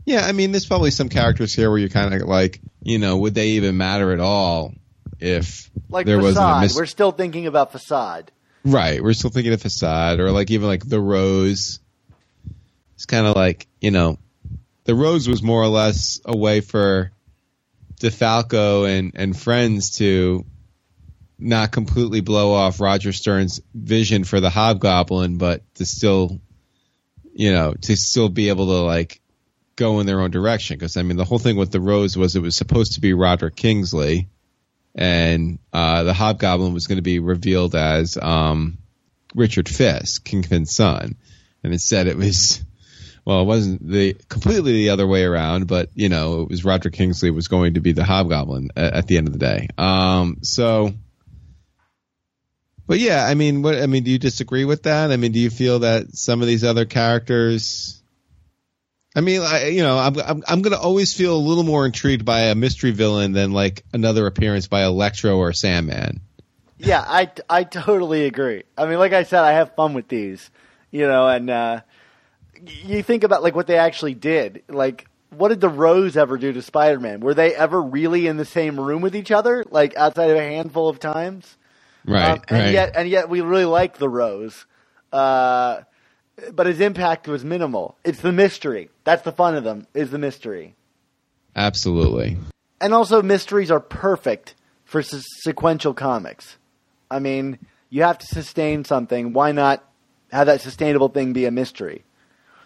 Yeah, 0.06 0.22
I 0.24 0.32
mean, 0.32 0.50
there's 0.50 0.66
probably 0.66 0.90
some 0.90 1.08
characters 1.08 1.54
here 1.54 1.70
where 1.70 1.78
you're 1.78 1.88
kind 1.88 2.14
of 2.14 2.22
like, 2.22 2.60
you 2.82 2.98
know, 2.98 3.18
would 3.18 3.34
they 3.34 3.50
even 3.50 3.76
matter 3.76 4.12
at 4.12 4.20
all 4.20 4.74
if 5.20 5.70
Like 5.88 6.06
there 6.06 6.18
wasn't 6.18 6.46
a 6.46 6.60
mis- 6.62 6.74
We're 6.74 6.86
still 6.86 7.12
thinking 7.12 7.46
about 7.46 7.70
facade. 7.72 8.32
Right. 8.64 9.02
We're 9.02 9.12
still 9.12 9.30
thinking 9.30 9.52
of 9.52 9.62
facade 9.62 10.20
or 10.20 10.32
like 10.32 10.50
even 10.50 10.66
like 10.66 10.86
the 10.86 11.00
rose. 11.00 11.80
It's 12.94 13.06
kind 13.06 13.26
of 13.26 13.36
like, 13.36 13.66
you 13.80 13.90
know, 13.90 14.18
the 14.84 14.94
rose 14.94 15.28
was 15.28 15.42
more 15.42 15.62
or 15.62 15.68
less 15.68 16.20
a 16.24 16.36
way 16.36 16.60
for 16.60 17.12
DeFalco 18.00 18.88
and, 18.88 19.12
and 19.14 19.38
friends 19.38 19.98
to 19.98 20.44
not 21.38 21.72
completely 21.72 22.20
blow 22.20 22.52
off 22.52 22.80
Roger 22.80 23.12
Stern's 23.12 23.60
vision 23.74 24.24
for 24.24 24.40
the 24.40 24.50
hobgoblin, 24.50 25.38
but 25.38 25.62
to 25.76 25.86
still, 25.86 26.40
you 27.32 27.52
know, 27.52 27.74
to 27.82 27.96
still 27.96 28.28
be 28.28 28.48
able 28.48 28.66
to 28.66 28.82
like 28.82 29.20
go 29.76 30.00
in 30.00 30.06
their 30.06 30.20
own 30.20 30.30
direction. 30.30 30.78
Cause 30.78 30.96
I 30.96 31.02
mean, 31.02 31.16
the 31.16 31.24
whole 31.24 31.38
thing 31.38 31.56
with 31.56 31.70
the 31.70 31.80
rose 31.80 32.16
was 32.16 32.36
it 32.36 32.42
was 32.42 32.56
supposed 32.56 32.94
to 32.94 33.00
be 33.00 33.14
Roderick 33.14 33.56
Kingsley 33.56 34.28
and 34.94 35.58
uh, 35.72 36.02
the 36.02 36.14
Hobgoblin 36.14 36.74
was 36.74 36.86
going 36.86 36.96
to 36.96 37.02
be 37.02 37.20
revealed 37.20 37.74
as 37.74 38.16
um, 38.16 38.78
Richard 39.34 39.68
Fisk, 39.68 40.24
Kingpin's 40.24 40.74
son, 40.74 41.16
and 41.62 41.72
instead 41.72 42.06
it 42.06 42.16
was 42.16 42.64
well, 43.24 43.42
it 43.42 43.44
wasn't 43.44 43.86
the 43.86 44.14
completely 44.28 44.72
the 44.72 44.90
other 44.90 45.06
way 45.06 45.24
around, 45.24 45.66
but 45.66 45.90
you 45.94 46.08
know, 46.08 46.42
it 46.42 46.48
was 46.48 46.64
Roderick 46.64 46.94
Kingsley 46.94 47.30
was 47.30 47.48
going 47.48 47.74
to 47.74 47.80
be 47.80 47.92
the 47.92 48.04
Hobgoblin 48.04 48.70
at, 48.76 48.92
at 48.94 49.06
the 49.06 49.18
end 49.18 49.28
of 49.28 49.32
the 49.32 49.38
day. 49.38 49.68
Um, 49.78 50.38
so, 50.42 50.92
but 52.86 52.98
yeah, 52.98 53.24
I 53.24 53.34
mean, 53.34 53.62
what 53.62 53.76
I 53.76 53.86
mean, 53.86 54.04
do 54.04 54.10
you 54.10 54.18
disagree 54.18 54.64
with 54.64 54.84
that? 54.84 55.10
I 55.10 55.16
mean, 55.16 55.32
do 55.32 55.38
you 55.38 55.50
feel 55.50 55.80
that 55.80 56.16
some 56.16 56.40
of 56.42 56.48
these 56.48 56.64
other 56.64 56.84
characters? 56.84 58.02
I 59.14 59.20
mean, 59.20 59.42
I, 59.42 59.68
you 59.68 59.82
know, 59.82 59.98
I'm 59.98 60.18
I'm 60.18 60.42
I'm 60.46 60.62
gonna 60.62 60.78
always 60.78 61.14
feel 61.14 61.36
a 61.36 61.38
little 61.38 61.64
more 61.64 61.84
intrigued 61.84 62.24
by 62.24 62.42
a 62.42 62.54
mystery 62.54 62.92
villain 62.92 63.32
than 63.32 63.52
like 63.52 63.84
another 63.92 64.26
appearance 64.26 64.66
by 64.66 64.84
Electro 64.84 65.36
or 65.36 65.52
Sandman. 65.52 66.20
Yeah, 66.82 67.04
I, 67.06 67.30
I 67.48 67.64
totally 67.64 68.24
agree. 68.24 68.62
I 68.76 68.86
mean, 68.86 68.98
like 68.98 69.12
I 69.12 69.24
said, 69.24 69.42
I 69.42 69.52
have 69.52 69.74
fun 69.74 69.92
with 69.92 70.08
these, 70.08 70.50
you 70.90 71.06
know, 71.06 71.28
and 71.28 71.50
uh, 71.50 71.80
you 72.66 73.02
think 73.02 73.24
about 73.24 73.42
like 73.42 73.54
what 73.54 73.66
they 73.66 73.78
actually 73.78 74.14
did. 74.14 74.62
Like, 74.68 75.06
what 75.30 75.48
did 75.48 75.60
the 75.60 75.68
Rose 75.68 76.16
ever 76.16 76.36
do 76.38 76.52
to 76.52 76.62
Spider-Man? 76.62 77.20
Were 77.20 77.34
they 77.34 77.54
ever 77.54 77.80
really 77.80 78.26
in 78.26 78.36
the 78.36 78.44
same 78.44 78.78
room 78.78 79.00
with 79.02 79.14
each 79.14 79.30
other, 79.30 79.64
like 79.70 79.96
outside 79.96 80.30
of 80.30 80.36
a 80.36 80.42
handful 80.42 80.88
of 80.88 80.98
times? 80.98 81.56
Right, 82.04 82.32
Um, 82.32 82.42
and 82.48 82.58
right. 82.58 82.72
yet, 82.72 82.92
and 82.96 83.08
yet, 83.08 83.28
we 83.28 83.40
really 83.40 83.66
like 83.66 83.98
the 83.98 84.08
Rose, 84.08 84.64
uh, 85.12 85.82
but 86.52 86.66
his 86.66 86.80
impact 86.80 87.28
was 87.28 87.44
minimal. 87.44 87.96
It's 88.04 88.20
the 88.20 88.32
mystery. 88.32 88.88
That's 89.04 89.22
the 89.22 89.32
fun 89.32 89.54
of 89.54 89.64
them. 89.64 89.86
Is 89.94 90.10
the 90.10 90.18
mystery, 90.18 90.74
Absolutely. 91.54 92.38
and 92.80 92.94
also 92.94 93.22
mysteries 93.22 93.70
are 93.70 93.80
perfect 93.80 94.54
for 94.84 95.02
se- 95.02 95.22
sequential 95.42 95.94
comics. 95.94 96.56
I 97.10 97.18
mean, 97.18 97.58
you 97.90 98.02
have 98.02 98.18
to 98.18 98.26
sustain 98.26 98.84
something. 98.84 99.32
Why 99.32 99.52
not 99.52 99.84
have 100.32 100.46
that 100.46 100.60
sustainable 100.62 101.08
thing 101.08 101.32
be 101.32 101.44
a 101.44 101.50
mystery? 101.50 102.04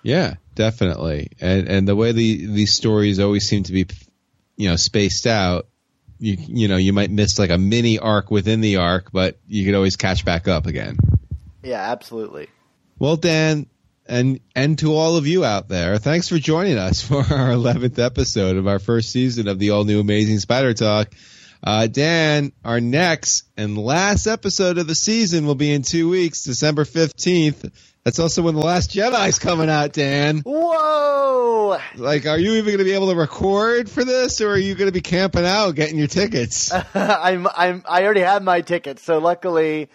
Yeah, 0.05 0.34
definitely. 0.55 1.30
And 1.40 1.66
and 1.66 1.88
the 1.88 1.96
way 1.96 2.12
the 2.12 2.46
these 2.46 2.74
stories 2.74 3.18
always 3.18 3.48
seem 3.48 3.64
to 3.64 3.72
be, 3.72 3.86
you 4.57 4.68
know, 4.68 4.76
spaced 4.76 5.26
out. 5.26 5.66
You 6.18 6.36
you 6.38 6.68
know 6.68 6.76
you 6.76 6.92
might 6.92 7.11
miss 7.11 7.38
like 7.38 7.50
a 7.50 7.59
mini 7.59 7.98
arc 7.98 8.30
within 8.30 8.61
the 8.61 8.76
arc, 8.76 9.11
but 9.11 9.38
you 9.48 9.64
could 9.64 9.74
always 9.74 9.96
catch 9.96 10.24
back 10.24 10.46
up 10.46 10.66
again. 10.66 10.98
Yeah, 11.62 11.80
absolutely. 11.90 12.48
Well, 12.98 13.16
Dan, 13.16 13.66
and 14.07 14.40
and 14.55 14.78
to 14.80 14.94
all 14.94 15.16
of 15.16 15.26
you 15.26 15.42
out 15.42 15.68
there, 15.68 15.96
thanks 15.96 16.28
for 16.28 16.38
joining 16.38 16.76
us 16.76 17.02
for 17.09 17.24
our 17.24 17.52
eleventh 17.52 17.98
episode 17.98 18.57
of 18.57 18.68
our 18.68 18.78
first 18.78 19.11
season 19.11 19.48
of 19.48 19.59
the 19.59 19.70
all 19.70 19.84
new 19.84 20.00
Amazing 20.00 20.38
Spider 20.38 20.74
Talk. 20.74 21.09
Uh, 21.66 21.86
Dan, 21.86 22.52
our 22.62 22.78
next 22.78 23.44
and 23.57 23.78
last 23.78 24.26
episode 24.26 24.76
of 24.76 24.86
the 24.86 24.94
season 24.94 25.46
will 25.46 25.55
be 25.55 25.72
in 25.72 25.80
two 25.80 26.11
weeks, 26.11 26.44
December 26.44 26.84
fifteenth. 26.84 27.93
That's 28.05 28.18
also 28.18 28.42
when 28.42 28.55
the 28.55 28.61
Last 28.61 28.90
Jedi's 28.90 29.38
coming 29.38 29.70
out, 29.70 29.94
Dan. 29.94 30.40
Whoa! 30.40 31.78
Like, 31.96 32.26
are 32.26 32.38
you 32.38 32.52
even 32.52 32.66
going 32.66 32.78
to 32.78 32.84
be 32.84 32.92
able 32.92 33.09
to 33.09 33.16
record 33.16 33.88
for 33.88 34.05
this, 34.05 34.42
or 34.42 34.50
are 34.50 34.59
you 34.59 34.74
going 34.74 34.88
to 34.88 34.92
be 34.92 35.00
camping 35.00 35.46
out 35.46 35.74
getting 35.74 35.96
your 35.96 36.07
tickets? 36.07 36.70
I'm 36.94 37.46
I'm 37.46 37.82
I 37.88 38.05
already 38.05 38.20
have 38.20 38.42
my 38.42 38.61
tickets, 38.61 39.02
so 39.02 39.18
luckily 39.18 39.88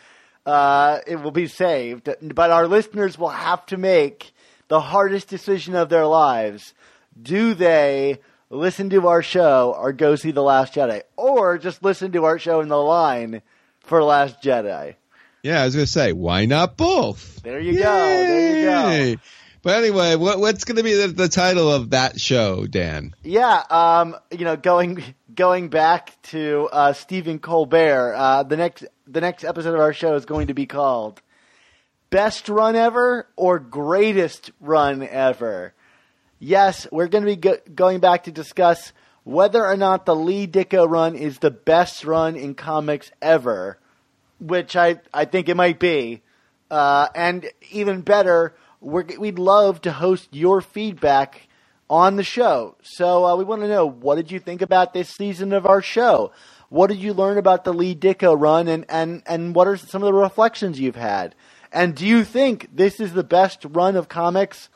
uh, 0.43 0.99
it 1.05 1.17
will 1.17 1.29
be 1.29 1.45
saved. 1.45 2.09
But 2.33 2.49
our 2.49 2.67
listeners 2.67 3.17
will 3.19 3.29
have 3.29 3.63
to 3.67 3.77
make 3.77 4.31
the 4.69 4.81
hardest 4.81 5.27
decision 5.27 5.75
of 5.75 5.89
their 5.89 6.07
lives. 6.07 6.73
Do 7.21 7.53
they 7.53 8.19
listen 8.49 8.89
to 8.89 9.07
our 9.07 9.21
show 9.21 9.75
or 9.77 9.93
go 9.93 10.15
see 10.15 10.31
The 10.31 10.41
Last 10.41 10.73
Jedi? 10.73 11.03
Or 11.15 11.59
just 11.59 11.83
listen 11.83 12.11
to 12.13 12.25
our 12.25 12.39
show 12.39 12.61
in 12.61 12.69
the 12.69 12.77
line 12.77 13.43
for 13.81 14.03
Last 14.03 14.41
Jedi? 14.41 14.95
Yeah, 15.43 15.61
I 15.61 15.65
was 15.65 15.75
going 15.75 15.85
to 15.85 15.91
say, 15.91 16.13
why 16.13 16.45
not 16.45 16.75
both? 16.75 17.41
There 17.43 17.59
you 17.59 17.73
go. 17.73 17.83
There 17.83 18.57
you 18.57 19.15
go. 19.15 19.21
But 19.61 19.83
anyway, 19.83 20.15
what, 20.15 20.39
what's 20.39 20.63
going 20.63 20.77
to 20.77 20.83
be 20.83 20.93
the, 20.93 21.07
the 21.07 21.27
title 21.27 21.71
of 21.71 21.89
that 21.89 22.19
show, 22.19 22.65
Dan? 22.65 23.13
Yeah, 23.23 23.63
um, 23.69 24.15
you 24.31 24.45
know, 24.45 24.55
going 24.55 25.03
going 25.33 25.67
back 25.69 26.21
to 26.23 26.69
uh, 26.71 26.93
Stephen 26.93 27.39
Colbert, 27.39 28.13
uh, 28.15 28.43
the 28.43 28.55
next 28.55 28.85
the 29.05 29.19
next 29.19 29.43
episode 29.43 29.73
of 29.73 29.81
our 29.81 29.93
show 29.93 30.15
is 30.15 30.25
going 30.25 30.47
to 30.47 30.53
be 30.53 30.65
called 30.65 31.21
"Best 32.09 32.47
Run 32.47 32.77
Ever" 32.77 33.27
or 33.35 33.59
"Greatest 33.59 34.51
Run 34.61 35.03
Ever." 35.03 35.73
Yes, 36.39 36.87
we're 36.89 37.09
going 37.09 37.25
to 37.25 37.29
be 37.29 37.35
go- 37.35 37.57
going 37.75 37.99
back 37.99 38.23
to 38.23 38.31
discuss 38.31 38.93
whether 39.25 39.65
or 39.65 39.75
not 39.75 40.05
the 40.05 40.15
Lee 40.15 40.47
Ditko 40.47 40.89
run 40.89 41.15
is 41.15 41.39
the 41.39 41.51
best 41.51 42.05
run 42.05 42.37
in 42.37 42.55
comics 42.55 43.11
ever, 43.21 43.77
which 44.39 44.75
I 44.75 44.99
I 45.13 45.25
think 45.25 45.49
it 45.49 45.55
might 45.55 45.79
be. 45.79 46.21
Uh, 46.71 47.07
and 47.15 47.49
even 47.71 48.01
better, 48.01 48.55
we're, 48.79 49.05
we'd 49.17 49.39
love 49.39 49.81
to 49.81 49.91
host 49.91 50.29
your 50.31 50.61
feedback 50.61 51.47
on 51.89 52.15
the 52.15 52.23
show. 52.23 52.75
So 52.83 53.25
uh, 53.25 53.35
we 53.35 53.43
want 53.43 53.61
to 53.61 53.67
know 53.67 53.87
what 53.87 54.15
did 54.15 54.31
you 54.31 54.39
think 54.39 54.61
about 54.61 54.93
this 54.93 55.09
season 55.09 55.53
of 55.53 55.65
our 55.65 55.81
show? 55.81 56.31
What 56.69 56.87
did 56.87 56.99
you 56.99 57.13
learn 57.13 57.39
about 57.39 57.63
the 57.63 57.73
Lee 57.73 57.95
Ditko 57.95 58.39
run, 58.39 58.67
and, 58.67 58.85
and, 58.89 59.23
and 59.25 59.55
what 59.55 59.67
are 59.67 59.75
some 59.75 60.03
of 60.03 60.05
the 60.05 60.13
reflections 60.13 60.79
you've 60.79 60.95
had? 60.95 61.33
And 61.71 61.95
do 61.95 62.05
you 62.05 62.23
think 62.23 62.69
this 62.71 62.99
is 62.99 63.13
the 63.13 63.23
best 63.23 63.65
run 63.65 63.95
of 63.95 64.07
comics, 64.07 64.69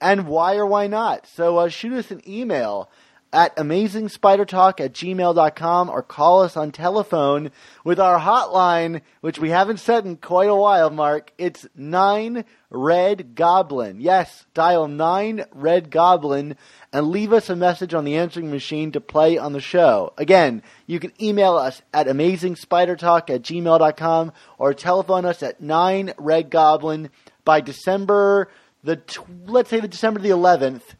and 0.00 0.26
why 0.26 0.56
or 0.56 0.66
why 0.66 0.88
not? 0.88 1.28
So 1.28 1.58
uh, 1.58 1.68
shoot 1.68 1.92
us 1.92 2.10
an 2.10 2.20
email 2.28 2.90
at 3.32 3.54
amazingspidertalk 3.56 4.80
at 4.80 4.92
gmail.com 4.92 5.88
or 5.90 6.02
call 6.02 6.42
us 6.42 6.56
on 6.56 6.72
telephone 6.72 7.50
with 7.84 8.00
our 8.00 8.18
hotline, 8.18 9.02
which 9.20 9.38
we 9.38 9.50
haven't 9.50 9.80
said 9.80 10.04
in 10.04 10.16
quite 10.16 10.48
a 10.48 10.54
while, 10.54 10.90
Mark. 10.90 11.32
It's 11.36 11.66
9 11.74 12.44
Red 12.70 13.34
Goblin. 13.34 14.00
Yes, 14.00 14.46
dial 14.54 14.88
9 14.88 15.44
Red 15.52 15.90
Goblin 15.90 16.56
and 16.92 17.08
leave 17.08 17.32
us 17.32 17.50
a 17.50 17.56
message 17.56 17.94
on 17.94 18.04
the 18.04 18.16
answering 18.16 18.50
machine 18.50 18.92
to 18.92 19.00
play 19.00 19.38
on 19.38 19.52
the 19.52 19.60
show. 19.60 20.12
Again, 20.16 20.62
you 20.86 21.00
can 21.00 21.12
email 21.22 21.56
us 21.56 21.82
at 21.92 22.06
amazingspidertalk 22.06 23.30
at 23.30 23.42
gmail.com 23.42 24.32
or 24.58 24.74
telephone 24.74 25.24
us 25.24 25.42
at 25.42 25.60
9 25.60 26.14
Red 26.18 26.50
Goblin 26.50 27.10
by 27.44 27.60
December 27.60 28.48
the, 28.86 29.00
let's 29.46 29.68
say 29.68 29.80
the 29.80 29.88
December 29.88 30.20
the 30.20 30.30
11th 30.30 30.94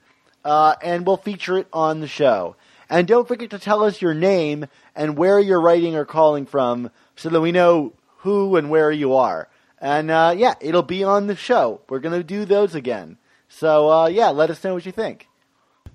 uh, 0.47 0.77
and 0.81 1.05
we'll 1.05 1.17
feature 1.17 1.59
it 1.59 1.67
on 1.73 1.99
the 2.01 2.07
show. 2.07 2.55
And 2.89 3.09
don't 3.09 3.27
forget 3.27 3.51
to 3.51 3.59
tell 3.59 3.83
us 3.83 4.01
your 4.01 4.15
name 4.15 4.67
and 4.95 5.19
where 5.19 5.41
you're 5.41 5.61
writing 5.61 5.97
or 5.97 6.05
calling 6.05 6.47
from 6.47 6.91
so 7.17 7.29
that 7.31 7.41
we 7.41 7.51
know 7.51 7.95
who 8.19 8.55
and 8.55 8.71
where 8.71 8.93
you 8.93 9.15
are. 9.15 9.49
And 9.81 10.09
uh, 10.09 10.35
yeah, 10.37 10.55
it'll 10.61 10.85
be 10.85 11.03
on 11.03 11.27
the 11.27 11.35
show. 11.35 11.81
We're 11.89 11.99
going 11.99 12.19
to 12.19 12.25
do 12.25 12.45
those 12.45 12.77
again. 12.77 13.19
So 13.49 13.91
uh, 13.91 14.07
yeah, 14.07 14.29
let 14.29 14.51
us 14.51 14.63
know 14.63 14.75
what 14.75 14.87
you 14.87 14.93
think. 14.93 15.27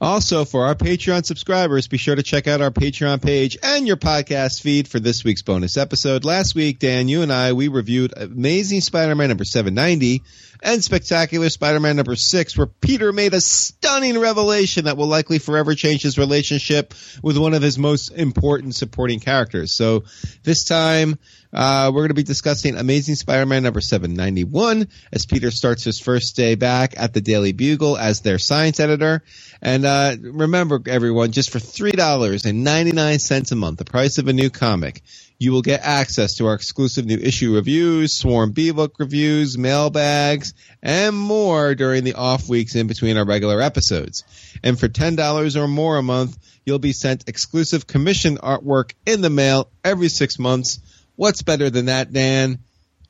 Also, 0.01 0.45
for 0.45 0.65
our 0.65 0.73
Patreon 0.73 1.23
subscribers, 1.25 1.87
be 1.87 1.97
sure 1.97 2.15
to 2.15 2.23
check 2.23 2.47
out 2.47 2.59
our 2.59 2.71
Patreon 2.71 3.21
page 3.21 3.55
and 3.61 3.85
your 3.85 3.97
podcast 3.97 4.59
feed 4.59 4.87
for 4.87 4.99
this 4.99 5.23
week's 5.23 5.43
bonus 5.43 5.77
episode. 5.77 6.25
Last 6.25 6.55
week, 6.55 6.79
Dan, 6.79 7.07
you 7.07 7.21
and 7.21 7.31
I, 7.31 7.53
we 7.53 7.67
reviewed 7.67 8.11
Amazing 8.17 8.81
Spider-Man 8.81 9.29
number 9.29 9.45
790 9.45 10.23
and 10.61 10.83
Spectacular 10.83 11.49
Spider-Man 11.49 11.95
number 11.95 12.15
6, 12.15 12.57
where 12.57 12.67
Peter 12.67 13.11
made 13.11 13.33
a 13.33 13.41
stunning 13.41 14.19
revelation 14.19 14.85
that 14.85 14.95
will 14.97 15.07
likely 15.07 15.39
forever 15.39 15.73
change 15.73 16.03
his 16.03 16.17
relationship 16.17 16.93
with 17.23 17.37
one 17.37 17.53
of 17.53 17.61
his 17.61 17.79
most 17.79 18.09
important 18.09 18.75
supporting 18.75 19.19
characters. 19.19 19.75
So 19.75 20.03
this 20.43 20.65
time, 20.65 21.17
uh, 21.53 21.91
we're 21.93 22.01
going 22.01 22.09
to 22.09 22.13
be 22.13 22.23
discussing 22.23 22.77
Amazing 22.77 23.15
Spider-Man 23.15 23.63
number 23.63 23.81
791 23.81 24.87
as 25.11 25.25
Peter 25.25 25.51
starts 25.51 25.83
his 25.83 25.99
first 25.99 26.35
day 26.35 26.55
back 26.55 26.93
at 26.97 27.13
the 27.13 27.21
Daily 27.21 27.51
Bugle 27.53 27.97
as 27.97 28.21
their 28.21 28.37
science 28.37 28.79
editor. 28.79 29.23
And 29.61 29.85
uh, 29.85 30.15
remember, 30.21 30.79
everyone, 30.85 31.31
just 31.31 31.49
for 31.49 31.59
$3.99 31.59 33.51
a 33.51 33.55
month, 33.55 33.79
the 33.79 33.85
price 33.85 34.17
of 34.17 34.27
a 34.27 34.33
new 34.33 34.49
comic, 34.49 35.01
You 35.41 35.53
will 35.53 35.63
get 35.63 35.81
access 35.81 36.35
to 36.35 36.45
our 36.45 36.53
exclusive 36.53 37.07
new 37.07 37.17
issue 37.17 37.55
reviews, 37.55 38.15
Swarm 38.15 38.51
B-Book 38.51 38.97
reviews, 38.99 39.57
mailbags, 39.57 40.53
and 40.83 41.17
more 41.17 41.73
during 41.73 42.03
the 42.03 42.13
off 42.13 42.47
weeks 42.47 42.75
in 42.75 42.85
between 42.85 43.17
our 43.17 43.25
regular 43.25 43.59
episodes. 43.59 44.23
And 44.61 44.79
for 44.79 44.87
$10 44.87 45.55
or 45.55 45.67
more 45.67 45.97
a 45.97 46.03
month, 46.03 46.37
you'll 46.63 46.77
be 46.77 46.93
sent 46.93 47.27
exclusive 47.27 47.87
commission 47.87 48.37
artwork 48.37 48.93
in 49.07 49.21
the 49.21 49.31
mail 49.31 49.71
every 49.83 50.09
six 50.09 50.37
months. 50.37 50.79
What's 51.15 51.41
better 51.41 51.71
than 51.71 51.87
that, 51.87 52.13
Dan? 52.13 52.59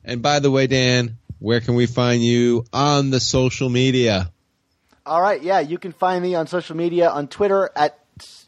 And 0.02 0.22
by 0.22 0.38
the 0.38 0.50
way, 0.50 0.66
Dan, 0.66 1.18
where 1.38 1.60
can 1.60 1.74
we 1.74 1.84
find 1.84 2.24
you 2.24 2.64
on 2.72 3.10
the 3.10 3.20
social 3.20 3.68
media? 3.68 4.32
All 5.04 5.20
right, 5.20 5.42
yeah, 5.42 5.60
you 5.60 5.76
can 5.76 5.92
find 5.92 6.22
me 6.22 6.34
on 6.34 6.46
social 6.46 6.78
media 6.78 7.10
on 7.10 7.28
Twitter 7.28 7.68
at 7.76 7.98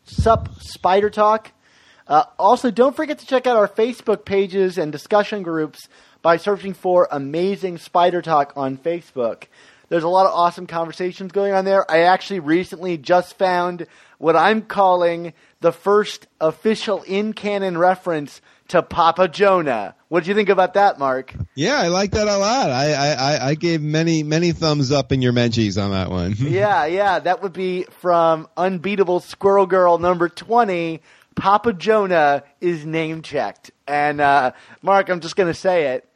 Sup 0.07 0.49
Spider 0.63 1.11
Talk. 1.11 1.51
Uh, 2.07 2.25
also, 2.39 2.71
don't 2.71 2.95
forget 2.95 3.19
to 3.19 3.27
check 3.27 3.47
out 3.47 3.57
our 3.57 3.69
Facebook 3.69 4.25
pages 4.25 4.79
and 4.79 4.93
discussion 4.93 5.43
groups 5.43 5.89
by 6.23 6.37
searching 6.37 6.75
for 6.75 7.09
Amazing 7.11 7.79
Spider 7.79 8.23
Talk 8.23 8.53
on 8.57 8.77
Facebook. 8.77 9.45
There's 9.89 10.05
a 10.05 10.09
lot 10.09 10.27
of 10.27 10.33
awesome 10.33 10.67
conversations 10.67 11.33
going 11.33 11.53
on 11.53 11.65
there. 11.65 11.89
I 11.91 12.01
actually 12.01 12.41
recently 12.41 12.97
just 12.97 13.39
found 13.39 13.87
what 14.19 14.37
I'm 14.37 14.63
calling 14.63 15.35
the 15.61 15.73
first 15.73 16.27
official 16.41 17.03
in 17.03 17.33
canon 17.33 17.77
reference 17.77 18.41
to 18.69 18.83
Papa 18.83 19.29
Jonah. 19.29 19.95
What 20.09 20.21
did 20.21 20.29
you 20.29 20.35
think 20.35 20.49
about 20.49 20.75
that, 20.75 20.99
Mark? 20.99 21.35
Yeah, 21.55 21.79
I 21.79 21.89
like 21.89 22.13
that 22.13 22.29
a 22.29 22.39
lot. 22.39 22.71
I, 22.71 22.93
I, 22.93 23.49
I 23.51 23.55
gave 23.55 23.83
many, 23.83 24.23
many 24.23 24.53
thumbs 24.53 24.91
up 24.91 25.13
in 25.13 25.21
your 25.21 25.33
menchies 25.33 25.83
on 25.83 25.91
that 25.91 26.11
one. 26.11 26.35
yeah, 26.39 26.87
yeah. 26.87 27.19
That 27.19 27.43
would 27.43 27.53
be 27.53 27.85
from 28.01 28.49
Unbeatable 28.57 29.21
Squirrel 29.21 29.67
Girl 29.67 29.99
number 29.99 30.29
20 30.29 31.03
Papa 31.35 31.73
Jonah 31.73 32.45
is 32.61 32.85
name 32.87 33.23
checked. 33.23 33.71
And 33.87 34.21
uh, 34.21 34.53
Mark, 34.83 35.09
I'm 35.09 35.21
just 35.21 35.37
going 35.37 35.53
to 35.53 35.59
say 35.59 35.95
it. 35.95 36.09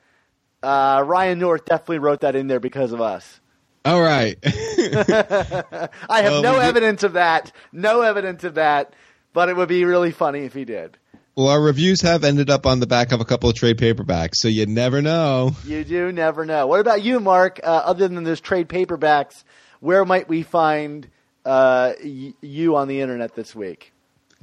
Uh, 0.63 1.03
Ryan 1.07 1.39
North 1.39 1.65
definitely 1.65 1.99
wrote 1.99 2.21
that 2.23 2.35
in 2.35 2.47
there 2.47 2.61
because 2.61 2.93
of 2.93 3.01
us. 3.01 3.41
All 3.85 4.01
right. 4.01 4.37
I 4.45 6.23
have 6.23 6.33
well, 6.33 6.43
no 6.43 6.59
evidence 6.59 7.03
of 7.03 7.15
that. 7.15 7.53
No 7.73 8.03
evidence 8.03 8.45
of 8.45 8.55
that. 8.55 8.95
But 9.33 9.49
it 9.49 9.57
would 9.57 9.69
be 9.69 9.85
really 9.85 10.11
funny 10.11 10.41
if 10.41 10.55
he 10.55 10.65
did. 10.65 10.97
Well, 11.37 11.49
our 11.49 11.61
reviews 11.61 12.01
have 12.01 12.25
ended 12.25 12.51
up 12.51 12.67
on 12.67 12.81
the 12.81 12.89
back 12.89 13.13
of 13.13 13.21
a 13.21 13.25
couple 13.25 13.49
of 13.49 13.55
trade 13.55 13.79
paperbacks, 13.79 14.35
so 14.37 14.49
you 14.49 14.67
never 14.67 15.01
know. 15.01 15.55
You 15.65 15.85
do 15.85 16.11
never 16.11 16.45
know. 16.45 16.67
What 16.67 16.81
about 16.81 17.03
you, 17.03 17.21
Mark? 17.21 17.61
Uh, 17.63 17.67
other 17.67 18.09
than 18.09 18.25
those 18.25 18.41
trade 18.41 18.69
paperbacks, 18.69 19.45
where 19.79 20.05
might 20.05 20.29
we 20.29 20.43
find 20.43 21.09
uh, 21.45 21.93
y- 22.03 22.35
you 22.41 22.75
on 22.75 22.89
the 22.89 23.01
internet 23.01 23.37
this 23.37 23.55
week? 23.55 23.93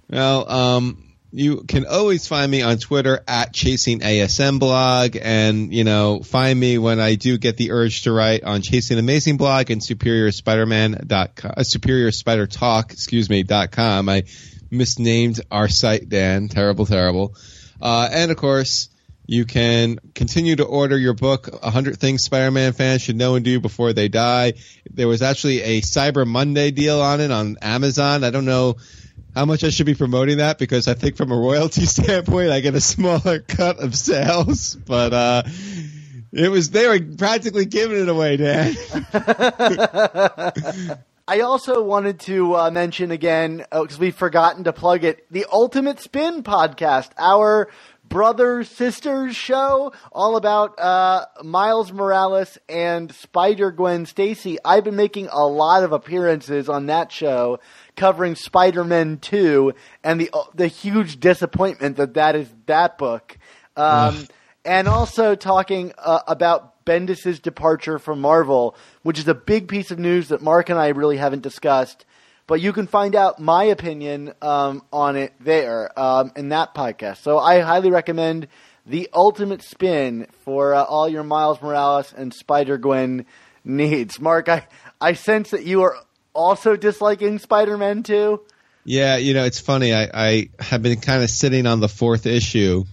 Well, 0.09 0.49
um, 0.49 1.05
you 1.31 1.63
can 1.67 1.85
always 1.85 2.27
find 2.27 2.49
me 2.49 2.61
on 2.61 2.77
Twitter 2.77 3.21
at 3.27 3.53
chasing 3.53 3.99
ASM 3.99 4.59
blog 4.59 5.17
and, 5.21 5.73
you 5.73 5.83
know, 5.83 6.21
find 6.21 6.57
me 6.57 6.77
when 6.77 6.99
I 6.99 7.15
do 7.15 7.37
get 7.37 7.57
the 7.57 7.71
urge 7.71 8.03
to 8.03 8.13
write 8.13 8.43
on 8.43 8.61
chasing 8.61 8.97
amazing 8.99 9.35
blog 9.37 9.69
and 9.69 9.83
superior 9.83 10.31
Spider-Man 10.31 11.03
dot 11.07 11.41
uh, 11.43 11.63
spider 11.63 12.47
talk, 12.47 12.93
excuse 12.93 13.29
me, 13.29 13.43
dot 13.43 13.71
com. 13.71 14.07
I 14.07 14.23
misnamed 14.71 15.41
our 15.51 15.67
site, 15.67 16.07
Dan. 16.07 16.47
Terrible, 16.47 16.85
terrible. 16.85 17.35
Uh, 17.81 18.07
and 18.11 18.31
of 18.31 18.37
course, 18.37 18.89
you 19.25 19.43
can 19.43 19.97
continue 20.13 20.55
to 20.55 20.63
order 20.63 20.97
your 20.97 21.15
book, 21.15 21.49
100 21.63 21.97
Things 21.97 22.23
Spider-Man 22.23 22.73
fans 22.73 23.01
should 23.01 23.15
know 23.17 23.35
and 23.35 23.43
do 23.43 23.59
before 23.59 23.91
they 23.91 24.07
die. 24.07 24.53
There 24.89 25.07
was 25.07 25.21
actually 25.21 25.61
a 25.61 25.81
Cyber 25.81 26.25
Monday 26.25 26.71
deal 26.71 27.01
on 27.01 27.19
it 27.19 27.31
on 27.31 27.57
Amazon. 27.61 28.23
I 28.23 28.29
don't 28.29 28.45
know 28.45 28.77
how 29.35 29.45
much 29.45 29.63
I 29.63 29.69
should 29.69 29.85
be 29.85 29.95
promoting 29.95 30.37
that 30.37 30.57
because 30.57 30.87
I 30.87 30.93
think 30.93 31.17
from 31.17 31.31
a 31.31 31.37
royalty 31.37 31.85
standpoint, 31.85 32.49
I 32.51 32.61
get 32.61 32.73
a 32.73 32.81
smaller 32.81 33.39
cut 33.39 33.79
of 33.79 33.93
sales. 33.95 34.75
But 34.75 35.13
uh, 35.13 35.43
it 36.31 36.49
was 36.49 36.71
they 36.71 36.87
were 36.87 36.99
practically 37.17 37.65
giving 37.65 38.01
it 38.01 38.09
away, 38.09 38.37
Dan. 38.37 38.75
I 41.27 41.39
also 41.39 41.81
wanted 41.81 42.19
to 42.21 42.55
uh, 42.55 42.69
mention 42.71 43.09
again 43.09 43.65
because 43.71 43.97
uh, 43.97 43.99
we've 43.99 44.15
forgotten 44.15 44.63
to 44.65 44.73
plug 44.73 45.03
it. 45.03 45.25
The 45.31 45.47
Ultimate 45.51 45.99
Spin 45.99 46.43
podcast, 46.43 47.09
our 47.17 47.69
brothers 48.09 48.69
sisters 48.69 49.35
show, 49.35 49.93
all 50.11 50.37
about 50.37 50.79
uh, 50.79 51.25
Miles 51.43 51.91
Morales 51.91 52.57
and 52.67 53.13
Spider 53.13 53.71
Gwen 53.71 54.05
Stacy. 54.05 54.57
I've 54.63 54.83
been 54.83 54.95
making 54.95 55.29
a 55.31 55.45
lot 55.45 55.83
of 55.83 55.91
appearances 55.91 56.69
on 56.69 56.87
that 56.87 57.11
show 57.11 57.59
covering 57.95 58.35
Spider-Men 58.35 59.19
2 59.19 59.73
and 60.03 60.19
the 60.19 60.31
the 60.53 60.67
huge 60.67 61.19
disappointment 61.19 61.97
that 61.97 62.13
that 62.15 62.35
is 62.35 62.49
that 62.65 62.97
book. 62.97 63.37
Um, 63.77 64.27
and 64.63 64.87
also 64.87 65.35
talking 65.35 65.93
uh, 65.97 66.21
about 66.27 66.85
Bendis's 66.85 67.39
departure 67.39 67.99
from 67.99 68.21
Marvel, 68.21 68.75
which 69.03 69.19
is 69.19 69.27
a 69.27 69.35
big 69.35 69.67
piece 69.67 69.91
of 69.91 69.99
news 69.99 70.29
that 70.29 70.41
Mark 70.41 70.69
and 70.69 70.79
I 70.79 70.89
really 70.89 71.17
haven't 71.17 71.41
discussed. 71.41 72.05
But 72.47 72.61
you 72.61 72.73
can 72.73 72.85
find 72.85 73.15
out 73.15 73.39
my 73.39 73.63
opinion 73.63 74.33
um, 74.41 74.83
on 74.93 75.15
it 75.15 75.33
there 75.39 75.97
um, 75.99 76.31
in 76.35 76.49
that 76.49 76.75
podcast. 76.75 77.17
So 77.17 77.39
I 77.39 77.61
highly 77.61 77.89
recommend 77.89 78.47
the 78.85 79.09
ultimate 79.13 79.63
spin 79.63 80.27
for 80.43 80.75
uh, 80.75 80.83
all 80.83 81.09
your 81.09 81.23
Miles 81.23 81.61
Morales 81.61 82.13
and 82.15 82.33
Spider 82.33 82.77
Gwen 82.77 83.25
needs. 83.63 84.19
Mark, 84.19 84.47
I, 84.47 84.67
I 85.01 85.13
sense 85.13 85.51
that 85.51 85.65
you 85.65 85.81
are 85.81 85.97
also 86.35 86.75
disliking 86.75 87.39
Spider 87.39 87.77
Men 87.77 88.03
2? 88.03 88.41
Yeah, 88.83 89.17
you 89.17 89.33
know, 89.33 89.45
it's 89.45 89.59
funny. 89.59 89.93
I, 89.93 90.09
I 90.13 90.49
have 90.59 90.83
been 90.83 90.99
kind 90.99 91.23
of 91.23 91.29
sitting 91.31 91.65
on 91.65 91.79
the 91.79 91.89
fourth 91.89 92.27
issue 92.27 92.85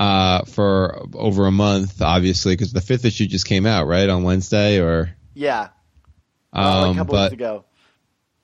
uh, 0.00 0.44
for 0.46 1.06
over 1.14 1.46
a 1.46 1.52
month, 1.52 2.02
obviously, 2.02 2.54
because 2.54 2.72
the 2.72 2.80
fifth 2.80 3.04
issue 3.04 3.26
just 3.26 3.46
came 3.46 3.66
out, 3.66 3.86
right, 3.86 4.08
on 4.08 4.24
Wednesday 4.24 4.80
or? 4.80 5.14
Yeah. 5.34 5.68
Um, 6.52 6.64
like 6.64 6.64
a 6.64 6.88
um, 6.88 6.96
couple 6.96 7.12
but, 7.12 7.30
weeks 7.30 7.32
ago. 7.34 7.64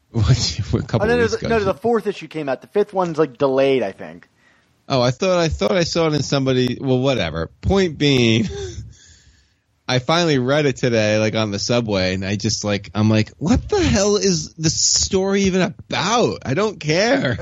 What, 0.13 0.59
a 0.75 0.87
couple 0.87 1.11
oh, 1.11 1.17
no, 1.17 1.27
no, 1.27 1.49
no, 1.49 1.65
the 1.65 1.75
fourth 1.75 2.07
issue 2.07 2.29
came 2.29 2.49
out. 2.49 2.63
The 2.63 2.67
fifth 2.67 2.95
one's 2.95 3.19
like 3.19 3.37
delayed, 3.37 3.83
I 3.83 3.93
think. 3.93 4.29
Oh, 4.89 5.03
I 5.03 5.11
thought 5.11 5.39
I 5.39 5.49
thought 5.49 5.73
I 5.73 5.85
saw 5.85 6.07
it 6.07 6.15
in 6.15 6.23
somebody. 6.23 6.79
Well, 6.81 6.99
whatever. 6.99 7.51
Point 7.61 7.99
being, 7.99 8.47
I 9.89 9.99
finally 9.99 10.39
read 10.39 10.65
it 10.65 10.77
today, 10.77 11.19
like 11.19 11.35
on 11.35 11.51
the 11.51 11.59
subway, 11.59 12.15
and 12.15 12.25
I 12.25 12.37
just 12.37 12.65
like 12.65 12.91
I'm 12.95 13.11
like, 13.11 13.33
what 13.37 13.69
the 13.69 13.83
hell 13.83 14.17
is 14.17 14.55
the 14.55 14.71
story 14.71 15.43
even 15.43 15.61
about? 15.61 16.39
I 16.47 16.55
don't 16.55 16.81
care. 16.81 17.39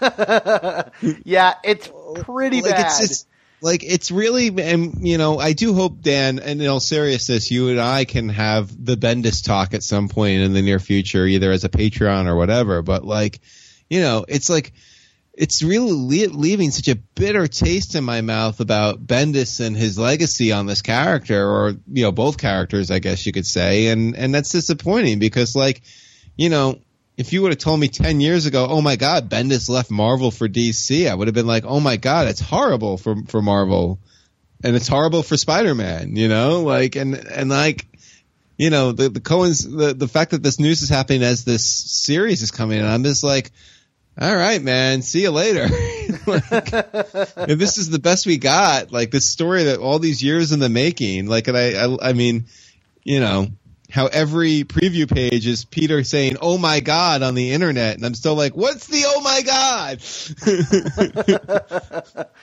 yeah, 1.24 1.54
it's 1.64 1.90
pretty 2.22 2.60
like, 2.60 2.70
bad. 2.70 2.86
It's 2.86 3.00
just, 3.00 3.28
like 3.62 3.84
it's 3.84 4.10
really, 4.10 4.48
and 4.48 5.06
you 5.06 5.18
know, 5.18 5.38
I 5.38 5.52
do 5.52 5.74
hope 5.74 6.00
Dan, 6.00 6.38
and 6.38 6.60
in 6.60 6.68
all 6.68 6.80
seriousness, 6.80 7.50
you 7.50 7.68
and 7.68 7.80
I 7.80 8.04
can 8.04 8.28
have 8.30 8.68
the 8.84 8.96
Bendis 8.96 9.44
talk 9.44 9.74
at 9.74 9.82
some 9.82 10.08
point 10.08 10.40
in 10.40 10.52
the 10.52 10.62
near 10.62 10.78
future, 10.78 11.26
either 11.26 11.50
as 11.50 11.64
a 11.64 11.68
Patreon 11.68 12.26
or 12.26 12.36
whatever. 12.36 12.82
But 12.82 13.04
like, 13.04 13.40
you 13.88 14.00
know, 14.00 14.24
it's 14.26 14.48
like 14.48 14.72
it's 15.34 15.62
really 15.62 15.92
le- 15.92 16.32
leaving 16.32 16.70
such 16.70 16.88
a 16.88 16.96
bitter 16.96 17.46
taste 17.46 17.94
in 17.94 18.04
my 18.04 18.20
mouth 18.20 18.60
about 18.60 19.06
Bendis 19.06 19.64
and 19.64 19.76
his 19.76 19.98
legacy 19.98 20.52
on 20.52 20.66
this 20.66 20.82
character, 20.82 21.48
or 21.48 21.70
you 21.92 22.02
know, 22.02 22.12
both 22.12 22.38
characters, 22.38 22.90
I 22.90 22.98
guess 22.98 23.26
you 23.26 23.32
could 23.32 23.46
say, 23.46 23.88
and 23.88 24.16
and 24.16 24.34
that's 24.34 24.50
disappointing 24.50 25.18
because, 25.18 25.54
like, 25.54 25.82
you 26.36 26.48
know, 26.48 26.80
if 27.20 27.34
you 27.34 27.42
would 27.42 27.52
have 27.52 27.58
told 27.58 27.78
me 27.78 27.88
ten 27.88 28.18
years 28.18 28.46
ago, 28.46 28.66
oh 28.66 28.80
my 28.80 28.96
God, 28.96 29.28
Bendis 29.28 29.68
left 29.68 29.90
Marvel 29.90 30.30
for 30.30 30.48
DC, 30.48 31.06
I 31.06 31.14
would 31.14 31.28
have 31.28 31.34
been 31.34 31.46
like, 31.46 31.66
oh 31.66 31.78
my 31.78 31.98
God, 31.98 32.28
it's 32.28 32.40
horrible 32.40 32.96
for 32.96 33.14
for 33.28 33.42
Marvel, 33.42 33.98
and 34.64 34.74
it's 34.74 34.88
horrible 34.88 35.22
for 35.22 35.36
Spider 35.36 35.74
Man, 35.74 36.16
you 36.16 36.28
know, 36.28 36.62
like, 36.62 36.96
and 36.96 37.14
and 37.14 37.50
like. 37.50 37.86
You 38.56 38.68
know 38.68 38.92
the 38.92 39.08
the 39.08 39.20
Cohen's 39.20 39.64
the 39.64 39.94
the 39.94 40.06
fact 40.06 40.32
that 40.32 40.42
this 40.42 40.60
news 40.60 40.82
is 40.82 40.90
happening 40.90 41.22
as 41.22 41.44
this 41.44 41.66
series 41.66 42.42
is 42.42 42.50
coming, 42.50 42.78
and 42.78 42.88
I'm 42.88 43.04
just 43.04 43.24
like, 43.24 43.52
all 44.20 44.36
right, 44.36 44.60
man, 44.60 45.00
see 45.00 45.22
you 45.22 45.30
later. 45.30 45.62
like, 46.26 46.44
if 46.52 47.58
this 47.58 47.78
is 47.78 47.88
the 47.88 47.98
best 47.98 48.26
we 48.26 48.36
got, 48.36 48.92
like 48.92 49.10
this 49.10 49.30
story 49.30 49.64
that 49.64 49.78
all 49.78 49.98
these 49.98 50.22
years 50.22 50.52
in 50.52 50.60
the 50.60 50.68
making, 50.68 51.26
like, 51.26 51.48
and 51.48 51.56
I, 51.56 51.72
I, 51.72 52.10
I 52.10 52.12
mean, 52.12 52.44
you 53.02 53.20
know, 53.20 53.46
how 53.90 54.06
every 54.06 54.64
preview 54.64 55.12
page 55.12 55.46
is 55.46 55.64
Peter 55.64 56.02
saying, 56.04 56.36
"Oh 56.40 56.58
my 56.58 56.80
God" 56.80 57.22
on 57.22 57.34
the 57.34 57.52
internet, 57.52 57.96
and 57.96 58.04
I'm 58.04 58.14
still 58.14 58.34
like, 58.34 58.56
"What's 58.56 58.86
the 58.86 59.04
oh 59.06 59.20
my 59.20 59.42
God?" 59.42 60.00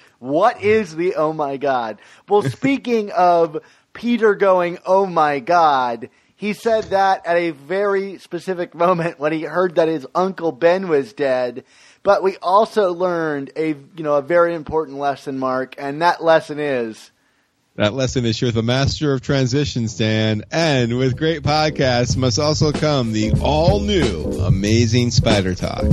what 0.19 0.61
is 0.61 0.95
the 0.95 1.15
oh 1.15 1.33
my 1.33 1.57
God? 1.57 1.99
Well, 2.27 2.43
speaking 2.43 3.11
of 3.11 3.59
Peter 3.93 4.35
going, 4.35 4.77
"Oh 4.85 5.05
my 5.05 5.39
God," 5.39 6.09
He 6.37 6.53
said 6.53 6.85
that 6.85 7.25
at 7.25 7.35
a 7.35 7.49
very 7.49 8.19
specific 8.19 8.75
moment 8.75 9.19
when 9.19 9.33
he 9.33 9.41
heard 9.41 9.73
that 9.75 9.87
his 9.87 10.05
uncle 10.13 10.51
Ben 10.51 10.87
was 10.87 11.11
dead. 11.11 11.63
But 12.03 12.21
we 12.21 12.37
also 12.43 12.93
learned 12.93 13.51
a 13.55 13.69
you 13.69 14.03
know 14.03 14.13
a 14.13 14.21
very 14.21 14.53
important 14.53 14.99
lesson, 14.99 15.39
Mark, 15.39 15.73
and 15.79 15.99
that 16.03 16.23
lesson 16.23 16.59
is 16.59 17.11
that 17.77 17.93
lesson 17.93 18.25
is 18.25 18.41
you're 18.41 18.51
the 18.51 18.63
master 18.63 19.13
of 19.13 19.21
transitions, 19.21 19.95
Dan. 19.95 20.43
And 20.51 20.97
with 20.97 21.15
great 21.15 21.43
podcasts 21.43 22.17
must 22.17 22.39
also 22.39 22.71
come 22.71 23.13
the 23.13 23.31
all 23.41 23.79
new 23.79 24.23
amazing 24.41 25.11
Spider 25.11 25.55
Talk. 25.55 25.85